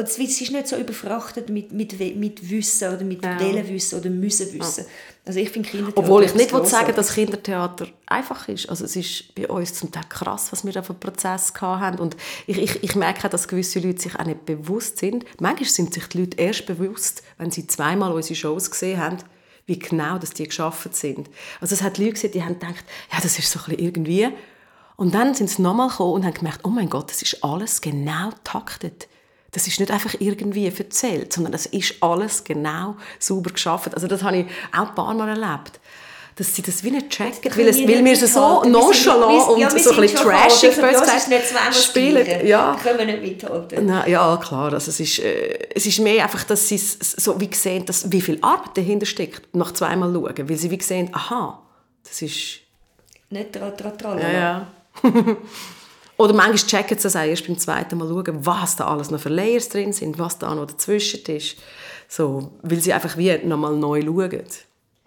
es 0.00 0.18
ist 0.18 0.50
nicht 0.50 0.68
so 0.68 0.76
überfrachtet 0.76 1.50
mit, 1.50 1.70
mit, 1.70 1.98
mit 2.16 2.50
Wissen 2.50 2.94
oder 2.94 3.04
mit 3.04 3.22
ja. 3.22 3.38
Wissen 3.68 3.98
oder 3.98 4.08
müssen 4.08 4.50
Wissen. 4.58 4.84
Ja. 4.84 4.90
Also 5.26 5.38
ich 5.38 5.50
finde 5.50 5.68
Kindertheater 5.68 5.98
Obwohl 5.98 6.24
ich 6.24 6.34
nicht 6.34 6.50
sagen 6.66 6.94
dass 6.96 7.14
Kindertheater 7.14 7.88
einfach 8.06 8.48
ist. 8.48 8.68
Also 8.70 8.86
es 8.86 8.96
ist 8.96 9.34
bei 9.34 9.46
uns 9.46 9.74
zum 9.74 9.92
Teil 9.92 10.04
krass, 10.08 10.50
was 10.50 10.64
wir 10.64 10.72
da 10.72 10.82
für 10.82 10.94
Prozess 10.94 11.52
haben. 11.60 11.98
Und 11.98 12.16
ich, 12.46 12.58
ich, 12.58 12.82
ich 12.82 12.94
merke, 12.96 13.28
dass 13.28 13.48
gewisse 13.48 13.80
Leute 13.80 14.00
sich 14.00 14.18
auch 14.18 14.24
nicht 14.24 14.46
bewusst 14.46 14.98
sind. 14.98 15.26
Manchmal 15.38 15.68
sind 15.68 15.92
sich 15.92 16.06
die 16.06 16.20
Leute 16.20 16.38
erst 16.38 16.64
bewusst, 16.64 17.22
wenn 17.36 17.50
sie 17.50 17.66
zweimal 17.66 18.12
unsere 18.12 18.34
Shows 18.34 18.70
gesehen 18.70 18.98
haben, 18.98 19.18
wie 19.66 19.78
genau 19.78 20.18
dass 20.18 20.30
die 20.30 20.44
geschaffen 20.44 20.92
sind. 20.92 21.28
Also 21.60 21.74
es 21.74 21.82
hat 21.82 21.98
Leute 21.98 22.12
gesehen, 22.12 22.32
die 22.32 22.42
haben 22.42 22.58
gedacht, 22.58 22.84
ja, 23.12 23.18
das 23.22 23.38
ist 23.38 23.50
so 23.50 23.60
ein 23.60 23.64
bisschen 23.66 23.84
irgendwie. 23.84 24.28
Und 24.96 25.14
dann 25.14 25.34
sind 25.34 25.50
sie 25.50 25.60
nochmal 25.60 25.88
gekommen 25.88 26.14
und 26.14 26.24
haben 26.24 26.34
gemerkt, 26.34 26.60
oh 26.64 26.70
mein 26.70 26.88
Gott, 26.88 27.10
das 27.10 27.20
ist 27.20 27.44
alles 27.44 27.82
genau 27.82 28.30
taktet 28.42 29.08
das 29.52 29.66
ist 29.66 29.78
nicht 29.78 29.90
einfach 29.90 30.14
irgendwie 30.18 30.66
erzählt, 30.66 31.32
sondern 31.32 31.52
das 31.52 31.66
ist 31.66 31.94
alles 32.00 32.42
genau 32.42 32.96
sauber 33.18 33.50
geschaffen. 33.50 33.94
Also 33.94 34.06
das 34.06 34.22
habe 34.22 34.38
ich 34.38 34.46
auch 34.72 34.88
ein 34.88 34.94
paar 34.94 35.14
Mal 35.14 35.28
erlebt 35.28 35.78
dass 36.36 36.54
sie 36.54 36.62
das 36.62 36.82
wie 36.82 36.90
nicht 36.90 37.10
checken, 37.10 37.52
weil, 37.56 37.68
es, 37.68 37.78
weil 37.78 38.04
wir 38.04 38.12
es 38.12 38.32
so 38.32 38.64
nonchalant 38.64 39.48
und 39.48 39.60
ja, 39.60 39.70
so 39.70 39.90
ein 39.90 40.00
bisschen 40.00 40.18
trashig 40.18 40.72
spielen. 41.72 42.46
Ja. 42.46 42.76
können 42.82 42.98
wir 42.98 43.06
nicht 43.06 43.22
mithalten. 43.22 43.86
Na, 43.86 44.06
ja, 44.08 44.36
klar. 44.38 44.72
Also 44.72 44.90
es, 44.90 44.98
ist, 44.98 45.18
äh, 45.18 45.68
es 45.74 45.84
ist 45.84 46.00
mehr 46.00 46.24
einfach, 46.24 46.44
dass 46.44 46.68
sie 46.68 46.78
so 46.78 47.38
wie 47.40 47.50
sehen, 47.52 47.84
dass, 47.84 48.10
wie 48.10 48.20
viel 48.20 48.38
Arbeit 48.40 48.76
dahinter 48.76 49.06
steckt, 49.06 49.54
nach 49.54 49.72
zweimal 49.72 50.12
schauen, 50.12 50.48
weil 50.48 50.56
sie 50.56 50.70
wie 50.70 50.80
sehen, 50.80 51.10
aha, 51.12 51.60
das 52.02 52.22
ist... 52.22 52.60
Nicht 53.28 53.52
tra 53.52 53.70
tra 53.70 53.90
tra 53.90 54.18
Ja, 54.18 54.32
ja. 54.32 54.66
Oder 56.22 56.34
manchmal 56.34 56.68
checken 56.68 56.96
sie 56.96 57.08
es 57.08 57.16
auch 57.16 57.24
erst 57.24 57.48
beim 57.48 57.58
zweiten 57.58 57.98
Mal 57.98 58.06
schauen, 58.06 58.46
was 58.46 58.76
da 58.76 58.86
alles 58.86 59.10
noch 59.10 59.18
für 59.18 59.28
Layers 59.28 59.68
drin 59.68 59.92
sind, 59.92 60.20
was 60.20 60.38
da 60.38 60.54
noch 60.54 60.66
dazwischen 60.66 61.24
ist. 61.26 61.56
So, 62.06 62.52
weil 62.62 62.78
sie 62.78 62.92
einfach 62.92 63.16
wie 63.16 63.36
nochmal 63.38 63.74
neu 63.74 64.02
schauen. 64.02 64.44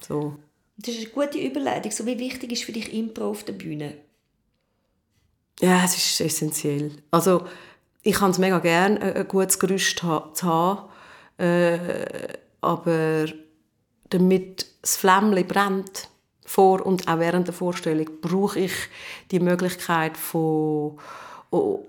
So. 0.06 0.36
Das 0.76 0.94
ist 0.94 1.06
eine 1.06 1.10
gute 1.12 1.38
Überleitung. 1.38 1.90
So, 1.94 2.06
wie 2.06 2.20
wichtig 2.20 2.52
ist 2.52 2.66
für 2.66 2.74
dich 2.74 2.94
Impro 2.94 3.30
auf 3.30 3.46
der 3.46 3.54
Bühne? 3.54 3.94
Ja, 5.62 5.86
es 5.86 5.96
ist 5.96 6.20
essentiell. 6.20 6.92
Also, 7.12 7.46
ich 8.04 8.20
habe 8.20 8.32
es 8.32 8.38
mega 8.38 8.60
gerne, 8.60 9.16
ein 9.16 9.28
gutes 9.30 9.58
Gerüst 9.58 10.00
zu 10.00 10.44
haben. 10.44 10.90
Äh, 11.38 11.78
aber 12.60 13.28
damit 14.10 14.66
das 14.82 14.98
Flämmchen 14.98 15.48
brennt, 15.48 16.10
vor 16.46 16.86
und 16.86 17.08
auch 17.08 17.20
während 17.20 17.48
der 17.48 17.54
Vorstellung 17.54 18.08
brauche 18.22 18.60
ich 18.60 18.74
die 19.32 19.40
Möglichkeit 19.40 20.16
von, 20.16 20.98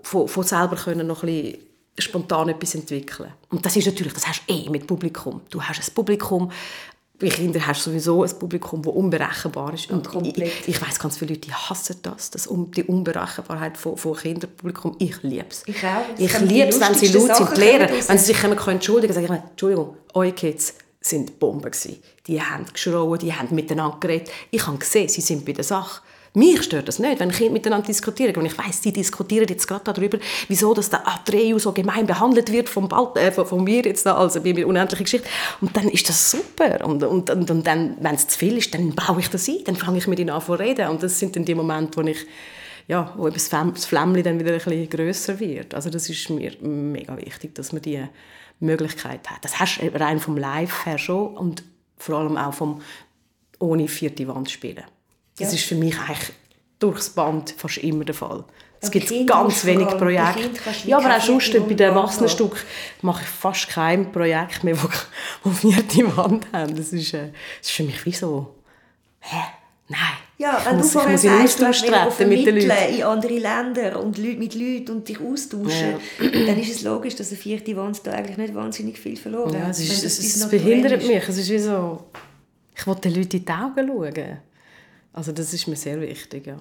von, 0.03 0.29
von 0.29 0.45
selber 0.45 0.77
können 0.77 1.07
noch 1.07 1.23
ein 1.23 1.27
bisschen 1.27 1.61
spontan 1.99 2.49
etwas 2.49 2.75
entwickeln. 2.75 3.33
Und 3.51 3.65
das 3.65 3.77
ist 3.77 3.87
natürlich, 3.87 4.15
das 4.15 4.27
hast 4.27 4.43
du 4.47 4.53
eh 4.53 4.69
mit 4.69 4.87
Publikum. 4.87 5.43
Du 5.51 5.63
hast 5.63 5.79
ein 5.79 5.95
Publikum, 5.95 6.51
bei 7.19 7.29
Kindern 7.29 7.67
hast 7.67 7.87
du 7.87 7.91
sowieso 7.91 8.25
ein 8.25 8.39
Publikum, 8.39 8.83
das 8.83 8.93
unberechenbar 8.93 9.73
ist. 9.73 9.91
Und 9.91 10.09
ich, 10.23 10.69
ich 10.69 10.83
weiß 10.83 10.99
ganz 10.99 11.17
viele 11.17 11.35
Leute, 11.35 11.49
die 11.49 11.55
hassen 11.55 11.97
das, 12.03 12.31
das 12.31 12.49
die 12.77 12.85
Unberechenbarkeit 12.85 13.79
von, 13.79 13.97
von 13.97 14.17
Kinderpublikum. 14.17 14.97
Ich 14.99 15.23
liebe 15.23 15.47
es. 15.49 15.63
Ich 15.67 15.83
auch. 15.85 16.05
Ich 16.19 16.39
liebe 16.41 16.69
es, 16.69 16.81
wenn 16.81 16.95
sie 16.95 17.09
laut 17.09 17.37
sind, 17.37 17.57
Lehrer, 17.57 17.89
wenn 17.89 18.19
sie 18.19 18.25
sich 18.25 18.45
entschuldigen 18.45 19.15
können, 19.15 19.27
sage 19.27 19.43
ich, 19.43 19.51
Entschuldigung, 19.51 19.97
eure 20.13 20.33
Kids 20.33 20.75
sind 21.09 21.39
Bomben 21.39 21.71
gewesen. 21.71 22.03
Die 22.27 22.41
haben 22.41 22.67
geschrauen, 22.73 23.19
die 23.19 23.33
haben 23.33 23.55
miteinander 23.55 23.99
geredet. 24.01 24.31
Ich 24.51 24.67
habe 24.67 24.79
gesehen, 24.79 25.09
sie 25.09 25.21
sind 25.21 25.45
bei 25.45 25.53
der 25.53 25.65
Sache. 25.65 26.03
Mich 26.35 26.65
stört 26.65 26.87
das 26.87 26.99
nicht, 26.99 27.19
wenn 27.19 27.31
Kinder 27.31 27.53
miteinander 27.55 27.87
diskutieren. 27.87 28.37
Wenn 28.37 28.45
ich 28.45 28.59
weiß, 28.59 28.83
sie 28.83 28.93
diskutieren 28.93 29.47
jetzt 29.49 29.67
gerade 29.67 29.91
darüber, 29.91 30.19
wieso 30.49 30.75
dass 30.75 30.91
der 30.91 31.09
Atreu 31.09 31.59
so 31.59 31.73
gemein 31.73 32.07
behandelt 32.07 32.53
wird 32.53 32.69
vom, 32.69 32.91
Balt, 32.91 33.17
äh, 33.17 33.33
von 33.33 33.65
mir 33.65 33.83
jetzt 33.83 34.05
da, 34.05 34.17
also 34.17 34.43
bei 34.43 34.53
mir 34.53 34.67
unendliche 34.67 35.05
Geschichte. 35.05 35.29
Und 35.63 35.75
dann 35.75 35.89
ist 35.89 36.07
das 36.11 36.31
super. 36.31 36.85
Und, 36.85 37.03
und, 37.05 37.31
und, 37.31 37.51
und 37.51 37.67
dann, 37.67 37.97
wenn 38.01 38.17
es 38.17 38.29
zu 38.29 38.39
viel 38.39 38.59
ist, 38.59 38.75
dann 38.75 38.95
baue 38.95 39.21
ich 39.21 39.31
das 39.31 39.49
ein. 39.49 39.65
Dann 39.65 39.77
fange 39.77 39.97
ich 39.97 40.07
mit 40.09 40.19
ihnen 40.19 40.29
an 40.29 40.43
zu 40.43 40.53
reden. 40.53 40.91
Und 40.91 41.03
das 41.03 41.19
sind 41.19 41.37
dann 41.37 41.47
die 41.47 41.55
Momente, 41.55 41.97
wo 41.97 42.07
ich 42.07 42.27
ja, 42.89 43.13
wo 43.17 43.29
das 43.29 43.49
Flämmchen 43.49 44.23
dann 44.23 44.39
wieder 44.39 44.53
ein 44.53 44.59
bisschen 44.59 44.91
grösser 44.91 45.41
wird. 45.41 45.75
Also 45.75 45.91
das 45.91 46.09
ist 46.09 46.31
mir 46.31 46.53
mega 46.61 47.17
wichtig, 47.17 47.55
dass 47.55 47.73
man 47.73 47.83
die 47.83 48.03
Möglichkeit 48.61 49.29
hat. 49.31 49.45
Das 49.45 49.59
hast 49.61 49.79
du 49.79 49.89
rein 49.95 50.21
vom 50.21 50.37
Live 50.37 50.87
her 50.87 50.99
schon 50.99 51.37
und 51.37 51.63
vor 51.97 52.19
allem 52.19 52.37
auch 52.37 52.55
vom 52.55 52.83
ohne 53.59 53.89
vierte 53.89 54.27
Wand 54.29 54.51
spielen. 54.51 54.85
Das 55.39 55.53
ja. 55.53 55.59
ist 55.59 55.65
für 55.65 55.75
mich 55.75 55.99
eigentlich 55.99 56.33
durchs 56.79 57.11
Band 57.11 57.55
fast 57.57 57.79
immer 57.79 58.05
der 58.05 58.15
Fall. 58.15 58.45
Es 58.81 58.91
gibt 58.91 59.11
ganz 59.27 59.65
wenig 59.65 59.89
Projekte. 59.89 60.51
Ja, 60.85 60.99
aber 60.99 61.17
auch 61.17 61.21
sonst 61.21 61.53
bei 61.53 61.75
den 61.75 61.79
Erwachsenenstück 61.79 62.65
mache 63.03 63.23
ich 63.23 63.29
fast 63.29 63.69
kein 63.69 64.13
Projekt 64.13 64.65
mehr, 64.65 64.81
wo, 64.83 64.89
wo 65.43 65.51
vierte 65.51 66.17
Wand 66.17 66.47
haben. 66.53 66.77
Das 66.77 66.93
ist, 66.93 67.15
äh, 67.15 67.31
das 67.59 67.71
ist 67.71 67.77
für 67.77 67.85
mich 67.85 68.05
wie 68.05 68.13
so, 68.13 68.55
hä? 69.21 69.43
Nein. 69.89 70.26
Ja, 70.39 70.61
wenn 70.67 70.77
muss, 70.77 70.93
du 70.93 70.99
vorher 70.99 71.17
sagst, 71.17 71.61
du 71.61 72.11
vermitteln 72.11 72.59
in 72.59 73.03
andere 73.03 73.39
Länder 73.39 74.03
und 74.03 74.19
mit 74.19 74.55
Leuten 74.55 74.91
und 74.91 75.09
dich 75.09 75.19
austauschen, 75.19 75.95
ja. 76.21 76.47
dann 76.47 76.59
ist 76.59 76.77
es 76.77 76.83
logisch, 76.83 77.17
dass 77.17 77.29
eine 77.29 77.39
vierte 77.39 77.75
Wand 77.75 78.07
da 78.07 78.13
eigentlich 78.13 78.37
nicht 78.37 78.55
wahnsinnig 78.55 78.99
viel 78.99 79.17
verloren 79.17 79.55
ja, 79.55 79.71
es, 79.71 79.81
ist, 79.81 80.05
es, 80.05 80.37
es 80.37 80.49
behindert 80.49 81.01
ist. 81.01 81.09
mich. 81.09 81.27
Es 81.27 81.39
ist 81.39 81.49
wie 81.49 81.59
so, 81.59 82.05
ich 82.77 82.87
will 82.87 82.95
den 82.97 83.15
Leuten 83.15 83.37
in 83.39 83.45
die 83.45 83.53
Augen 83.53 83.89
schauen. 83.89 84.39
Also 85.15 85.33
das 85.33 85.55
ist 85.55 85.67
mir 85.67 85.77
sehr 85.77 85.99
wichtig, 86.03 86.47
ja. 86.47 86.61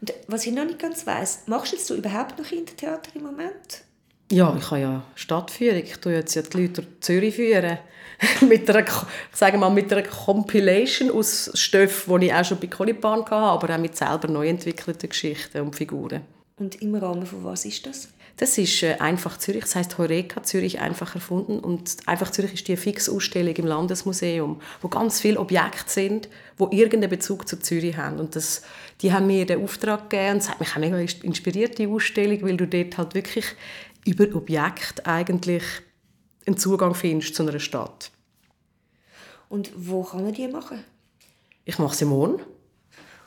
Und 0.00 0.12
was 0.28 0.46
ich 0.46 0.52
noch 0.52 0.66
nicht 0.66 0.78
ganz 0.78 1.06
weiss, 1.06 1.44
machst 1.46 1.72
du 1.72 1.76
jetzt 1.76 1.88
überhaupt 1.90 2.38
noch 2.38 2.46
Kindertheater 2.46 3.10
im 3.14 3.22
Moment? 3.22 3.84
Ja, 4.30 4.54
ich 4.58 4.70
habe 4.70 4.80
ja 4.80 5.04
Stadtführung. 5.14 5.82
Ich 5.82 5.96
tue 5.96 6.12
jetzt 6.12 6.34
ja 6.34 6.42
die 6.42 6.60
Leute 6.60 6.82
durch 6.82 6.88
Zürich 7.00 7.34
führen. 7.34 7.78
mit 8.48 8.68
einer, 8.70 8.80
ich 8.80 9.36
sage 9.36 9.58
mal, 9.58 9.70
mit 9.70 9.92
einer 9.92 10.02
Compilation 10.02 11.10
aus 11.10 11.50
Stoffen, 11.54 12.20
die 12.20 12.26
ich 12.26 12.34
auch 12.34 12.44
schon 12.44 12.58
bei 12.58 12.66
Colipan 12.66 13.20
hatte, 13.20 13.34
aber 13.34 13.74
auch 13.74 13.78
mit 13.78 13.96
selber 13.96 14.28
neu 14.28 14.48
entwickelten 14.48 15.08
Geschichten 15.08 15.60
und 15.60 15.76
Figuren. 15.76 16.22
Und 16.58 16.80
im 16.80 16.94
Rahmen 16.94 17.26
von 17.26 17.44
was 17.44 17.64
ist 17.66 17.86
das? 17.86 18.08
Das 18.38 18.58
ist 18.58 18.82
äh, 18.82 18.96
einfach 18.98 19.38
Zürich, 19.38 19.62
das 19.62 19.76
heißt 19.76 19.96
Heureka 19.96 20.42
Zürich 20.42 20.80
einfach 20.80 21.14
erfunden 21.14 21.58
und 21.58 21.96
einfach 22.04 22.30
Zürich 22.30 22.52
ist 22.52 22.68
die 22.68 22.76
Fixausstellung 22.76 23.54
im 23.56 23.66
Landesmuseum, 23.66 24.60
wo 24.82 24.88
ganz 24.88 25.20
viele 25.20 25.40
Objekte 25.40 25.90
sind, 25.90 26.28
wo 26.58 26.68
irgendeinen 26.70 27.08
Bezug 27.08 27.48
zu 27.48 27.58
Zürich 27.58 27.96
haben 27.96 28.18
und 28.18 28.36
das, 28.36 28.62
die 29.00 29.12
haben 29.12 29.26
mir 29.26 29.46
den 29.46 29.62
Auftrag 29.62 30.10
gegeben 30.10 30.34
und 30.34 30.38
es 30.38 30.50
hat 30.50 30.60
mich 30.60 30.70
auch 30.70 30.78
mega 30.78 30.98
inspiriert 30.98 31.78
die 31.78 31.86
Ausstellung, 31.86 32.42
weil 32.42 32.58
du 32.58 32.66
dort 32.66 32.98
halt 32.98 33.14
wirklich 33.14 33.46
über 34.04 34.26
Objekte 34.34 35.06
eigentlich 35.06 35.64
einen 36.46 36.56
Zugang 36.56 36.94
findest 36.94 37.34
zu 37.34 37.42
einer 37.42 37.58
Stadt. 37.58 38.10
Und 39.48 39.70
wo 39.76 40.02
kann 40.02 40.24
man 40.24 40.32
die 40.32 40.48
machen? 40.48 40.84
Ich 41.64 41.78
mache 41.78 41.96
sie 41.96 42.04
morgen 42.04 42.40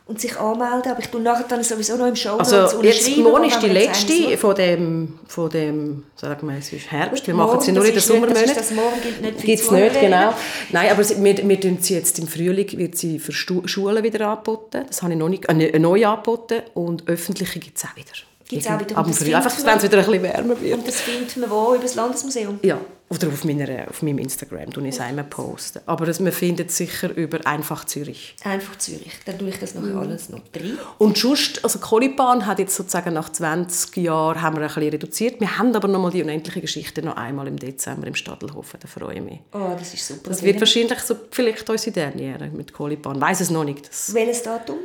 und 0.10 0.20
sich 0.20 0.36
anmelden, 0.40 0.92
aber 0.92 1.00
ich 1.02 1.08
tue 1.08 1.22
nachher 1.22 1.46
dann 1.48 1.64
sowieso 1.64 1.96
noch 1.96 2.08
im 2.08 2.16
Show 2.16 2.38
Also 2.38 2.82
jetzt 2.82 3.16
morgen 3.18 3.44
ist 3.44 3.62
die 3.62 3.68
letzte 3.68 4.38
von 4.40 4.56
dem, 4.56 5.20
von 5.28 5.52
dem 5.52 6.06
sagen 6.16 6.48
wir, 6.48 6.58
es 6.58 6.74
ist 6.74 6.92
Herbst, 6.92 7.28
wir 7.28 7.36
machen 7.36 7.62
sie 7.62 7.72
nur 7.72 7.86
in 7.86 7.94
den 7.94 8.02
Sommermonaten. 8.02 8.56
Das 8.56 8.72
morgen 8.72 9.00
gilt 9.04 9.22
nicht 9.22 9.40
für 9.40 9.46
Gibt's 9.46 9.70
nicht, 9.70 10.02
genau. 10.02 10.34
Nein, 10.72 10.90
aber 10.90 11.08
wir, 11.08 11.48
wir 11.48 11.62
tun 11.62 11.78
sie 11.80 11.94
jetzt 11.94 12.18
im 12.18 12.28
Frühling 12.28 12.76
wird 12.80 12.98
sie 12.98 13.20
für 13.20 13.32
Schulen 13.32 14.04
wieder 14.04 14.28
angeboten. 14.28 14.86
Das 14.88 15.04
habe 15.04 15.14
ich 15.14 15.20
noch 15.20 15.30
nicht, 15.30 15.48
äh, 15.48 15.78
neu 15.78 16.04
angeboten 16.08 16.64
und 16.74 17.08
öffentliche 17.08 17.60
gibt 17.60 17.78
es 17.78 17.86
auch 17.86 17.96
wieder. 17.96 18.29
Gibt 18.50 18.66
es 18.66 18.72
auch 18.72 18.80
wieder. 18.80 18.98
Ab 18.98 19.06
dem 19.06 19.14
Frühling, 19.14 19.36
einfach, 19.36 19.56
wenn 19.64 19.78
es 19.78 19.84
wieder 19.84 20.00
ein 20.00 20.06
bisschen 20.06 20.24
wärmer 20.24 20.60
wird. 20.60 20.80
Und 20.80 20.88
das 20.88 21.02
findet 21.02 21.38
man 21.38 21.50
wo? 21.52 21.76
Über 21.76 21.84
das 21.84 21.94
Landesmuseum? 21.94 22.60
Ja, 22.64 22.80
oder 23.08 23.28
auf, 23.28 23.44
meiner, 23.44 23.88
auf 23.88 24.02
meinem 24.02 24.18
Instagram 24.18 24.72
tue 24.72 24.88
ich 24.88 24.96
es 24.96 25.00
einmal 25.00 25.26
posten. 25.26 25.82
Aber 25.86 26.08
das, 26.08 26.20
man 26.20 26.32
findet 26.32 26.70
es 26.70 26.78
sicher 26.78 27.16
über 27.16 27.46
«Einfach 27.46 27.86
Zürich». 27.86 28.36
«Einfach 28.44 28.76
Zürich», 28.80 29.14
dann 29.26 29.38
tue 29.38 29.50
ich 29.50 29.60
das 29.60 29.76
nachher 29.76 29.94
mhm. 29.94 30.00
alles 30.00 30.30
noch 30.30 30.42
drin. 30.52 30.80
Und 30.98 31.18
sonst, 31.18 31.64
also 31.64 31.78
Kolipan 31.78 32.48
hat 32.48 32.58
jetzt 32.58 32.76
sozusagen 32.76 33.14
nach 33.14 33.32
20 33.32 33.98
Jahren 33.98 34.42
haben 34.42 34.56
wir 34.58 34.62
ein 34.62 34.68
bisschen 34.68 34.90
reduziert. 34.90 35.40
Wir 35.40 35.60
haben 35.60 35.76
aber 35.76 35.88
noch 35.88 36.00
mal 36.00 36.10
die 36.10 36.24
unendliche 36.24 36.62
Geschichte 36.62 37.04
noch 37.04 37.18
einmal 37.18 37.48
im 37.48 37.58
Dezember 37.58 38.08
im 38.08 38.16
Stadelhofen, 38.16 38.80
da 38.80 38.88
freue 38.88 39.16
ich 39.16 39.22
mich. 39.22 39.40
Oh, 39.54 39.76
das 39.78 39.94
ist 39.94 40.08
super. 40.08 40.30
Das 40.30 40.42
wird 40.42 40.60
wahrscheinlich 40.60 41.00
so 41.00 41.16
vielleicht 41.30 41.70
unsere 41.70 41.92
Derniere 41.92 42.48
mit 42.48 42.74
Kolipan. 42.74 43.16
Ich 43.18 43.22
weiß 43.22 43.42
es 43.42 43.52
noch 43.52 43.64
nicht. 43.64 43.90
Das 43.90 44.12
Welches 44.12 44.42
Datum? 44.42 44.78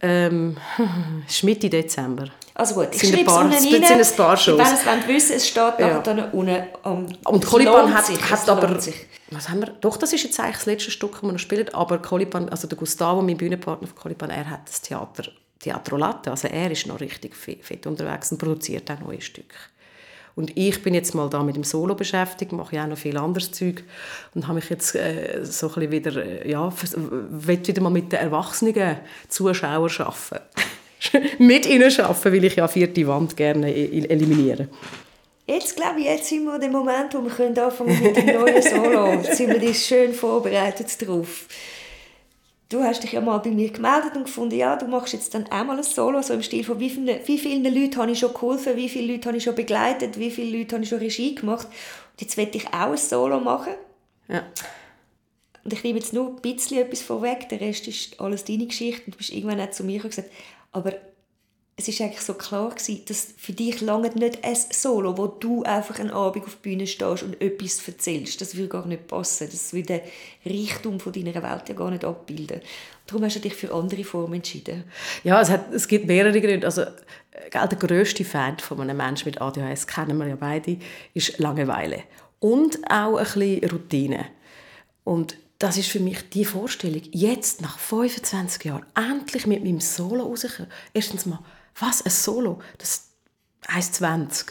Ähm, 0.00 0.56
Mitte 1.42 1.70
Dezember. 1.70 2.30
Also 2.54 2.74
gut, 2.74 2.88
ich 2.92 3.00
schreibe 3.00 3.30
es 3.30 3.36
unten 3.36 3.52
rein. 3.52 3.62
sind 3.62 3.84
ein 3.84 4.16
paar 4.16 4.36
Shows. 4.36 4.58
Wenn 4.58 5.00
ihr 5.00 5.08
wissen 5.08 5.36
es 5.36 5.48
steht 5.48 5.74
ja. 5.78 5.98
dann 6.00 6.30
unten 6.32 6.62
am 6.82 7.06
Und 7.24 7.46
Coliban 7.46 7.94
hat, 7.94 8.06
sich, 8.06 8.30
hat 8.30 8.48
aber... 8.48 8.78
Was 9.30 9.48
haben 9.48 9.60
wir? 9.60 9.68
Doch, 9.80 9.96
das 9.96 10.12
ist 10.12 10.24
jetzt 10.24 10.38
eigentlich 10.38 10.56
das 10.56 10.66
letzte 10.66 10.90
Stück, 10.90 11.12
das 11.12 11.22
wir 11.22 11.32
noch 11.32 11.38
spielen. 11.38 11.72
Aber 11.72 11.98
Coliban, 11.98 12.50
also 12.50 12.68
der 12.68 12.76
Gustavo, 12.76 13.22
mein 13.22 13.38
Bühnenpartner 13.38 13.88
von 13.88 13.96
Coliban, 13.96 14.28
er 14.28 14.50
hat 14.50 14.68
das 14.68 14.82
Theater 14.82 15.24
Teatro 15.58 15.96
Latte. 15.96 16.30
Also 16.30 16.48
er 16.48 16.70
ist 16.70 16.86
noch 16.86 17.00
richtig 17.00 17.34
fett 17.36 17.86
unterwegs 17.86 18.30
und 18.32 18.38
produziert 18.38 18.90
auch 18.90 19.00
neue 19.00 19.20
Stücke. 19.20 19.56
Und 20.34 20.56
ich 20.56 20.82
bin 20.82 20.94
jetzt 20.94 21.14
mal 21.14 21.28
da 21.28 21.42
mit 21.42 21.56
dem 21.56 21.64
Solo 21.64 21.94
beschäftigt, 21.94 22.52
mache 22.52 22.76
ja 22.76 22.84
auch 22.84 22.88
noch 22.88 22.98
viel 22.98 23.16
anderes 23.18 23.52
Zeug 23.52 23.84
und 24.34 24.48
habe 24.48 24.56
mich 24.56 24.70
jetzt 24.70 24.94
äh, 24.94 25.40
so 25.44 25.68
ein 25.68 25.74
bisschen 25.74 25.90
wieder, 25.90 26.24
äh, 26.24 26.50
ja, 26.50 26.72
will 26.96 27.66
wieder 27.66 27.82
mal 27.82 27.90
mit 27.90 28.12
den 28.12 28.20
erwachsenen 28.20 28.98
Zuschauern 29.28 29.90
arbeiten. 29.98 30.44
mit 31.38 31.66
ihnen 31.66 31.92
arbeiten, 32.00 32.32
weil 32.32 32.44
ich 32.44 32.56
ja 32.56 32.68
vierte 32.68 33.06
Wand 33.06 33.36
gerne 33.36 33.74
e-, 33.74 34.00
e-, 34.00 34.06
eliminieren 34.06 34.68
Jetzt 35.46 35.74
glaube 35.76 35.98
ich, 36.00 36.06
jetzt 36.06 36.28
sind 36.28 36.44
wir 36.44 36.52
an 36.52 36.60
dem 36.60 36.70
Moment, 36.70 37.12
wo 37.14 37.22
wir 37.22 37.30
können 37.30 37.58
anfangen 37.58 38.00
mit 38.00 38.16
dem 38.16 38.26
neuen 38.26 38.62
Solo. 38.62 39.12
Jetzt 39.14 39.36
sind 39.36 39.60
wir 39.60 39.74
schön 39.74 40.14
vorbereitet 40.14 41.02
darauf. 41.02 41.46
Du 42.68 42.82
hast 42.82 43.02
dich 43.02 43.12
ja 43.12 43.20
mal 43.20 43.38
bei 43.38 43.50
mir 43.50 43.70
gemeldet 43.70 44.16
und 44.16 44.24
gefunden, 44.24 44.54
ja, 44.54 44.76
du 44.76 44.86
machst 44.86 45.12
jetzt 45.12 45.34
dann 45.34 45.44
auch 45.50 45.64
mal 45.64 45.76
ein 45.76 45.82
Solo, 45.82 46.22
so 46.22 46.32
im 46.32 46.42
Stil 46.42 46.64
von 46.64 46.80
wie, 46.80 46.88
viele, 46.88 47.20
wie 47.26 47.38
vielen 47.38 47.64
Leuten 47.64 47.96
habe 47.96 48.12
ich 48.12 48.20
schon 48.20 48.32
geholfen, 48.32 48.76
wie 48.76 48.88
viele 48.88 49.12
Leute 49.12 49.28
habe 49.28 49.36
ich 49.36 49.44
schon 49.44 49.54
begleitet, 49.54 50.18
wie 50.18 50.30
viele 50.30 50.56
Leute 50.56 50.76
habe 50.76 50.84
ich 50.84 50.88
schon 50.88 51.00
Regie 51.00 51.34
gemacht. 51.34 51.66
Und 51.66 52.20
jetzt 52.20 52.36
will 52.36 52.48
ich 52.50 52.68
auch 52.68 52.92
ein 52.92 52.96
Solo 52.96 53.40
machen. 53.40 53.74
Ja. 54.28 54.44
Und 55.64 55.72
ich 55.72 55.84
nehme 55.84 55.98
jetzt 55.98 56.12
nur 56.12 56.28
ein 56.28 56.42
bisschen 56.42 56.78
etwas 56.78 57.02
vorweg, 57.02 57.48
der 57.48 57.60
Rest 57.60 57.86
ist 57.86 58.20
alles 58.20 58.44
deine 58.44 58.66
Geschichte. 58.66 59.02
Und 59.06 59.14
du 59.14 59.18
bist 59.18 59.30
irgendwann 59.30 59.60
auch 59.60 59.70
zu 59.70 59.84
mir 59.84 60.00
gesagt, 60.00 60.30
aber 60.72 60.94
es 61.76 61.88
ist 61.88 62.00
eigentlich 62.00 62.20
so 62.20 62.34
klar 62.34 62.70
gewesen, 62.70 63.02
dass 63.06 63.34
für 63.36 63.52
dich 63.52 63.80
lange 63.80 64.10
nicht 64.10 64.44
ein 64.44 64.56
Solo, 64.70 65.16
wo 65.16 65.26
du 65.26 65.62
einfach 65.62 65.98
einen 65.98 66.10
Abend 66.10 66.44
auf 66.44 66.56
der 66.56 66.70
Bühne 66.70 66.86
stehst 66.86 67.22
und 67.22 67.40
etwas 67.40 67.86
erzählst. 67.86 68.40
Das 68.40 68.56
würde 68.56 68.68
gar 68.68 68.86
nicht 68.86 69.08
passen. 69.08 69.48
Das 69.50 69.72
würde 69.72 70.00
den 70.44 70.58
Reichtum 70.58 71.00
von 71.00 71.12
deiner 71.12 71.42
Welt 71.42 71.68
ja 71.68 71.74
gar 71.74 71.90
nicht 71.90 72.04
abbilden. 72.04 72.60
Darum 73.06 73.24
hast 73.24 73.36
du 73.36 73.40
dich 73.40 73.54
für 73.54 73.72
andere 73.72 74.04
Formen 74.04 74.34
entschieden. 74.34 74.84
Ja, 75.24 75.40
es, 75.40 75.48
hat, 75.48 75.72
es 75.72 75.88
gibt 75.88 76.06
mehrere 76.06 76.40
Gründe. 76.40 76.66
Also, 76.66 76.84
der 77.52 77.78
grösste 77.78 78.24
Feind 78.24 78.60
von 78.60 78.80
einem 78.80 78.96
Menschen 78.96 79.26
mit 79.26 79.40
ADHS, 79.40 79.86
kennen 79.86 80.18
wir 80.18 80.26
ja 80.26 80.36
beide, 80.36 80.76
ist 81.14 81.38
Langeweile. 81.38 82.02
Und 82.38 82.78
auch 82.90 83.16
ein 83.16 83.24
bisschen 83.24 83.70
Routine. 83.70 84.26
Und 85.04 85.36
das 85.62 85.76
ist 85.76 85.90
für 85.90 86.00
mich 86.00 86.28
die 86.30 86.44
Vorstellung, 86.44 87.02
jetzt 87.12 87.60
nach 87.60 87.78
25 87.78 88.64
Jahren 88.64 88.84
endlich 88.96 89.46
mit 89.46 89.62
meinem 89.62 89.78
Solo 89.78 90.24
rauskommen. 90.24 90.70
Erstens 90.92 91.24
mal, 91.24 91.38
was, 91.78 92.02
ein 92.02 92.10
Solo? 92.10 92.60
Das 92.78 93.10
1,20 93.68 94.46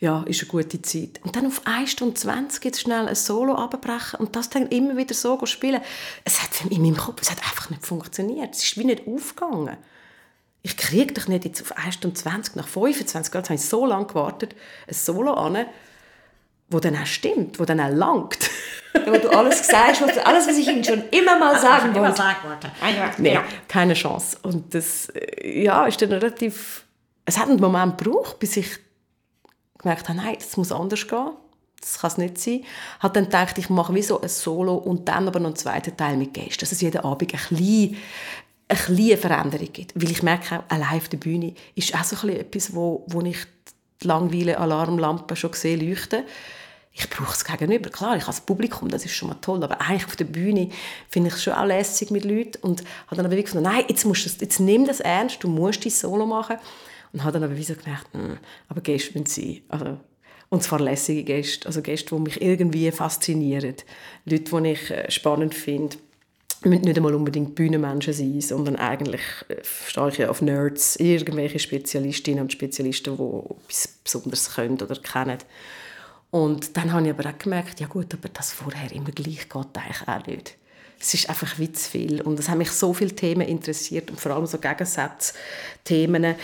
ja, 0.00 0.24
ist 0.24 0.42
eine 0.42 0.50
gute 0.50 0.82
Zeit. 0.82 1.20
Und 1.22 1.36
dann 1.36 1.46
auf 1.46 1.62
1 1.64 1.92
Stunde 1.92 2.14
20 2.14 2.64
jetzt 2.64 2.80
schnell 2.80 3.06
ein 3.06 3.14
Solo 3.14 3.54
abbrechen 3.54 4.18
und 4.18 4.34
das 4.34 4.50
dann 4.50 4.66
immer 4.68 4.96
wieder 4.96 5.14
so 5.14 5.44
spielen. 5.46 5.80
Es 6.24 6.42
hat 6.42 6.50
in 6.68 6.82
meinem 6.82 6.96
Kopf 6.96 7.22
es 7.22 7.30
hat 7.30 7.38
einfach 7.38 7.70
nicht 7.70 7.86
funktioniert. 7.86 8.52
Es 8.56 8.64
ist 8.64 8.76
wie 8.76 8.84
nicht 8.84 9.06
aufgegangen. 9.06 9.76
Ich 10.62 10.76
kriege 10.76 11.14
doch 11.14 11.28
nicht 11.28 11.44
jetzt 11.44 11.62
auf 11.62 11.76
1 11.76 11.94
Stunde 11.94 12.16
20, 12.18 12.56
nach 12.56 12.66
25 12.66 13.32
Jahren, 13.32 13.44
habe 13.44 13.54
ich 13.54 13.60
so 13.60 13.86
lange 13.86 14.06
gewartet, 14.06 14.56
ein 14.88 14.94
Solo 14.94 15.34
an, 15.34 15.66
wo 16.70 16.80
dann 16.80 16.96
auch 16.96 17.06
stimmt, 17.06 17.58
wo 17.58 17.64
dann 17.64 17.80
auch 17.80 17.90
langt. 17.90 18.50
Wo 19.06 19.16
du 19.16 19.28
alles 19.30 19.60
gesagt 19.66 20.00
hast, 20.00 20.26
alles, 20.26 20.48
was 20.48 20.58
ich 20.58 20.66
Ihnen 20.66 20.82
schon 20.82 21.04
immer 21.10 21.38
mal 21.38 21.58
sagen 21.58 21.94
wollte. 21.94 21.98
Immer 21.98 22.14
sagen 22.14 22.38
wollte. 22.44 23.22
Nee, 23.22 23.34
ja. 23.34 23.44
keine 23.68 23.94
Chance. 23.94 24.36
Und 24.42 24.74
das 24.74 25.08
äh, 25.10 25.62
ja, 25.62 25.86
ist 25.86 26.00
dann 26.02 26.10
relativ... 26.10 26.84
Es 27.24 27.38
hat 27.38 27.48
einen 27.48 27.60
Moment 27.60 27.98
gebraucht, 27.98 28.38
bis 28.38 28.56
ich 28.56 28.78
gemerkt 29.78 30.08
habe, 30.08 30.18
nein, 30.18 30.36
das 30.38 30.56
muss 30.56 30.72
anders 30.72 31.06
gehen. 31.06 31.30
Das 31.80 32.00
kann 32.00 32.10
es 32.10 32.18
nicht 32.18 32.38
sein. 32.38 32.64
Hat 32.98 33.14
dann 33.14 33.24
gedacht, 33.24 33.56
ich 33.58 33.70
mache 33.70 33.94
wie 33.94 34.02
so 34.02 34.20
ein 34.20 34.28
Solo 34.28 34.74
und 34.74 35.08
dann 35.08 35.28
aber 35.28 35.38
noch 35.38 35.48
einen 35.48 35.56
zweiten 35.56 35.96
Teil 35.96 36.16
mit 36.16 36.34
Gästen, 36.34 36.60
dass 36.60 36.72
es 36.72 36.80
jeden 36.80 37.02
Abend 37.02 37.32
ein 37.32 37.38
bisschen, 37.40 37.96
ein 38.68 38.76
bisschen 38.96 39.18
Veränderung 39.18 39.72
gibt. 39.72 39.92
Weil 39.94 40.10
ich 40.10 40.22
merke 40.22 40.58
auch, 40.58 40.64
allein 40.68 40.98
auf 40.98 41.08
der 41.08 41.18
Bühne 41.18 41.54
ist 41.76 41.94
auch 41.94 42.04
so 42.04 42.16
ein 42.16 42.22
bisschen 42.22 42.40
etwas, 42.40 42.74
wo, 42.74 43.04
wo 43.06 43.20
ich 43.22 43.38
die 44.02 44.06
Langweile-Alarmlampen 44.06 45.36
schon 45.36 45.50
gesehen 45.50 45.86
leuchten 45.88 46.24
ich 46.98 47.08
brauche 47.08 47.32
es 47.32 47.44
gegenüber. 47.44 47.90
Klar, 47.90 48.16
ich 48.16 48.22
habe 48.22 48.32
das 48.32 48.40
Publikum, 48.40 48.88
das 48.88 49.04
ist 49.04 49.14
schon 49.14 49.28
mal 49.28 49.36
toll, 49.36 49.62
aber 49.62 49.80
eigentlich 49.80 50.06
auf 50.06 50.16
der 50.16 50.24
Bühne 50.24 50.70
finde 51.08 51.28
ich 51.28 51.36
es 51.36 51.44
schon 51.44 51.52
auch 51.52 51.64
lässig 51.64 52.10
mit 52.10 52.24
Leuten 52.24 52.58
und 52.62 52.82
habe 53.06 53.16
dann 53.16 53.26
aber 53.26 53.30
wirklich 53.30 53.46
gesagt, 53.46 53.64
nein, 53.64 53.84
jetzt, 53.88 54.04
musst 54.04 54.24
du 54.24 54.30
das, 54.30 54.40
jetzt 54.40 54.58
nimm 54.58 54.84
das 54.84 54.98
ernst, 54.98 55.44
du 55.44 55.48
musst 55.48 55.84
dein 55.84 55.92
Solo 55.92 56.26
machen. 56.26 56.56
Und 57.12 57.22
habe 57.22 57.32
dann 57.32 57.44
aber 57.44 57.56
wie 57.56 57.64
so 57.64 57.74
gemerkt, 57.74 58.06
hm, 58.12 58.38
aber 58.68 58.80
Gäste 58.80 59.18
müssen 59.18 59.26
sein. 59.26 59.60
Also, 59.68 59.98
und 60.50 60.62
zwar 60.62 60.80
lässige 60.80 61.22
Gäste, 61.22 61.66
also 61.66 61.82
Gäste, 61.82 62.14
die 62.14 62.20
mich 62.20 62.42
irgendwie 62.42 62.90
faszinieren, 62.90 63.76
Leute, 64.24 64.60
die 64.60 64.68
ich 64.68 64.90
äh, 64.90 65.10
spannend 65.10 65.54
finde. 65.54 65.96
Müssen 66.62 66.82
nicht 66.82 66.96
einmal 66.96 67.14
unbedingt 67.14 67.54
Bühnenmenschen 67.54 68.12
sein, 68.12 68.40
sondern 68.40 68.76
eigentlich 68.76 69.20
äh, 69.48 69.56
stehe 69.62 70.08
ich 70.08 70.26
auf 70.26 70.42
Nerds, 70.42 70.96
irgendwelche 70.96 71.58
Spezialistinnen 71.58 72.42
und 72.42 72.52
Spezialisten, 72.52 73.16
die 73.16 73.54
etwas 73.62 73.88
Besonderes 74.04 74.54
können 74.54 74.80
oder 74.80 74.96
kennen. 74.96 75.38
Und 76.30 76.76
dann 76.76 76.92
habe 76.92 77.06
ich 77.06 77.10
aber 77.12 77.28
auch 77.28 77.38
gemerkt, 77.38 77.80
ja 77.80 77.86
gut, 77.86 78.12
aber 78.12 78.28
das 78.28 78.52
vorher 78.52 78.92
immer 78.92 79.10
gleich 79.10 79.48
geht 79.48 79.54
eigentlich 79.54 80.08
auch 80.08 80.26
nicht. 80.26 80.56
Es 81.00 81.14
ist 81.14 81.28
einfach 81.28 81.58
wie 81.58 81.72
zu 81.72 81.90
viel. 81.90 82.20
Und 82.20 82.38
es 82.38 82.48
haben 82.48 82.58
mich 82.58 82.70
so 82.70 82.92
viele 82.92 83.14
Themen 83.14 83.46
interessiert 83.46 84.10
und 84.10 84.20
vor 84.20 84.32
allem 84.32 84.46
so 84.46 84.58
Gegensatzthemen. 84.58 86.34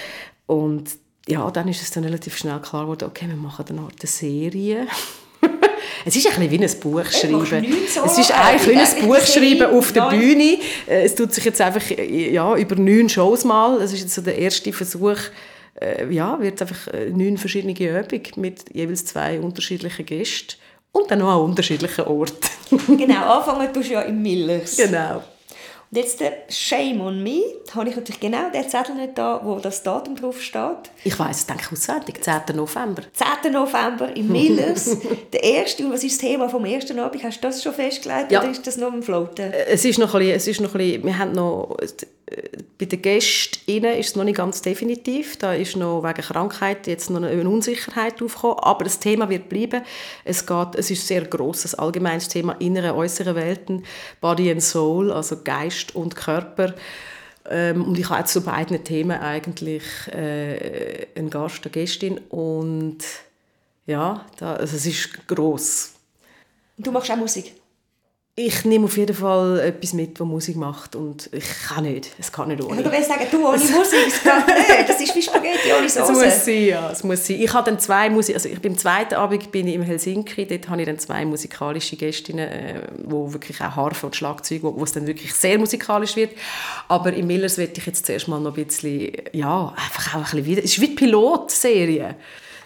Und 0.47 0.91
ja, 1.27 1.51
dann 1.51 1.69
ist 1.69 1.83
es 1.83 1.91
dann 1.91 2.05
relativ 2.05 2.37
schnell 2.37 2.61
klar 2.61 2.83
geworden, 2.83 3.09
okay, 3.09 3.27
wir 3.27 3.37
machen 3.37 3.65
eine 3.69 3.89
Serie. 4.05 4.87
Es 6.05 6.17
ist 6.17 6.27
ein 6.27 6.49
bisschen 6.49 6.51
wie 6.51 6.65
ein 6.65 6.81
Buch 6.81 7.11
schreiben. 7.11 7.73
So 7.89 8.05
es 8.05 8.19
ist 8.19 8.33
eigentlich 8.33 8.69
wie 8.69 8.79
ein 8.79 9.09
Buch 9.09 9.21
schreiben 9.21 9.77
auf 9.77 9.93
der 9.93 10.11
Bühne. 10.11 10.59
Äh, 10.87 11.05
es 11.05 11.15
tut 11.15 11.33
sich 11.33 11.45
jetzt 11.45 11.61
einfach 11.61 11.83
ja, 11.91 12.57
über 12.57 12.77
neun 12.77 13.09
Shows 13.09 13.45
mal. 13.45 13.79
Das 13.79 13.93
ist 13.93 14.01
jetzt 14.01 14.15
so 14.15 14.23
der 14.23 14.39
erste 14.39 14.73
Versuch, 14.73 15.19
äh, 15.81 16.07
ja, 16.13 16.39
wird 16.41 16.61
einfach 16.63 16.89
äh, 16.89 17.11
neun 17.11 17.37
verschiedene 17.37 17.73
Übungen 17.73 18.23
mit 18.37 18.65
jeweils 18.73 19.05
zwei 19.05 19.41
unterschiedlichen 19.41 20.07
Gästen 20.07 20.57
und 20.93 21.11
dann 21.11 21.19
noch 21.19 21.35
an 21.35 21.41
unterschiedlichen 21.41 22.05
Orten. 22.05 22.49
genau, 22.97 23.39
anfangen 23.39 23.73
tust 23.73 23.91
du 23.91 23.95
ja 23.95 24.03
im 24.03 24.23
Millers. 24.23 24.77
Genau. 24.77 25.23
Und 25.95 26.01
jetzt 26.01 26.19
der 26.19 26.33
Shame 26.49 27.03
on 27.03 27.23
me, 27.23 27.41
habe 27.73 27.89
ich 27.89 27.95
natürlich 27.95 28.19
genau 28.19 28.51
den 28.51 28.69
Zettel 28.69 28.97
nicht 28.97 29.17
da, 29.17 29.41
wo 29.45 29.61
das 29.61 29.81
Datum 29.81 30.17
drauf 30.17 30.43
steht. 30.43 30.91
Ich 31.05 31.17
weiss 31.21 31.39
es, 31.39 31.47
denke 31.47 31.63
ich, 31.67 31.73
auswendig, 31.73 32.21
10. 32.21 32.57
November. 32.57 33.03
10. 33.13 33.53
November 33.53 34.17
im 34.17 34.27
Millers. 34.27 34.97
der 35.33 35.45
erste, 35.45 35.85
und 35.85 35.93
was 35.93 36.03
ist 36.03 36.21
das 36.21 36.29
Thema 36.29 36.49
vom 36.49 36.65
ersten 36.65 36.99
Abend? 36.99 37.23
Hast 37.23 37.39
du 37.39 37.43
das 37.47 37.63
schon 37.63 37.73
festgelegt 37.73 38.33
ja. 38.33 38.41
oder 38.41 38.51
ist 38.51 38.67
das 38.67 38.77
noch 38.77 38.93
im 38.93 39.05
Floaten? 39.05 39.53
Äh, 39.53 39.67
es 39.67 39.85
ist 39.85 40.01
noch 40.01 40.13
ein 40.15 40.19
bisschen, 40.19 40.37
es 40.37 40.49
ist 40.49 40.61
noch 40.61 40.75
ein 40.75 40.79
bisschen, 40.79 41.05
wir 41.05 41.17
haben 41.17 41.31
noch 41.31 41.77
bei 42.85 42.97
den 42.97 43.03
Gästinnen 43.03 43.99
ist 43.99 44.11
es 44.11 44.17
noch 44.17 44.25
nicht 44.25 44.37
ganz 44.37 44.61
definitiv. 44.61 45.39
Da 45.39 45.55
ist 45.55 45.77
noch 45.77 46.03
wegen 46.03 46.21
Krankheit 46.21 46.87
jetzt 46.87 47.09
noch 47.09 47.23
eine 47.23 47.49
Unsicherheit 47.49 48.21
aufgekommen. 48.23 48.59
Aber 48.59 48.85
das 48.85 48.99
Thema 48.99 49.31
wird 49.31 49.49
bleiben. 49.49 49.83
Es, 50.25 50.47
geht, 50.47 50.75
es 50.75 50.91
ist 50.91 51.05
ein 51.05 51.07
sehr 51.07 51.25
grosses 51.25 51.75
allgemeines 51.75 52.29
Thema 52.29 52.53
innere, 52.61 52.95
äußere 52.95 53.35
Welten, 53.35 53.85
Body 54.21 54.51
and 54.51 54.63
Soul, 54.63 55.11
also 55.13 55.39
Geist 55.43 55.95
und 55.95 56.15
Körper. 56.15 56.75
Ähm, 57.49 57.85
und 57.85 57.99
ich 57.99 58.09
habe 58.11 58.21
jetzt 58.21 58.33
zu 58.33 58.43
beiden 58.43 58.83
Themen 58.85 59.19
eigentlich 59.19 59.85
äh, 60.09 61.07
einen 61.17 61.31
Gast, 61.31 61.65
eine 61.65 61.73
Gästin. 61.73 62.19
Und 62.29 62.99
ja, 63.87 64.27
da, 64.39 64.55
also 64.55 64.77
es 64.77 64.85
ist 64.85 65.27
gross. 65.27 65.93
Du 66.77 66.93
machst 66.93 67.11
auch 67.11 67.17
Musik? 67.17 67.55
Ich 68.37 68.65
nehme 68.65 68.87
auf 68.87 68.97
jeden 68.97 69.15
Fall 69.15 69.61
etwas 69.61 69.93
mit, 69.93 70.19
das 70.19 70.27
Musik 70.27 70.57
macht 70.57 70.97
und 70.97 71.31
ich 71.31 71.45
kann 71.69 71.85
nicht, 71.85 72.11
es 72.19 72.33
kann 72.33 72.49
nicht 72.49 72.61
ohne. 72.65 72.83
Du 72.83 72.91
willst 72.91 73.09
sagen, 73.09 73.25
du 73.31 73.47
ohne 73.47 73.59
Musik, 73.59 74.09
es 74.09 74.23
geht 74.25 74.47
nicht, 74.49 74.89
das 74.89 75.01
ist 75.01 75.15
wie 75.15 75.23
Spaghetti 75.23 75.73
ohne 75.79 75.89
Soße. 75.89 76.03
Es 76.03 76.35
muss 76.35 76.45
sein, 76.45 76.65
ja, 76.65 76.91
es 76.91 77.05
muss 77.05 77.25
sein. 77.25 77.41
Ich 77.41 77.53
habe 77.53 77.71
dann 77.71 77.79
zwei 77.79 78.11
Musik, 78.11 78.35
also 78.35 78.49
ich 78.49 78.61
beim 78.61 78.77
zweiten 78.77 79.15
Abend 79.15 79.53
bin 79.53 79.69
ich 79.69 79.77
in 79.77 79.83
Helsinki, 79.83 80.49
dort 80.49 80.69
habe 80.69 80.81
ich 80.83 80.87
dann 80.89 80.99
zwei 80.99 81.25
musikalische 81.25 81.95
Gästinnen, 81.95 82.49
äh, 82.49 82.81
wo 83.05 83.33
wirklich 83.33 83.61
auch 83.61 83.77
Harfe 83.77 84.07
und 84.07 84.17
Schlagzeug, 84.17 84.65
wo, 84.65 84.75
wo 84.75 84.83
es 84.83 84.91
dann 84.91 85.07
wirklich 85.07 85.33
sehr 85.33 85.57
musikalisch 85.57 86.17
wird. 86.17 86.33
Aber 86.89 87.13
im 87.13 87.29
Millers 87.29 87.57
werde 87.57 87.75
ich 87.77 87.87
jetzt 87.87 88.05
zuerst 88.05 88.27
mal 88.27 88.41
noch 88.41 88.57
ein 88.57 88.65
bisschen, 88.65 89.13
ja, 89.31 89.73
einfach 89.77 90.15
auch 90.15 90.19
ein 90.19 90.23
bisschen 90.25 90.45
wieder, 90.45 90.65
es 90.65 90.73
ist 90.73 90.81
wie 90.81 90.89
die 90.89 90.95
Pilotserie. 90.97 92.17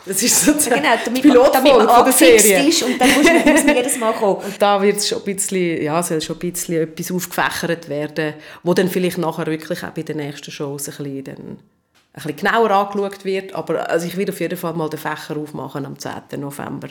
Das 0.08 0.22
ist 0.22 0.44
sozusagen 0.44 0.82
genau, 0.82 0.96
damit, 1.04 1.24
damit 1.54 1.76
man 1.76 2.04
der 2.04 2.12
Serie. 2.12 2.68
ist 2.68 2.82
und 2.82 2.98
dann 2.98 3.08
muss 3.12 3.24
man, 3.24 3.52
muss 3.52 3.64
man 3.64 3.76
jedes 3.76 3.98
Mal 3.98 4.12
kommen. 4.14 4.36
Und 4.36 4.60
da 4.60 4.80
wird 4.80 5.04
schon 5.04 5.18
ein 5.18 5.24
bisschen, 5.24 5.82
ja, 5.82 6.02
soll 6.02 6.20
schon 6.20 6.36
ein 6.36 6.52
bisschen 6.52 6.82
etwas 6.82 7.12
aufgefächert 7.12 7.88
werden, 7.88 8.34
wo 8.62 8.72
dann 8.72 8.88
vielleicht 8.88 9.18
nachher 9.18 9.46
wirklich 9.46 9.84
auch 9.84 9.90
bei 9.90 10.02
den 10.02 10.16
nächsten 10.16 10.50
Shows 10.50 10.88
ein 10.88 10.96
bisschen, 10.96 11.24
dann, 11.24 11.36
ein 11.36 11.58
bisschen 12.14 12.36
genauer 12.36 12.70
angeschaut 12.70 13.24
wird. 13.24 13.54
Aber 13.54 13.88
also 13.88 14.06
ich 14.06 14.16
werde 14.16 14.32
auf 14.32 14.40
jeden 14.40 14.58
Fall 14.58 14.72
mal 14.72 14.88
den 14.88 14.98
Fächer 14.98 15.36
aufmachen 15.36 15.84
am 15.84 15.98
10. 15.98 16.40
November. 16.40 16.88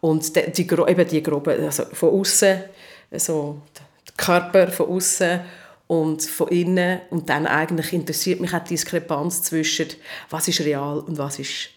Und 0.00 0.34
die, 0.34 0.50
die, 0.50 0.62
eben 0.62 1.08
die 1.08 1.22
groben, 1.22 1.64
also 1.64 1.84
von 1.92 2.20
außen, 2.20 2.62
also 3.10 3.60
der 4.06 4.14
Körper 4.16 4.68
von 4.68 4.88
außen 4.88 5.40
und 5.88 6.22
von 6.22 6.48
innen 6.48 7.00
und 7.10 7.28
dann 7.28 7.46
eigentlich 7.46 7.92
interessiert 7.92 8.40
mich 8.40 8.54
auch 8.54 8.62
die 8.62 8.74
Diskrepanz 8.74 9.42
zwischen 9.42 9.88
was 10.30 10.46
ist 10.46 10.60
real 10.60 11.00
und 11.00 11.18
was 11.18 11.38
ist 11.38 11.70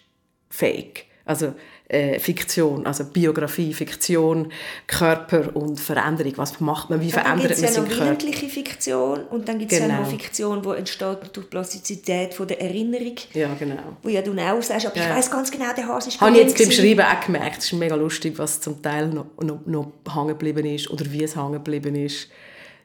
Fake. 0.52 1.06
Also 1.24 1.54
äh, 1.88 2.18
Fiktion, 2.18 2.86
also 2.86 3.04
Biografie, 3.04 3.72
Fiktion, 3.72 4.50
Körper 4.86 5.54
und 5.54 5.78
Veränderung. 5.78 6.32
Was 6.36 6.58
macht 6.60 6.90
man, 6.90 7.00
wie 7.00 7.08
ja, 7.08 7.20
verändert 7.20 7.50
man 7.50 7.72
seinen 7.72 7.88
Körper? 7.88 7.88
Dann 7.88 7.88
gibt 7.88 7.92
es 7.92 7.98
ja 7.98 7.98
noch 7.98 8.00
willentliche 8.00 8.48
Fiktion 8.48 9.24
und 9.24 9.48
dann 9.48 9.58
gibt 9.58 9.72
es 9.72 9.78
genau. 9.78 9.94
ja 9.94 10.00
noch 10.00 10.08
Fiktion, 10.08 10.62
die 10.62 10.68
entsteht 10.70 11.18
durch 11.32 11.48
Plastizität 11.50 12.34
von 12.34 12.48
der 12.48 12.60
Erinnerung. 12.60 13.14
Ja, 13.34 13.54
genau. 13.58 13.96
Wo 14.02 14.08
ja 14.08 14.22
du 14.22 14.32
auch 14.32 14.62
sagst, 14.62 14.86
aber 14.86 14.96
ja. 14.96 15.10
ich 15.10 15.16
weiß 15.16 15.30
ganz 15.30 15.50
genau, 15.50 15.72
der 15.76 15.86
Hase 15.86 16.08
ist 16.08 16.20
Habe 16.20 16.32
ich 16.32 16.38
jetzt 16.38 16.58
beim 16.58 16.70
Schreiben 16.70 17.02
auch 17.02 17.24
gemerkt. 17.24 17.58
Es 17.58 17.64
ist 17.66 17.72
mega 17.74 17.94
lustig, 17.94 18.38
was 18.38 18.60
zum 18.60 18.82
Teil 18.82 19.08
noch, 19.08 19.26
noch, 19.40 19.60
noch 19.66 19.92
hängen 20.12 20.28
geblieben 20.28 20.66
ist 20.66 20.90
oder 20.90 21.04
wie 21.12 21.22
es 21.22 21.36
hängen 21.36 21.52
geblieben 21.52 21.94
ist. 21.94 22.28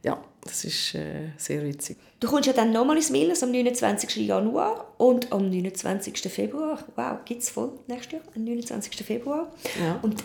Ja, 0.03 0.23
das 0.41 0.63
ist 0.63 0.95
äh, 0.95 1.29
sehr 1.37 1.63
witzig. 1.63 1.97
Du 2.19 2.27
kommst 2.27 2.47
ja 2.47 2.53
dann 2.53 2.71
nochmal 2.71 2.97
ins 2.97 3.09
Millers 3.09 3.43
am 3.43 3.51
29. 3.51 4.15
Januar 4.27 4.93
und 4.97 5.31
am 5.31 5.49
29. 5.49 6.19
Februar. 6.31 6.79
Wow, 6.95 7.17
gibt 7.25 7.43
es 7.43 7.49
voll 7.49 7.71
nächstes 7.87 8.13
Jahr, 8.13 8.21
am 8.35 8.43
29. 8.43 8.95
Februar. 9.05 9.51
Ja. 9.79 9.99
Und 10.01 10.23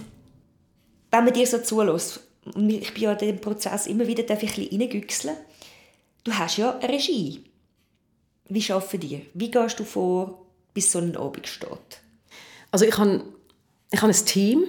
wenn 1.10 1.24
man 1.24 1.32
dir 1.32 1.46
so 1.46 1.58
zulässt, 1.58 2.20
ich 2.56 2.94
bin 2.94 3.02
ja 3.02 3.12
in 3.12 3.18
diesem 3.18 3.40
Prozess 3.40 3.86
immer 3.86 4.06
wieder 4.06 4.22
darf 4.24 4.42
ich 4.42 4.56
ein 4.58 5.00
bisschen 5.06 5.36
du 6.24 6.32
hast 6.32 6.56
ja 6.56 6.78
eine 6.78 6.88
Regie. 6.88 7.44
Wie 8.48 8.62
schaffen 8.62 9.00
die? 9.00 9.26
Wie 9.34 9.50
gehst 9.50 9.80
du 9.80 9.84
vor, 9.84 10.46
bis 10.74 10.92
so 10.92 10.98
ein 10.98 11.16
Abend 11.16 11.46
steht? 11.46 12.00
Also 12.70 12.84
ich 12.84 12.96
habe, 12.96 13.24
ich 13.90 14.00
habe 14.00 14.12
ein 14.12 14.26
Team. 14.26 14.64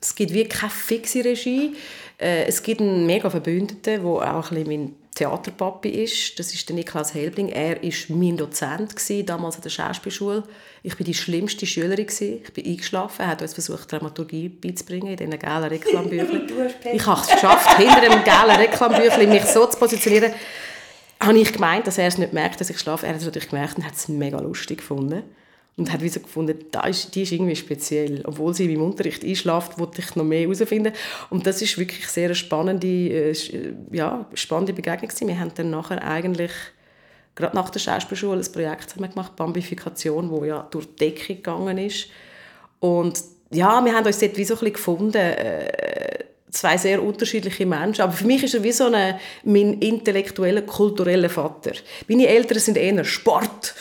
Es 0.00 0.14
gibt 0.14 0.32
wirklich 0.32 0.60
keine 0.60 0.70
fixe 0.70 1.24
Regie. 1.24 1.74
Äh, 2.18 2.44
es 2.44 2.62
gibt 2.62 2.80
einen 2.80 3.06
mega 3.06 3.30
Verbündeten, 3.30 4.02
der 4.02 4.04
auch 4.04 4.50
ein 4.50 4.64
bisschen 4.64 4.66
mein 4.66 4.94
Theaterpapi 5.14 5.88
ist. 5.88 6.38
Das 6.38 6.52
ist 6.52 6.68
der 6.68 6.74
Niklas 6.74 7.14
Helbling. 7.14 7.48
Er 7.48 7.80
war 7.82 8.16
mein 8.16 8.36
Dozent 8.36 8.96
gewesen, 8.96 9.26
damals 9.26 9.56
an 9.56 9.62
der 9.62 9.70
Schauspielschule. 9.70 10.42
Ich 10.82 10.98
war 10.98 11.04
die 11.04 11.14
schlimmste 11.14 11.66
Schülerin. 11.66 12.06
Gewesen. 12.06 12.40
Ich 12.42 12.52
bin 12.52 12.66
eingeschlafen. 12.66 13.22
Er 13.22 13.28
hat 13.28 13.42
uns 13.42 13.54
versucht, 13.54 13.90
Dramaturgie 13.90 14.48
beizubringen 14.48 15.08
in 15.08 15.16
diesen 15.16 15.38
gelben 15.38 15.64
Reklambüchern. 15.64 16.42
ich 16.92 17.06
habe 17.06 17.20
es 17.20 17.28
geschafft, 17.28 17.76
hinter 17.76 18.00
dem 18.00 18.24
gelben 18.24 18.56
Reklambüchlein 18.56 19.28
mich 19.28 19.44
so 19.44 19.66
zu 19.66 19.78
positionieren. 19.78 20.32
Habe 21.20 21.38
ich 21.38 21.52
gemeint, 21.52 21.86
dass 21.86 21.98
er 21.98 22.08
es 22.08 22.18
nicht 22.18 22.32
merkt, 22.32 22.60
dass 22.60 22.70
ich 22.70 22.78
schlafe. 22.78 23.06
Er 23.06 23.12
hat 23.12 23.20
es 23.20 23.24
natürlich 23.24 23.48
gemerkt 23.48 23.78
und 23.78 23.86
hat 23.86 23.94
es 23.94 24.08
mega 24.08 24.40
lustig 24.40 24.78
gefunden. 24.78 25.22
Und 25.76 25.92
hat 25.92 26.00
so 26.08 26.20
gefunden, 26.20 26.56
da 26.70 26.86
ist, 26.86 27.14
die 27.14 27.22
ist 27.22 27.32
irgendwie 27.32 27.56
speziell. 27.56 28.22
Obwohl 28.24 28.54
sie 28.54 28.72
im 28.72 28.82
Unterricht 28.82 29.24
einschläft, 29.24 29.76
wollte 29.78 30.02
ich 30.02 30.14
noch 30.14 30.24
mehr 30.24 30.42
herausfinden. 30.42 30.92
Und 31.30 31.46
das 31.46 31.62
ist 31.62 31.76
wirklich 31.78 32.06
sehr 32.06 32.26
eine 32.26 32.36
spannende, 32.36 32.86
äh, 32.86 33.34
ja, 33.90 34.24
spannende 34.34 34.72
Begegnung 34.72 35.08
gewesen. 35.08 35.26
Wir 35.26 35.40
haben 35.40 35.50
dann 35.54 35.70
nachher 35.70 36.00
eigentlich, 36.06 36.52
gerade 37.34 37.56
nach 37.56 37.70
der 37.70 37.80
Schauspielschule, 37.80 38.40
ein 38.40 38.52
Projekt 38.52 38.94
gemacht, 38.94 39.34
Bambifikation, 39.34 40.30
wo 40.30 40.44
ja 40.44 40.64
durch 40.70 40.86
die 40.86 41.10
Decke 41.10 41.34
gegangen 41.34 41.78
ist. 41.78 42.06
Und 42.78 43.20
ja, 43.50 43.84
wir 43.84 43.94
haben 43.94 44.06
uns 44.06 44.18
dort 44.20 44.36
wie 44.36 44.44
so 44.44 44.54
ein 44.54 44.60
bisschen 44.60 44.74
gefunden, 44.74 45.16
äh, 45.16 46.24
zwei 46.54 46.76
sehr 46.76 47.02
unterschiedliche 47.02 47.66
Menschen. 47.66 48.02
Aber 48.02 48.12
für 48.12 48.26
mich 48.26 48.42
ist 48.44 48.54
er 48.54 48.62
wie 48.62 48.72
so 48.72 48.86
eine, 48.86 49.18
mein 49.42 49.74
intellektueller, 49.74 50.62
kultureller 50.62 51.30
Vater. 51.30 51.72
Meine 52.08 52.28
Eltern 52.28 52.58
sind 52.58 52.76
eher 52.76 53.04
Sport 53.04 53.74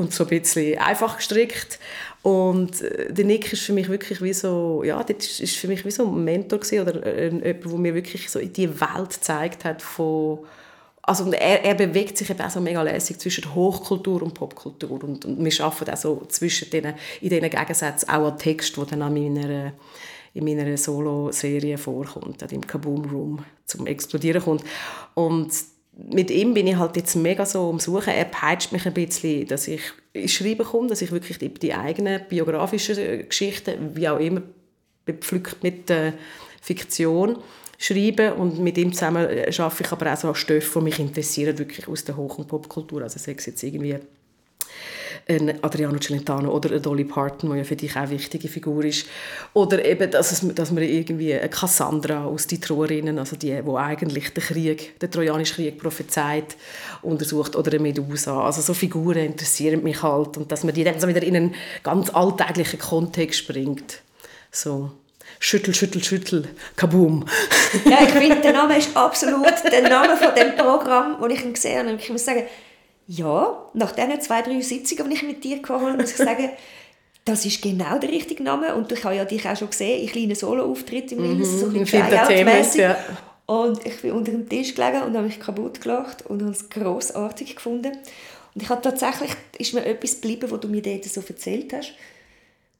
und 0.00 0.12
so 0.12 0.24
ein 0.24 0.30
bisschen 0.30 0.78
einfach 0.78 1.18
gestrickt. 1.18 1.78
Und 2.22 2.82
äh, 2.82 3.12
der 3.12 3.24
Nick 3.24 3.52
ist 3.52 3.62
für 3.62 3.72
mich 3.72 3.88
wirklich 3.88 4.20
wie 4.22 4.32
so, 4.32 4.82
ja, 4.84 5.02
das 5.02 5.40
ist 5.40 5.56
für 5.56 5.68
mich 5.68 5.84
wie 5.84 5.90
so 5.90 6.06
ein 6.06 6.24
Mentor 6.24 6.58
gewesen, 6.60 6.80
oder 6.80 7.06
äh, 7.06 7.28
jemand, 7.28 7.64
der 7.64 7.78
mir 7.78 7.94
wirklich 7.94 8.28
so 8.30 8.40
die 8.40 8.80
Welt 8.80 9.10
gezeigt 9.10 9.64
hat 9.64 9.82
von, 9.82 10.40
also 11.02 11.30
er, 11.32 11.64
er 11.64 11.74
bewegt 11.74 12.18
sich 12.18 12.28
eben 12.28 12.40
auch 12.40 12.50
so 12.50 12.60
mega 12.60 12.82
lässig 12.82 13.18
zwischen 13.18 13.54
Hochkultur 13.54 14.22
und 14.22 14.34
Popkultur 14.34 15.02
und, 15.02 15.24
und 15.24 15.44
wir 15.44 15.64
arbeiten 15.64 15.90
auch 15.90 15.96
so 15.96 16.22
zwischen 16.28 16.70
denen, 16.70 16.94
in 17.20 17.30
diesen 17.30 17.50
Gegensätzen 17.50 18.08
auch 18.08 18.26
an 18.32 18.38
Text, 18.38 18.76
der 18.76 18.84
dann 18.84 19.02
an 19.02 19.14
meiner 19.14 19.72
in 20.32 20.44
meiner 20.44 20.76
Solo-Serie 20.76 21.76
vorkommt, 21.76 22.40
im 22.52 22.64
Kaboom 22.64 23.04
Room 23.10 23.44
zum 23.66 23.88
Explodieren 23.88 24.40
kommt. 24.40 24.62
Und 25.14 25.50
mit 25.92 26.30
ihm 26.30 26.54
bin 26.54 26.66
ich 26.66 26.76
halt 26.76 26.96
jetzt 26.96 27.14
mega 27.16 27.44
so 27.44 27.70
am 27.70 27.78
Suchen. 27.78 28.12
Er 28.12 28.24
peitscht 28.24 28.72
mich 28.72 28.86
ein 28.86 28.94
bisschen, 28.94 29.46
dass 29.46 29.68
ich 29.68 29.82
ins 30.12 30.32
Schreiben 30.32 30.64
komme, 30.64 30.88
dass 30.88 31.02
ich 31.02 31.12
wirklich 31.12 31.38
die, 31.38 31.52
die 31.52 31.74
eigenen 31.74 32.22
biografischen 32.28 33.28
Geschichten, 33.28 33.94
wie 33.94 34.08
auch 34.08 34.18
immer, 34.18 34.42
bepflückt 35.04 35.62
mit 35.62 35.88
der 35.88 36.14
Fiktion 36.60 37.38
schreibe 37.78 38.34
und 38.34 38.58
mit 38.58 38.76
ihm 38.76 38.92
zusammen 38.92 39.26
schaffe 39.52 39.82
ich 39.82 39.90
aber 39.90 40.12
auch 40.12 40.16
so 40.16 40.34
Stoffe, 40.34 40.78
die 40.78 40.84
mich 40.84 40.98
interessieren, 40.98 41.58
wirklich 41.58 41.88
aus 41.88 42.04
der 42.04 42.16
Hoch- 42.16 42.38
und 42.38 42.46
Popkultur. 42.46 43.02
Also 43.02 43.18
sei 43.18 43.34
es 43.36 43.46
jetzt 43.46 43.62
irgendwie 43.62 43.96
ein 45.30 45.62
Adriano 45.62 45.98
Celentano 45.98 46.50
oder 46.50 46.70
eine 46.70 46.80
Dolly 46.80 47.04
Parton, 47.04 47.52
die 47.52 47.58
ja 47.58 47.64
für 47.64 47.76
dich 47.76 47.92
auch 47.92 48.02
eine 48.02 48.10
wichtige 48.10 48.48
Figur 48.48 48.84
ist. 48.84 49.06
Oder 49.54 49.84
eben, 49.84 50.10
dass, 50.10 50.32
es, 50.32 50.54
dass 50.54 50.72
man 50.72 50.82
irgendwie 50.82 51.34
eine 51.34 51.48
Cassandra 51.48 52.24
aus 52.24 52.46
die 52.46 52.60
Troerinnen, 52.60 53.18
also 53.18 53.36
die, 53.36 53.64
wo 53.64 53.76
eigentlich 53.76 54.34
den 54.34 54.42
Krieg, 54.42 54.98
den 54.98 55.10
Trojanischen 55.10 55.56
Krieg 55.56 55.78
prophezeit, 55.78 56.56
untersucht. 57.02 57.54
Oder 57.56 57.72
eine 57.72 57.80
Medusa. 57.80 58.44
Also 58.44 58.60
so 58.60 58.74
Figuren 58.74 59.18
interessieren 59.18 59.82
mich 59.82 60.02
halt. 60.02 60.36
Und 60.36 60.50
dass 60.50 60.64
man 60.64 60.74
die 60.74 60.84
dann 60.84 60.98
so 60.98 61.06
wieder 61.06 61.22
in 61.22 61.36
einen 61.36 61.54
ganz 61.82 62.10
alltäglichen 62.10 62.80
Kontext 62.80 63.46
bringt. 63.46 64.02
So. 64.50 64.90
Schüttel, 65.38 65.74
schüttel, 65.74 66.02
schüttel, 66.02 66.48
kaboom. 66.76 67.24
ja, 67.84 68.02
ich 68.02 68.10
finde, 68.10 68.40
der 68.42 68.52
Name 68.52 68.76
ist 68.76 68.94
absolut 68.94 69.46
der 69.70 69.88
Name 69.88 70.16
von 70.16 70.34
dem 70.34 70.54
Programm, 70.56 71.16
das 71.20 71.32
ich 71.32 71.54
gesehen 71.54 71.88
habe. 71.88 71.98
Ich 71.98 72.10
muss 72.10 72.24
sagen, 72.24 72.42
ja, 73.10 73.66
nach 73.74 73.90
diesen 73.90 74.20
zwei, 74.20 74.40
drei 74.40 74.60
Sitzungen, 74.60 75.10
die 75.10 75.16
ich 75.16 75.22
mit 75.24 75.42
dir 75.42 75.56
hatte, 75.56 75.96
muss 75.96 76.12
ich 76.12 76.16
sagen, 76.16 76.50
das 77.24 77.44
ist 77.44 77.60
genau 77.60 77.98
der 77.98 78.08
richtige 78.08 78.42
Name. 78.44 78.72
Und 78.76 78.92
ich 78.92 79.02
habe 79.02 79.16
ja 79.16 79.24
dich 79.24 79.46
auch 79.48 79.56
schon 79.56 79.70
gesehen, 79.70 80.00
in 80.00 80.08
kleinen 80.08 80.36
Solo-Auftritten 80.36 81.18
im 81.18 81.38
mhm, 81.38 81.44
so 81.44 81.66
ein 81.66 81.84
ja. 82.76 82.96
Und 83.46 83.84
ich 83.84 84.00
bin 84.00 84.12
unter 84.12 84.30
dem 84.30 84.48
Tisch 84.48 84.76
gelegen 84.76 85.02
und 85.02 85.16
habe 85.16 85.26
mich 85.26 85.40
kaputt 85.40 85.80
gelacht 85.80 86.24
und 86.26 86.40
habe 86.40 86.52
es 86.52 86.70
grossartig 86.70 87.56
gefunden. 87.56 87.90
Und 88.54 88.62
ich 88.62 88.68
habe 88.68 88.80
tatsächlich, 88.80 89.32
ist 89.58 89.74
mir 89.74 89.84
etwas 89.84 90.20
geblieben, 90.20 90.48
was 90.48 90.60
du 90.60 90.68
mir 90.68 90.82
dort 90.82 91.04
so 91.04 91.20
erzählt 91.20 91.72
hast. 91.72 91.94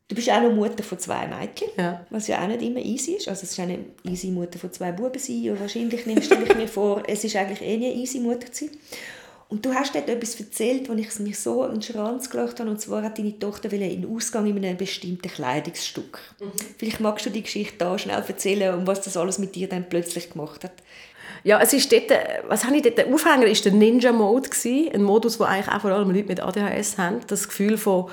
Du 0.07 0.15
bist 0.15 0.31
auch 0.31 0.43
noch 0.43 0.53
Mutter 0.53 0.85
von 0.85 0.99
zwei 1.01 1.27
Mädchen, 1.27 1.71
ja. 1.77 2.07
was 2.11 2.29
ja 2.29 2.41
auch 2.41 2.47
nicht 2.47 2.63
immer 2.63 2.81
easy 2.81 3.13
ist. 3.15 3.27
Also 3.27 3.43
es 3.43 3.51
ist 3.51 3.61
eine 3.61 3.79
easy 4.05 4.29
Mutter 4.29 4.61
von 4.61 4.73
zwei 4.73 4.93
Buben 4.93 5.19
sein. 5.19 5.51
Und 5.51 5.61
wahrscheinlich 5.61 6.03
stelle 6.03 6.45
ich 6.45 6.55
mir 6.55 6.69
vor, 6.69 7.03
es 7.09 7.25
ist 7.25 7.35
eigentlich 7.35 7.63
eh 7.63 7.75
eine 7.75 7.93
easy 7.93 8.21
Mutter 8.21 8.51
zu 8.53 8.67
sein. 8.67 8.77
Und 9.51 9.67
du 9.67 9.75
hast 9.75 9.97
dort 9.97 10.09
etwas 10.09 10.39
erzählt, 10.39 10.89
wo 10.89 10.93
ich 10.93 11.19
mich 11.19 11.39
so 11.41 11.65
in 11.65 11.73
den 11.73 11.83
Schranz 11.83 12.31
gelacht 12.31 12.61
habe, 12.61 12.71
und 12.71 12.81
zwar 12.81 13.03
hat 13.03 13.19
deine 13.19 13.37
Tochter 13.37 13.71
in 13.73 14.03
den 14.03 14.15
Ausgang 14.17 14.47
in 14.47 14.65
einem 14.65 14.77
bestimmten 14.77 15.29
Kleidungsstück. 15.29 16.21
Mhm. 16.39 16.53
Vielleicht 16.79 17.01
magst 17.01 17.27
du 17.27 17.31
die 17.31 17.43
Geschichte 17.43 17.75
da 17.79 17.99
schnell 17.99 18.23
erzählen, 18.27 18.79
und 18.79 18.87
was 18.87 19.01
das 19.01 19.17
alles 19.17 19.39
mit 19.39 19.57
dir 19.57 19.69
dann 19.69 19.89
plötzlich 19.89 20.31
gemacht 20.31 20.63
hat. 20.63 20.73
Ja, 21.43 21.59
es 21.61 21.73
ist 21.73 21.91
dort, 21.91 22.13
was 22.49 22.65
habe 22.65 22.77
ich 22.77 22.83
dort, 22.83 22.99
der 22.99 23.13
Aufhänger 23.13 23.47
war 23.47 23.53
der 23.53 23.73
Ninja-Mode, 23.73 24.51
ein 24.95 25.03
Modus, 25.03 25.39
der 25.39 25.49
eigentlich 25.49 25.75
auch 25.75 25.81
vor 25.81 25.91
allem 25.91 26.11
Leute 26.11 26.29
mit 26.29 26.41
ADHS 26.41 26.99
haben. 26.99 27.21
Das 27.27 27.49
Gefühl 27.49 27.77
von, 27.79 28.11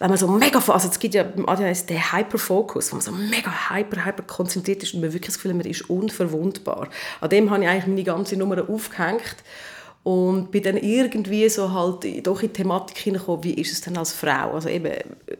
wenn 0.00 0.08
man 0.08 0.18
so 0.18 0.28
mega, 0.28 0.58
also 0.58 0.88
es 0.88 0.98
gibt 0.98 1.14
ja 1.14 1.22
beim 1.22 1.48
ADHS 1.48 1.86
den 1.86 2.12
Hyperfokus, 2.12 2.90
wo 2.90 2.96
man 2.96 3.02
so 3.02 3.12
mega 3.12 3.70
hyper, 3.70 4.04
hyper 4.04 4.24
konzentriert 4.24 4.82
ist 4.82 4.92
und 4.92 5.00
man 5.00 5.12
wirklich 5.12 5.28
das 5.28 5.36
Gefühl 5.36 5.54
man 5.54 5.66
ist 5.66 5.88
unverwundbar. 5.88 6.88
An 7.20 7.30
dem 7.30 7.50
habe 7.50 7.62
ich 7.62 7.70
eigentlich 7.70 7.86
meine 7.86 8.04
ganze 8.04 8.36
Nummer 8.36 8.68
aufgehängt 8.68 9.36
und 10.04 10.50
bin 10.50 10.62
dann 10.62 10.76
irgendwie 10.76 11.48
so 11.48 11.72
halt 11.72 12.26
doch 12.26 12.42
in 12.42 12.48
die 12.48 12.52
Thematik 12.52 12.98
hineingekommen, 12.98 13.42
wie 13.42 13.54
ist 13.54 13.72
es 13.72 13.80
denn 13.80 13.96
als 13.96 14.12
Frau? 14.12 14.52
Also 14.52 14.68
eben, 14.68 14.92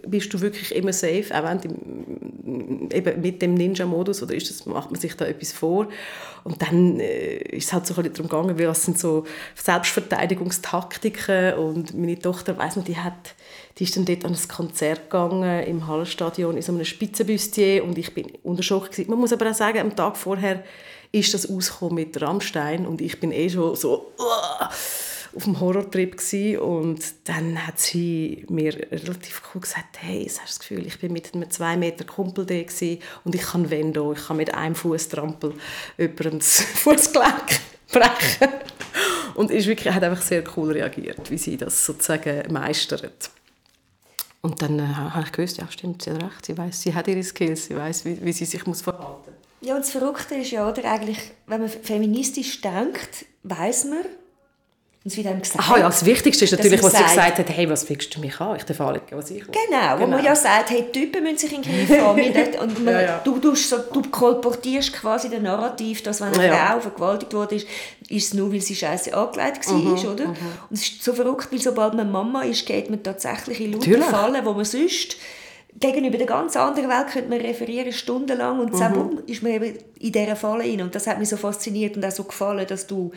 bist 0.07 0.33
du 0.33 0.41
wirklich 0.41 0.75
immer 0.75 0.95
safe, 0.95 1.27
auch 1.33 1.45
wenn 1.45 1.61
du, 1.61 2.97
eben 2.97 3.21
mit 3.21 3.43
dem 3.43 3.55
Ninja-Modus, 3.55 4.23
oder 4.23 4.35
ist 4.35 4.49
das, 4.49 4.65
macht 4.65 4.91
man 4.91 4.99
sich 4.99 5.15
da 5.17 5.27
etwas 5.27 5.53
vor? 5.53 5.89
Und 6.45 6.62
dann 6.62 6.99
äh, 6.99 7.57
ist 7.57 7.67
es 7.67 7.73
halt 7.75 7.87
so 7.87 7.95
ein 7.95 8.05
bisschen 8.05 8.27
darum 8.29 8.55
gegangen, 8.55 8.69
was 8.69 8.87
sind 8.87 8.99
so 8.99 9.25
Selbstverteidigungstaktiken 9.55 11.55
und 11.55 11.95
meine 11.95 12.19
Tochter, 12.19 12.57
weiss 12.57 12.77
noch, 12.77 12.85
die 12.85 12.97
hat 12.97 13.35
die 13.79 13.85
ist 13.85 13.97
dann 13.97 14.05
dort 14.05 14.25
an 14.25 14.33
ein 14.33 14.49
Konzert 14.49 15.11
gegangen 15.11 15.65
im 15.65 15.87
Hallenstadion 15.87 16.57
in 16.57 16.62
so 16.62 16.73
einem 16.73 16.85
Spitzenbüstier 16.85 17.85
und 17.85 17.99
ich 17.99 18.15
bin 18.15 18.27
unter 18.45 18.62
Schock 18.62 18.93
gewesen. 18.93 19.11
Man 19.11 19.19
muss 19.19 19.33
aber 19.33 19.51
auch 19.51 19.55
sagen, 19.55 19.79
am 19.79 19.97
Tag 19.97 20.17
vorher 20.17 20.62
ist 21.15 21.33
das 21.33 21.49
ausgekommen 21.49 21.95
mit 21.95 22.21
Rammstein 22.21 22.87
und 22.87 23.01
ich 23.01 23.21
bin 23.21 23.31
eh 23.31 23.49
schon 23.49 23.77
so 23.77 24.12
uh, 24.19 24.65
auf 25.37 25.45
dem 25.45 25.61
Horrortrip 25.61 26.17
gewesen. 26.17 26.59
und 26.59 27.01
dann 27.25 27.67
hat 27.67 27.79
sie 27.79 28.45
mir 28.49 28.75
relativ 28.91 29.43
cool 29.55 29.61
gesagt, 29.61 29.99
hey, 30.01 30.25
hast 30.25 30.39
du 30.39 30.43
das 30.47 30.59
Gefühl, 30.59 30.87
ich 30.87 30.99
bin 30.99 31.12
mit 31.12 31.33
einem 31.33 31.49
zwei 31.51 31.77
Meter 31.77 32.05
Kumpel 32.05 32.45
da 32.45 32.55
und 33.25 33.35
ich 33.35 33.43
kann 33.43 33.71
Wendo, 33.71 34.12
ich 34.12 34.27
kann 34.27 34.37
mit 34.37 34.53
einem 34.55 34.75
Fußtrampel 34.75 35.55
jemandem 35.99 36.39
das 36.41 36.61
Fußgelenk 36.75 37.61
brechen. 37.91 38.49
Und 39.35 39.51
ist 39.51 39.67
wirklich, 39.67 39.93
hat 39.93 40.03
einfach 40.03 40.23
sehr 40.23 40.45
cool 40.57 40.73
reagiert, 40.73 41.31
wie 41.31 41.39
sie 41.39 41.57
das 41.57 41.85
sozusagen 41.85 42.53
meistert. 42.53 43.31
Und 44.43 44.62
dann 44.62 44.79
äh, 44.79 44.83
habe 44.83 45.25
ich 45.25 45.33
gewusst, 45.33 45.57
ja 45.59 45.67
stimmt, 45.71 46.03
sie 46.03 46.11
hat 46.11 46.23
recht, 46.23 46.47
sie 46.47 46.57
weiß, 46.57 46.83
sie 46.83 46.95
hat 46.95 47.09
ihre 47.09 47.23
Skills, 47.23 47.67
sie 47.67 47.77
weiß, 47.77 48.05
wie, 48.05 48.25
wie 48.25 48.33
sie 48.33 48.45
sich 48.45 48.65
muss 48.67 48.83
verhalten 48.83 49.33
muss. 49.33 49.43
Ja, 49.65 49.75
und 49.77 49.81
das 49.81 49.91
Verrückte 49.91 50.35
ist 50.35 50.51
ja, 50.51 50.69
oder, 50.69 50.85
eigentlich, 50.85 51.19
wenn 51.47 51.61
man 51.61 51.71
feministisch 51.71 52.61
denkt, 52.61 53.25
weiß 53.45 53.87
man, 53.87 54.05
und 55.05 55.11
es 55.11 55.19
wird 55.19 55.27
einem 55.27 55.43
gesagt, 55.43 55.61
Aha, 55.61 55.79
ja, 55.81 55.87
das 55.87 56.03
Wichtigste 56.07 56.47
ist 56.47 56.53
natürlich, 56.53 56.83
was 56.83 56.93
sagt, 56.93 57.11
sie 57.11 57.15
gesagt 57.15 57.39
hat, 57.39 57.51
hey, 57.51 57.69
was 57.69 57.85
fickst 57.85 58.17
du 58.17 58.21
mich 58.21 58.41
an? 58.41 58.57
Ich 58.57 58.62
darf 58.62 58.81
anlegen, 58.81 59.05
was 59.11 59.31
ich 59.31 59.47
will. 59.47 59.53
Genau, 59.53 59.81
genau, 59.81 59.93
wo 59.97 60.07
man 60.07 60.19
genau. 60.19 60.31
ja 60.31 60.35
sagt, 60.35 60.71
hey, 60.71 60.87
die 60.91 60.99
Typen 60.99 61.23
müssen 61.23 61.37
sich 61.37 61.53
in 61.53 61.61
den 61.61 61.87
Griff 61.87 62.01
haben. 62.01 62.62
und 62.62 62.85
man, 62.85 62.95
ja, 62.95 63.01
ja. 63.03 63.21
Du, 63.23 63.39
du, 63.39 63.55
so, 63.55 63.77
du 63.93 64.01
kolportierst 64.01 64.95
quasi 64.95 65.29
den 65.29 65.43
Narrativ, 65.43 66.03
dass 66.03 66.23
wenn 66.23 66.33
eine 66.33 66.47
ja. 66.47 66.71
Frau 66.71 66.81
vergewaltigt 66.81 67.35
wurde, 67.35 67.57
ist, 67.57 67.67
ist 68.09 68.29
es 68.29 68.35
nur, 68.35 68.51
weil 68.51 68.62
sie 68.62 68.75
scheiße 68.75 69.12
angelegt 69.15 69.69
war, 69.69 69.75
mhm, 69.75 69.93
oder? 69.93 70.29
Mhm. 70.29 70.37
Und 70.71 70.73
es 70.73 70.83
ist 70.83 71.03
so 71.03 71.12
verrückt, 71.12 71.53
weil 71.53 71.61
sobald 71.61 71.93
man 71.93 72.11
Mama 72.11 72.41
ist, 72.41 72.65
geht 72.65 72.89
man 72.89 73.03
tatsächlich 73.03 73.61
in 73.61 73.73
Laute 73.75 74.01
Fallen, 74.01 74.43
wo 74.47 74.55
man 74.55 74.65
sonst 74.65 75.19
gegenüber 75.81 76.18
der 76.18 76.27
ganz 76.27 76.57
anderen 76.57 76.89
Welt 76.89 77.09
könnte 77.09 77.29
man 77.29 77.41
referieren 77.41 77.93
stundenlang 77.93 78.61
und 78.61 78.72
mhm. 78.72 79.22
ist 79.27 79.43
man 79.43 79.53
eben 79.53 79.79
in 79.99 80.12
dieser 80.12 80.37
Falle 80.37 80.64
rein. 80.64 80.83
Und 80.83 80.95
das 80.95 81.07
hat 81.07 81.18
mich 81.18 81.29
so 81.29 81.37
fasziniert 81.37 81.97
und 81.97 82.05
auch 82.05 82.11
so 82.11 82.25
gefallen, 82.25 82.66
dass 82.66 82.87
du 82.87 83.12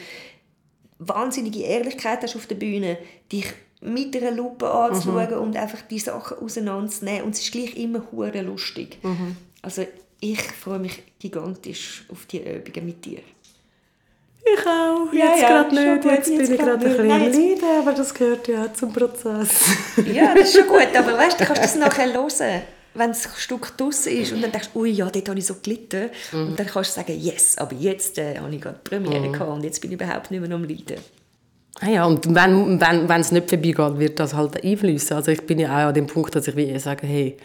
wahnsinnige 1.00 1.62
Ehrlichkeit 1.62 2.24
hast 2.24 2.36
auf 2.36 2.48
der 2.48 2.56
Bühne, 2.56 2.98
dich 3.32 3.46
mit 3.82 4.16
einer 4.18 4.32
Lupe 4.32 4.70
anzuschauen 4.70 5.36
mhm. 5.36 5.42
und 5.42 5.56
einfach 5.56 5.82
die 5.84 6.00
Sachen 6.00 6.40
auseinanderzunehmen. 6.40 7.24
Und 7.24 7.36
es 7.36 7.42
ist 7.42 7.52
gleich 7.52 7.78
immer 7.78 8.02
hure 8.12 8.42
lustig. 8.42 8.98
Mhm. 9.04 9.38
Also 9.62 9.86
ich 10.20 10.42
freue 10.42 10.80
mich 10.80 11.04
gigantisch 11.20 12.06
auf 12.12 12.26
die 12.26 12.40
Übungen 12.40 12.86
mit 12.86 13.06
dir. 13.06 13.20
Ich 14.54 14.66
auch. 14.66 15.14
Ja, 15.14 15.26
jetzt 15.26 15.42
ja, 15.42 15.48
gerade 15.48 15.76
nicht. 15.76 16.02
Gut, 16.02 16.12
jetzt, 16.12 16.30
jetzt, 16.30 16.38
bin 16.38 16.54
ich 16.54 16.60
gerade 16.60 16.74
ein 16.74 16.80
bisschen 16.80 17.08
Nein, 17.08 17.34
leiden, 17.34 17.80
aber 17.82 17.92
das 17.94 18.14
gehört 18.14 18.48
ja 18.48 18.74
zum 18.74 18.94
Prozess. 18.94 19.66
ja, 20.14 20.34
das 20.34 20.50
ist 20.50 20.58
schon 20.58 20.68
gut. 20.68 20.88
Aber 20.98 21.14
weißt 21.18 21.40
du, 21.40 21.46
kannst 21.46 21.64
das 21.64 21.76
nachher 21.76 22.14
hören 22.14 22.62
wenn 22.98 23.10
das 23.10 23.30
Stück 23.38 23.78
draußen 23.78 24.12
ist 24.12 24.32
und 24.32 24.42
dann 24.42 24.52
denkst 24.52 24.70
du, 24.74 24.80
ui, 24.80 24.90
ja, 24.90 25.08
dort 25.08 25.30
habe 25.30 25.38
ich 25.40 25.46
so 25.46 25.56
gelitten. 25.62 26.10
Mhm. 26.32 26.48
Und 26.48 26.60
dann 26.60 26.66
kannst 26.66 26.92
du 26.92 27.02
sagen, 27.02 27.20
yes, 27.20 27.58
aber 27.58 27.76
jetzt 27.76 28.18
äh, 28.18 28.38
habe 28.40 28.54
ich 28.54 28.60
gerade 28.60 28.80
die 28.84 28.90
Premiere 28.90 29.28
mhm. 29.28 29.34
gehabt 29.34 29.52
und 29.52 29.64
jetzt 29.64 29.80
bin 29.82 29.92
ich 29.92 30.02
überhaupt 30.02 30.32
nicht 30.32 30.42
mehr 30.42 30.52
am 30.52 30.64
Leiden. 30.64 30.98
Ah 31.80 31.90
ja, 31.90 32.06
und 32.06 32.26
wenn, 32.34 32.82
wenn, 32.82 33.08
wenn 33.08 33.22
es 33.22 33.32
nicht 33.32 33.50
vorbeigeht, 33.50 34.00
wird 34.00 34.20
das 34.20 34.34
halt 34.34 34.64
einfließen. 34.64 35.16
Also 35.16 35.32
ich 35.32 35.46
bin 35.46 35.60
ja 35.60 35.70
auch 35.70 35.90
an 35.90 35.94
dem 35.94 36.08
Punkt, 36.08 36.36
dass 36.36 36.48
ich 36.48 36.56
wie 36.56 36.78
sage, 36.80 37.06
hey, 37.06 37.38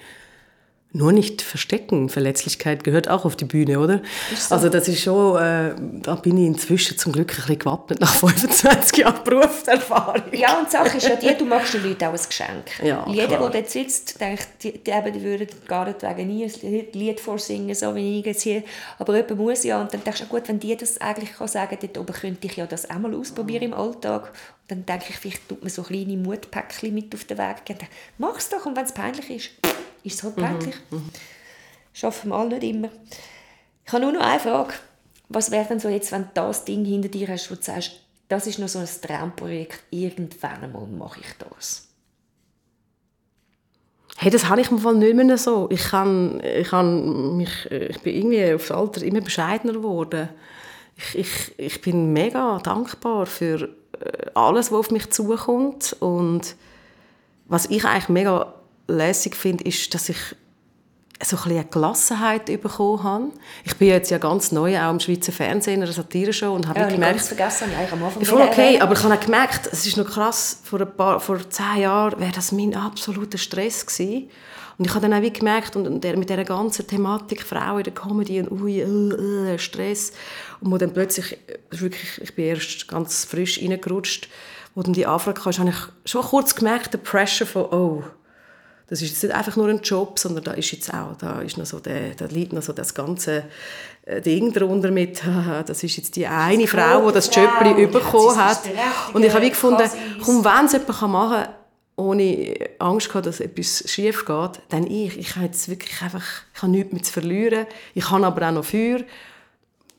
nur 0.95 1.13
nicht 1.13 1.41
verstecken. 1.43 2.09
Verletzlichkeit 2.09 2.85
gehört 2.85 3.09
auch 3.09 3.25
auf 3.25 3.37
die 3.37 3.45
Bühne, 3.45 3.79
oder? 3.79 4.03
So. 4.37 4.55
Also 4.55 4.69
das 4.69 4.89
ist 4.89 5.03
schon, 5.03 5.41
äh, 5.41 5.75
da 6.03 6.15
bin 6.17 6.37
ich 6.37 6.47
inzwischen 6.47 6.99
zum 6.99 7.13
Glück 7.13 7.31
ein 7.33 7.37
bisschen 7.37 7.59
gewappnet 7.59 8.01
nach 8.01 8.15
25 8.21 8.99
Jahren 8.99 9.25
Berufserfahrung. 9.25 10.23
Ja, 10.33 10.59
und 10.59 10.67
die 10.69 10.73
Sache 10.73 10.99
ist 10.99 11.09
ja 11.09 11.17
die, 11.17 11.37
du 11.37 11.45
machst 11.47 11.75
den 11.75 11.83
Leuten 11.83 12.05
auch 12.05 12.13
ein 12.13 12.21
Geschenk. 12.29 12.83
Ja, 12.83 13.07
Jeder, 13.09 13.27
klar. 13.37 13.51
der 13.51 13.61
dort 13.63 13.71
sitzt, 13.71 14.21
denkt, 14.21 14.47
die, 14.63 14.73
die, 14.73 15.13
die 15.13 15.23
würden 15.23 15.49
gar 15.67 15.87
nicht 15.87 16.03
wegen 16.03 16.29
nie 16.29 16.45
ein 16.45 16.87
Lied 16.93 17.21
vorsingen, 17.21 17.75
so 17.75 17.95
wie 17.95 18.21
ich 18.21 18.27
jetzt 18.27 18.43
hier. 18.43 18.63
Aber 18.99 19.17
jemand 19.17 19.39
muss 19.39 19.65
ja. 19.65 19.81
Und 19.81 19.95
dann 19.95 20.05
denkst 20.05 20.21
du, 20.21 20.27
gut, 20.27 20.49
wenn 20.49 20.61
die 20.61 20.77
das 20.77 21.01
eigentlich 21.01 21.33
kann 21.33 21.49
sagen 21.49 21.79
dort 21.81 21.99
oben 21.99 22.13
könnte 22.13 22.47
ich 22.47 22.57
ja 22.57 22.67
das 22.67 22.89
auch 22.91 22.99
mal 22.99 23.15
ausprobieren 23.15 23.63
im 23.63 23.75
Alltag. 23.75 24.25
Und 24.27 24.71
dann 24.71 24.87
denke 24.87 25.07
ich, 25.09 25.17
vielleicht 25.17 25.49
tut 25.49 25.61
man 25.61 25.71
so 25.71 25.83
kleine 25.83 26.17
Mutpäckchen 26.17 26.93
mit 26.95 27.15
auf 27.15 27.25
den 27.25 27.39
Weg 27.39 27.65
geben. 27.65 27.87
Mach 28.19 28.37
es 28.37 28.49
doch, 28.49 28.67
und 28.67 28.77
wenn 28.77 28.85
es 28.85 28.93
peinlich 28.93 29.31
ist, 29.31 29.51
ist 30.05 30.23
es 30.23 30.23
halt. 30.23 30.67
Mhm. 30.91 30.99
Mhm. 30.99 31.11
Schaffen 31.93 32.31
wir 32.31 32.37
alle 32.37 32.59
nicht 32.59 32.65
immer. 32.65 32.89
Ich 33.85 33.93
habe 33.93 34.05
nur 34.05 34.13
noch 34.13 34.23
eine 34.23 34.41
Frage. 34.41 34.75
Was 35.29 35.51
wäre 35.51 35.67
denn 35.67 35.81
so 35.81 35.89
jetzt, 35.89 36.13
wenn 36.13 36.25
du 36.25 36.31
das 36.35 36.65
Ding 36.65 36.85
hinter 36.85 37.09
dir 37.09 37.29
hast, 37.29 37.51
wo 37.51 37.55
du 37.55 37.63
sagst, 37.63 37.93
das 38.29 38.47
ist 38.47 38.59
noch 38.59 38.69
so 38.69 38.79
ein 38.79 38.89
Traumprojekt, 39.01 39.83
irgendwann 39.91 40.65
einmal 40.65 40.87
mache 40.87 41.21
ich 41.21 41.27
das? 41.39 41.89
Hey, 44.17 44.31
das 44.31 44.49
habe 44.49 44.61
ich 44.61 44.71
im 44.71 44.79
Fall 44.79 44.95
nicht 44.95 45.17
mehr 45.17 45.37
so. 45.37 45.69
Ich, 45.71 45.85
kann, 45.85 46.41
ich, 46.45 46.69
kann 46.69 47.37
mich, 47.37 47.71
ich 47.71 48.01
bin 48.03 48.15
irgendwie 48.15 48.55
aufs 48.55 48.71
Alter 48.71 49.03
immer 49.03 49.21
bescheidener 49.21 49.73
geworden. 49.73 50.29
Ich, 50.97 51.19
ich, 51.19 51.59
ich 51.59 51.81
bin 51.81 52.13
mega 52.13 52.59
dankbar 52.59 53.27
für 53.27 53.69
äh, 54.01 54.31
alles, 54.35 54.71
was 54.71 54.79
auf 54.79 54.91
mich 54.91 55.11
zukommt. 55.11 55.97
Und 55.99 56.55
was 57.47 57.67
ich 57.67 57.85
eigentlich 57.85 58.09
mega 58.09 58.55
lässig 58.89 59.37
finde, 59.37 59.65
ist, 59.65 59.95
dass 59.95 60.09
ich 60.09 60.19
so 61.25 61.37
ein 61.37 61.53
eine 61.53 61.65
Gelassenheit 61.65 62.47
bekommen 62.47 63.03
habe. 63.03 63.31
Ich 63.65 63.77
bin 63.77 63.89
jetzt 63.89 64.11
ja 64.11 64.19
ganz 64.19 64.51
neu 64.51 64.79
auch 64.81 64.91
im 64.91 65.01
Schweizer 65.01 65.33
Fernsehen 65.33 65.77
in 65.77 65.83
einer 65.85 65.93
Satire-Show 65.93 66.53
und 66.53 66.67
habe 66.67 66.81
ja, 66.81 66.89
gemerkt... 66.89 67.21
Ich 67.21 67.23
vergessen, 67.23 67.69
ich 67.71 67.93
am 67.93 68.03
Anfang 68.03 68.25
voll 68.25 68.43
okay, 68.43 68.81
aber 68.81 68.95
ich 68.95 69.03
habe 69.03 69.15
auch 69.15 69.21
gemerkt, 69.21 69.69
es 69.71 69.87
ist 69.87 69.97
noch 69.97 70.09
krass, 70.09 70.61
vor, 70.65 70.81
ein 70.81 70.97
paar, 70.97 71.21
vor 71.21 71.39
zehn 71.49 71.83
Jahren 71.83 72.19
wäre 72.19 72.33
das 72.33 72.51
mein 72.53 72.75
absoluter 72.75 73.39
Stress 73.39 73.87
gewesen. 73.87 74.31
Und 74.79 74.87
ich 74.87 74.95
habe 74.95 75.09
dann 75.09 75.17
auch 75.17 75.23
wie 75.23 75.33
gemerkt, 75.33 75.77
und 75.77 76.03
mit 76.03 76.29
dieser 76.29 76.45
ganzen 76.45 76.87
Thematik 76.87 77.43
Frau 77.43 77.79
in 77.79 77.85
der 77.85 77.95
Comedy 77.95 78.41
und 78.41 78.51
ui, 78.51 78.85
uh, 78.85 79.15
uh, 79.15 79.59
Stress, 79.59 80.13
und 80.61 80.73
wo 80.73 80.79
dann 80.79 80.93
plötzlich, 80.93 81.39
wirklich, 81.71 82.21
ich 82.21 82.35
bin 82.35 82.47
erst 82.47 82.89
ganz 82.89 83.25
frisch 83.25 83.61
reingerutscht, 83.61 84.29
wo 84.75 84.83
dann 84.83 84.95
die 84.95 85.07
Anfrage 85.07 85.41
kam, 85.41 85.53
habe 85.53 85.71
ich 85.71 86.11
schon 86.11 86.23
kurz 86.23 86.55
gemerkt, 86.55 86.95
der 86.95 86.99
Pressure 86.99 87.47
von, 87.47 87.65
oh, 87.67 88.03
das 88.93 89.01
ist 89.01 89.09
jetzt 89.09 89.23
nicht 89.23 89.35
einfach 89.35 89.57
nur 89.57 89.69
ein 89.69 89.81
Job, 89.81 90.19
sondern 90.19 90.45
da 90.45 90.53
ist 90.53 90.71
jetzt 90.71 90.93
auch, 90.93 91.17
da 91.17 91.41
ist 91.41 91.57
noch 91.57 91.65
so 91.65 91.81
der, 91.81 92.15
da 92.15 92.27
liegt 92.27 92.53
noch 92.53 92.61
so 92.61 92.75
das 92.75 92.93
ganze 92.93 93.45
äh, 94.05 94.21
Ding 94.21 94.53
darunter 94.53 94.91
mit, 94.91 95.23
das 95.67 95.83
ist 95.83 95.97
jetzt 95.97 96.15
die 96.15 96.27
eine 96.27 96.67
Frau, 96.67 97.09
die 97.09 97.15
das 97.15 97.35
Jobli 97.35 97.87
bekommen 97.87 98.37
hat. 98.37 98.61
Und 99.15 99.25
ich 99.25 99.33
habe 99.33 99.49
gefunden, 99.49 99.89
komm, 100.23 100.45
wenn 100.45 100.67
es 100.67 100.73
jemand 100.73 101.01
machen 101.11 101.43
kann, 101.43 101.49
ohne 101.97 102.55
Angst 102.81 103.09
gehabt, 103.09 103.25
dass 103.25 103.41
etwas 103.41 103.83
schief 103.87 104.27
geht, 104.27 104.61
dann 104.69 104.87
ich. 104.87 105.17
Ich 105.17 105.37
habe 105.37 105.47
jetzt 105.47 105.71
wirklich 105.71 106.03
einfach, 106.03 106.25
ich 106.55 106.61
habe 106.61 106.73
nichts 106.73 106.93
mehr 106.93 107.03
zu 107.03 107.13
verlieren. 107.15 107.67
Ich 107.95 108.11
habe 108.11 108.27
aber 108.27 108.47
auch 108.49 108.53
noch 108.53 108.65
Feuer. 108.67 109.01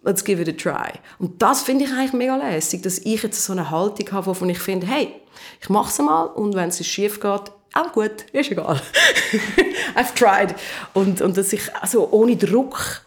Let's 0.03 0.23
give 0.23 0.41
it 0.41 0.49
a 0.49 0.51
try. 0.51 0.99
Und 1.17 1.41
das 1.41 1.61
finde 1.61 1.85
ich 1.85 1.91
eigentlich 1.91 2.13
mega 2.13 2.35
lässig, 2.35 2.81
dass 2.83 2.99
ich 2.99 3.23
jetzt 3.23 3.43
so 3.43 3.53
eine 3.53 3.71
Haltung 3.71 4.11
habe, 4.11 4.27
wovon 4.27 4.49
ich 4.49 4.59
finde, 4.59 4.85
hey, 4.85 5.13
ich 5.61 5.69
mache 5.69 5.89
es 5.89 5.99
mal 5.99 6.25
und 6.25 6.55
wenn 6.55 6.69
es 6.69 6.85
schief 6.85 7.19
geht, 7.19 7.51
auch 7.73 7.91
gut, 7.91 8.25
ist 8.31 8.51
egal. 8.51 8.79
I've 9.95 10.13
tried. 10.13 10.55
Und, 10.93 11.21
und 11.21 11.37
dass 11.37 11.53
ich 11.53 11.75
also 11.75 12.09
ohne 12.11 12.35
Druck, 12.35 13.01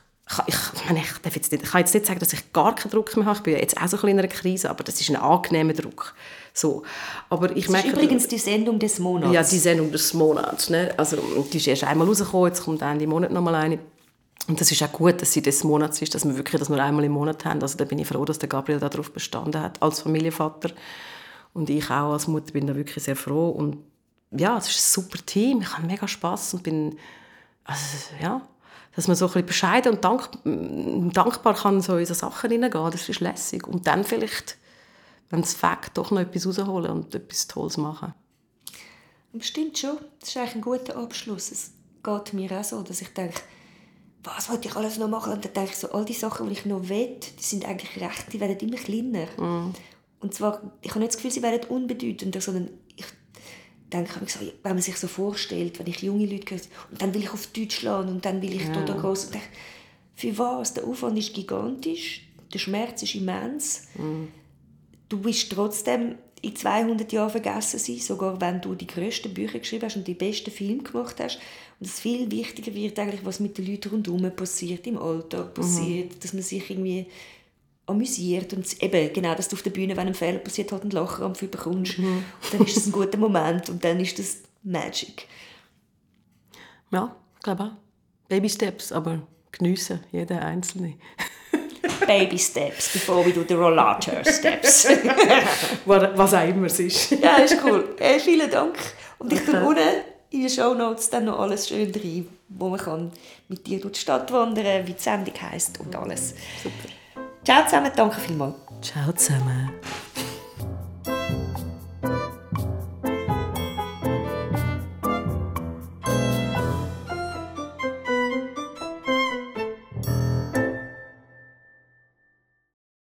ich, 0.48 0.54
ich, 0.74 0.84
meine, 0.86 0.98
ich, 1.00 1.12
darf 1.22 1.36
jetzt 1.36 1.52
nicht, 1.52 1.62
ich 1.62 1.70
kann 1.70 1.80
jetzt 1.80 1.94
nicht 1.94 2.06
sagen, 2.06 2.18
dass 2.18 2.32
ich 2.32 2.52
gar 2.52 2.74
keinen 2.74 2.90
Druck 2.90 3.16
mehr 3.16 3.26
habe. 3.26 3.36
Ich 3.36 3.42
bin 3.44 3.56
jetzt 3.56 3.80
auch 3.80 3.86
so 3.86 3.96
ein 3.98 4.08
in 4.08 4.18
einer 4.18 4.28
Krise, 4.28 4.68
aber 4.68 4.82
das 4.82 5.00
ist 5.00 5.08
ein 5.08 5.16
angenehmer 5.16 5.72
Druck. 5.72 6.14
So. 6.52 6.82
Aber 7.30 7.54
ich 7.54 7.66
das 7.66 7.72
merke, 7.72 7.88
ist 7.88 7.94
übrigens 7.94 8.26
die 8.26 8.38
Sendung 8.38 8.80
des 8.80 8.98
Monats. 8.98 9.32
Ja, 9.32 9.42
die 9.44 9.58
Sendung 9.58 9.92
des 9.92 10.14
Monats. 10.14 10.68
Ne? 10.68 10.92
Also, 10.96 11.16
die 11.52 11.58
ist 11.58 11.68
erst 11.68 11.84
einmal 11.84 12.08
rausgekommen, 12.08 12.48
jetzt 12.48 12.64
kommt 12.64 12.82
Ende 12.82 13.06
Monat 13.06 13.30
nochmal 13.30 13.54
eine. 13.54 13.78
Und 14.48 14.60
das 14.60 14.70
ist 14.70 14.82
auch 14.82 14.92
gut, 14.92 15.20
dass 15.20 15.32
sie 15.32 15.42
des 15.42 15.64
Monats 15.64 16.00
ist, 16.02 16.14
dass 16.14 16.24
wir 16.24 16.36
wirklich 16.36 16.60
das 16.60 16.68
nur 16.68 16.80
einmal 16.80 17.04
im 17.04 17.12
Monat 17.12 17.44
haben. 17.44 17.60
Also 17.62 17.76
da 17.76 17.84
bin 17.84 17.98
ich 17.98 18.06
froh, 18.06 18.24
dass 18.24 18.38
der 18.38 18.48
Gabriel 18.48 18.78
darauf 18.78 19.12
bestanden 19.12 19.60
hat, 19.60 19.82
als 19.82 20.02
Familienvater 20.02 20.70
Und 21.52 21.70
ich 21.70 21.86
auch 21.86 22.12
als 22.12 22.28
Mutter 22.28 22.52
bin 22.52 22.66
da 22.66 22.76
wirklich 22.76 23.02
sehr 23.02 23.16
froh. 23.16 23.48
Und 23.48 23.78
ja, 24.30 24.58
es 24.58 24.68
ist 24.68 24.76
ein 24.76 25.02
super 25.02 25.18
Team. 25.24 25.62
Ich 25.62 25.72
habe 25.72 25.86
mega 25.86 26.06
Spass 26.06 26.52
und 26.54 26.62
bin, 26.62 26.98
also, 27.64 27.82
ja, 28.20 28.42
dass 28.94 29.08
man 29.08 29.16
so 29.16 29.26
ein 29.26 29.32
bisschen 29.32 29.46
bescheiden 29.46 29.94
und 29.94 30.04
dank, 30.04 30.28
dankbar 31.14 31.54
kann 31.54 31.80
so 31.80 31.96
in 31.96 32.06
so 32.06 32.14
Sachen 32.14 32.50
hineingehen. 32.50 32.90
Das 32.90 33.08
ist 33.08 33.20
lässig. 33.20 33.66
Und 33.66 33.86
dann 33.86 34.04
vielleicht, 34.04 34.58
wenn 35.30 35.40
es 35.40 35.54
fängt, 35.54 35.90
doch 35.94 36.10
noch 36.10 36.20
etwas 36.20 36.46
rausholen 36.46 36.90
und 36.90 37.14
etwas 37.14 37.46
Tolles 37.46 37.78
machen. 37.78 38.14
Stimmt 39.40 39.78
schon. 39.78 39.98
Das 40.20 40.28
ist 40.28 40.36
eigentlich 40.36 40.54
ein 40.56 40.60
guter 40.60 40.96
Abschluss. 40.96 41.50
Es 41.50 41.72
geht 42.02 42.32
mir 42.32 42.52
auch 42.52 42.64
so, 42.64 42.82
dass 42.82 43.02
ich 43.02 43.12
denke, 43.12 43.40
was 44.26 44.50
wollte 44.50 44.68
ich 44.68 44.76
alles 44.76 44.98
noch 44.98 45.08
machen? 45.08 45.32
Und 45.32 45.44
dann 45.44 45.52
denke 45.52 45.70
ich 45.70 45.76
so, 45.76 45.90
all 45.92 46.04
die 46.04 46.12
Sachen, 46.12 46.48
die 46.48 46.54
ich 46.54 46.66
noch 46.66 46.88
will, 46.88 47.16
die 47.38 47.42
sind 47.42 47.64
eigentlich 47.64 48.00
recht, 48.00 48.32
die 48.32 48.40
werden 48.40 48.58
immer 48.58 48.76
kleiner. 48.76 49.26
Mm. 49.36 49.72
Und 50.20 50.34
zwar, 50.34 50.72
ich 50.82 50.90
habe 50.90 51.00
nicht 51.00 51.10
das 51.10 51.16
Gefühl, 51.16 51.30
sie 51.30 51.42
werden 51.42 51.68
unbedeutender, 51.68 52.40
sondern 52.40 52.70
ich 52.96 53.06
denke, 53.92 54.20
wenn 54.62 54.72
man 54.72 54.82
sich 54.82 54.96
so 54.96 55.06
vorstellt, 55.06 55.78
wenn 55.78 55.86
ich 55.86 56.02
junge 56.02 56.26
Leute 56.26 56.54
höre, 56.54 56.60
und 56.90 57.00
dann 57.00 57.14
will 57.14 57.22
ich 57.22 57.30
auf 57.30 57.46
Deutschland 57.48 58.10
und 58.10 58.24
dann 58.24 58.42
will 58.42 58.54
ich 58.54 58.66
ja. 58.66 58.82
da 58.82 58.94
groß 58.94 59.26
und 59.26 59.34
denke, 59.34 59.48
für 60.14 60.38
was? 60.38 60.74
Der 60.74 60.84
Aufwand 60.84 61.18
ist 61.18 61.34
gigantisch, 61.34 62.26
der 62.52 62.58
Schmerz 62.58 63.02
ist 63.02 63.14
immens. 63.14 63.88
Mm. 63.96 64.24
Du 65.08 65.18
bist 65.18 65.52
trotzdem 65.52 66.16
in 66.42 66.54
200 66.54 67.10
Jahren 67.12 67.30
vergessen 67.30 67.78
sein, 67.78 67.98
sogar 67.98 68.40
wenn 68.40 68.60
du 68.60 68.74
die 68.74 68.86
grössten 68.86 69.32
Bücher 69.32 69.58
geschrieben 69.58 69.86
hast 69.86 69.96
und 69.96 70.06
die 70.06 70.14
besten 70.14 70.50
Filme 70.50 70.82
gemacht 70.82 71.16
hast. 71.18 71.38
Und 71.80 71.86
es 71.86 72.00
viel 72.00 72.30
wichtiger 72.30 72.74
wird 72.74 72.98
eigentlich, 72.98 73.24
was 73.24 73.40
mit 73.40 73.58
den 73.58 73.66
Leuten 73.66 73.90
rundherum 73.90 74.30
passiert, 74.34 74.86
im 74.86 74.98
Alltag 74.98 75.54
passiert, 75.54 76.14
mhm. 76.14 76.20
dass 76.20 76.32
man 76.32 76.42
sich 76.42 76.70
irgendwie 76.70 77.06
amüsiert 77.86 78.52
und 78.52 78.82
eben 78.82 79.12
genau, 79.12 79.34
dass 79.34 79.48
du 79.48 79.54
auf 79.54 79.62
der 79.62 79.70
Bühne, 79.70 79.96
wenn 79.96 80.08
ein 80.08 80.14
Fehler 80.14 80.38
passiert, 80.38 80.72
halt 80.72 80.82
einen 80.82 80.90
Lachrampf 80.90 81.40
bekommst. 81.40 81.98
Mhm. 81.98 82.24
Und 82.42 82.54
dann 82.54 82.66
ist 82.66 82.76
das 82.76 82.86
ein 82.86 82.92
guter 82.92 83.18
Moment 83.18 83.68
und 83.68 83.82
dann 83.84 84.00
ist 84.00 84.18
das 84.18 84.38
Magic. 84.62 85.26
Ja, 86.90 87.14
ich 87.36 87.42
glaube 87.42 87.64
auch. 87.64 87.72
Baby 88.28 88.48
Steps, 88.48 88.90
aber 88.90 89.22
geniessen, 89.52 90.00
jeder 90.10 90.42
einzelne. 90.42 90.94
Baby 92.06 92.38
Steps, 92.38 92.92
bevor 92.92 93.24
we 93.24 93.32
do 93.32 93.44
the 93.46 93.54
Rollator 93.54 94.24
Steps. 94.24 94.86
Was 95.84 96.34
auch 96.34 96.48
immer 96.48 96.66
es 96.66 96.80
ist. 96.80 97.10
ja, 97.10 97.36
ist 97.36 97.58
cool. 97.64 97.94
Hey, 97.98 98.20
vielen 98.20 98.50
Dank. 98.50 98.76
Und 99.18 99.32
ich 99.32 99.44
tue 99.44 99.60
unten 99.60 99.80
in 100.30 100.40
den 100.40 100.50
Show 100.50 100.74
Notes 100.74 101.10
dann 101.10 101.24
noch 101.26 101.38
alles 101.38 101.68
schön 101.68 101.92
rein, 101.94 102.28
wo 102.48 102.68
man 102.68 102.80
kann 102.80 103.12
mit 103.48 103.66
dir 103.66 103.80
durch 103.80 103.94
die 103.94 104.00
Stadt 104.00 104.30
wandern, 104.32 104.86
wie 104.86 104.92
die 104.92 105.02
Sendung 105.02 105.34
heisst 105.40 105.78
und 105.80 105.94
alles. 105.94 106.34
Super. 106.62 106.88
Ciao 107.44 107.64
zusammen, 107.64 107.92
danke 107.94 108.20
vielmals. 108.20 108.54
Ciao 108.82 109.12
zusammen. 109.12 109.72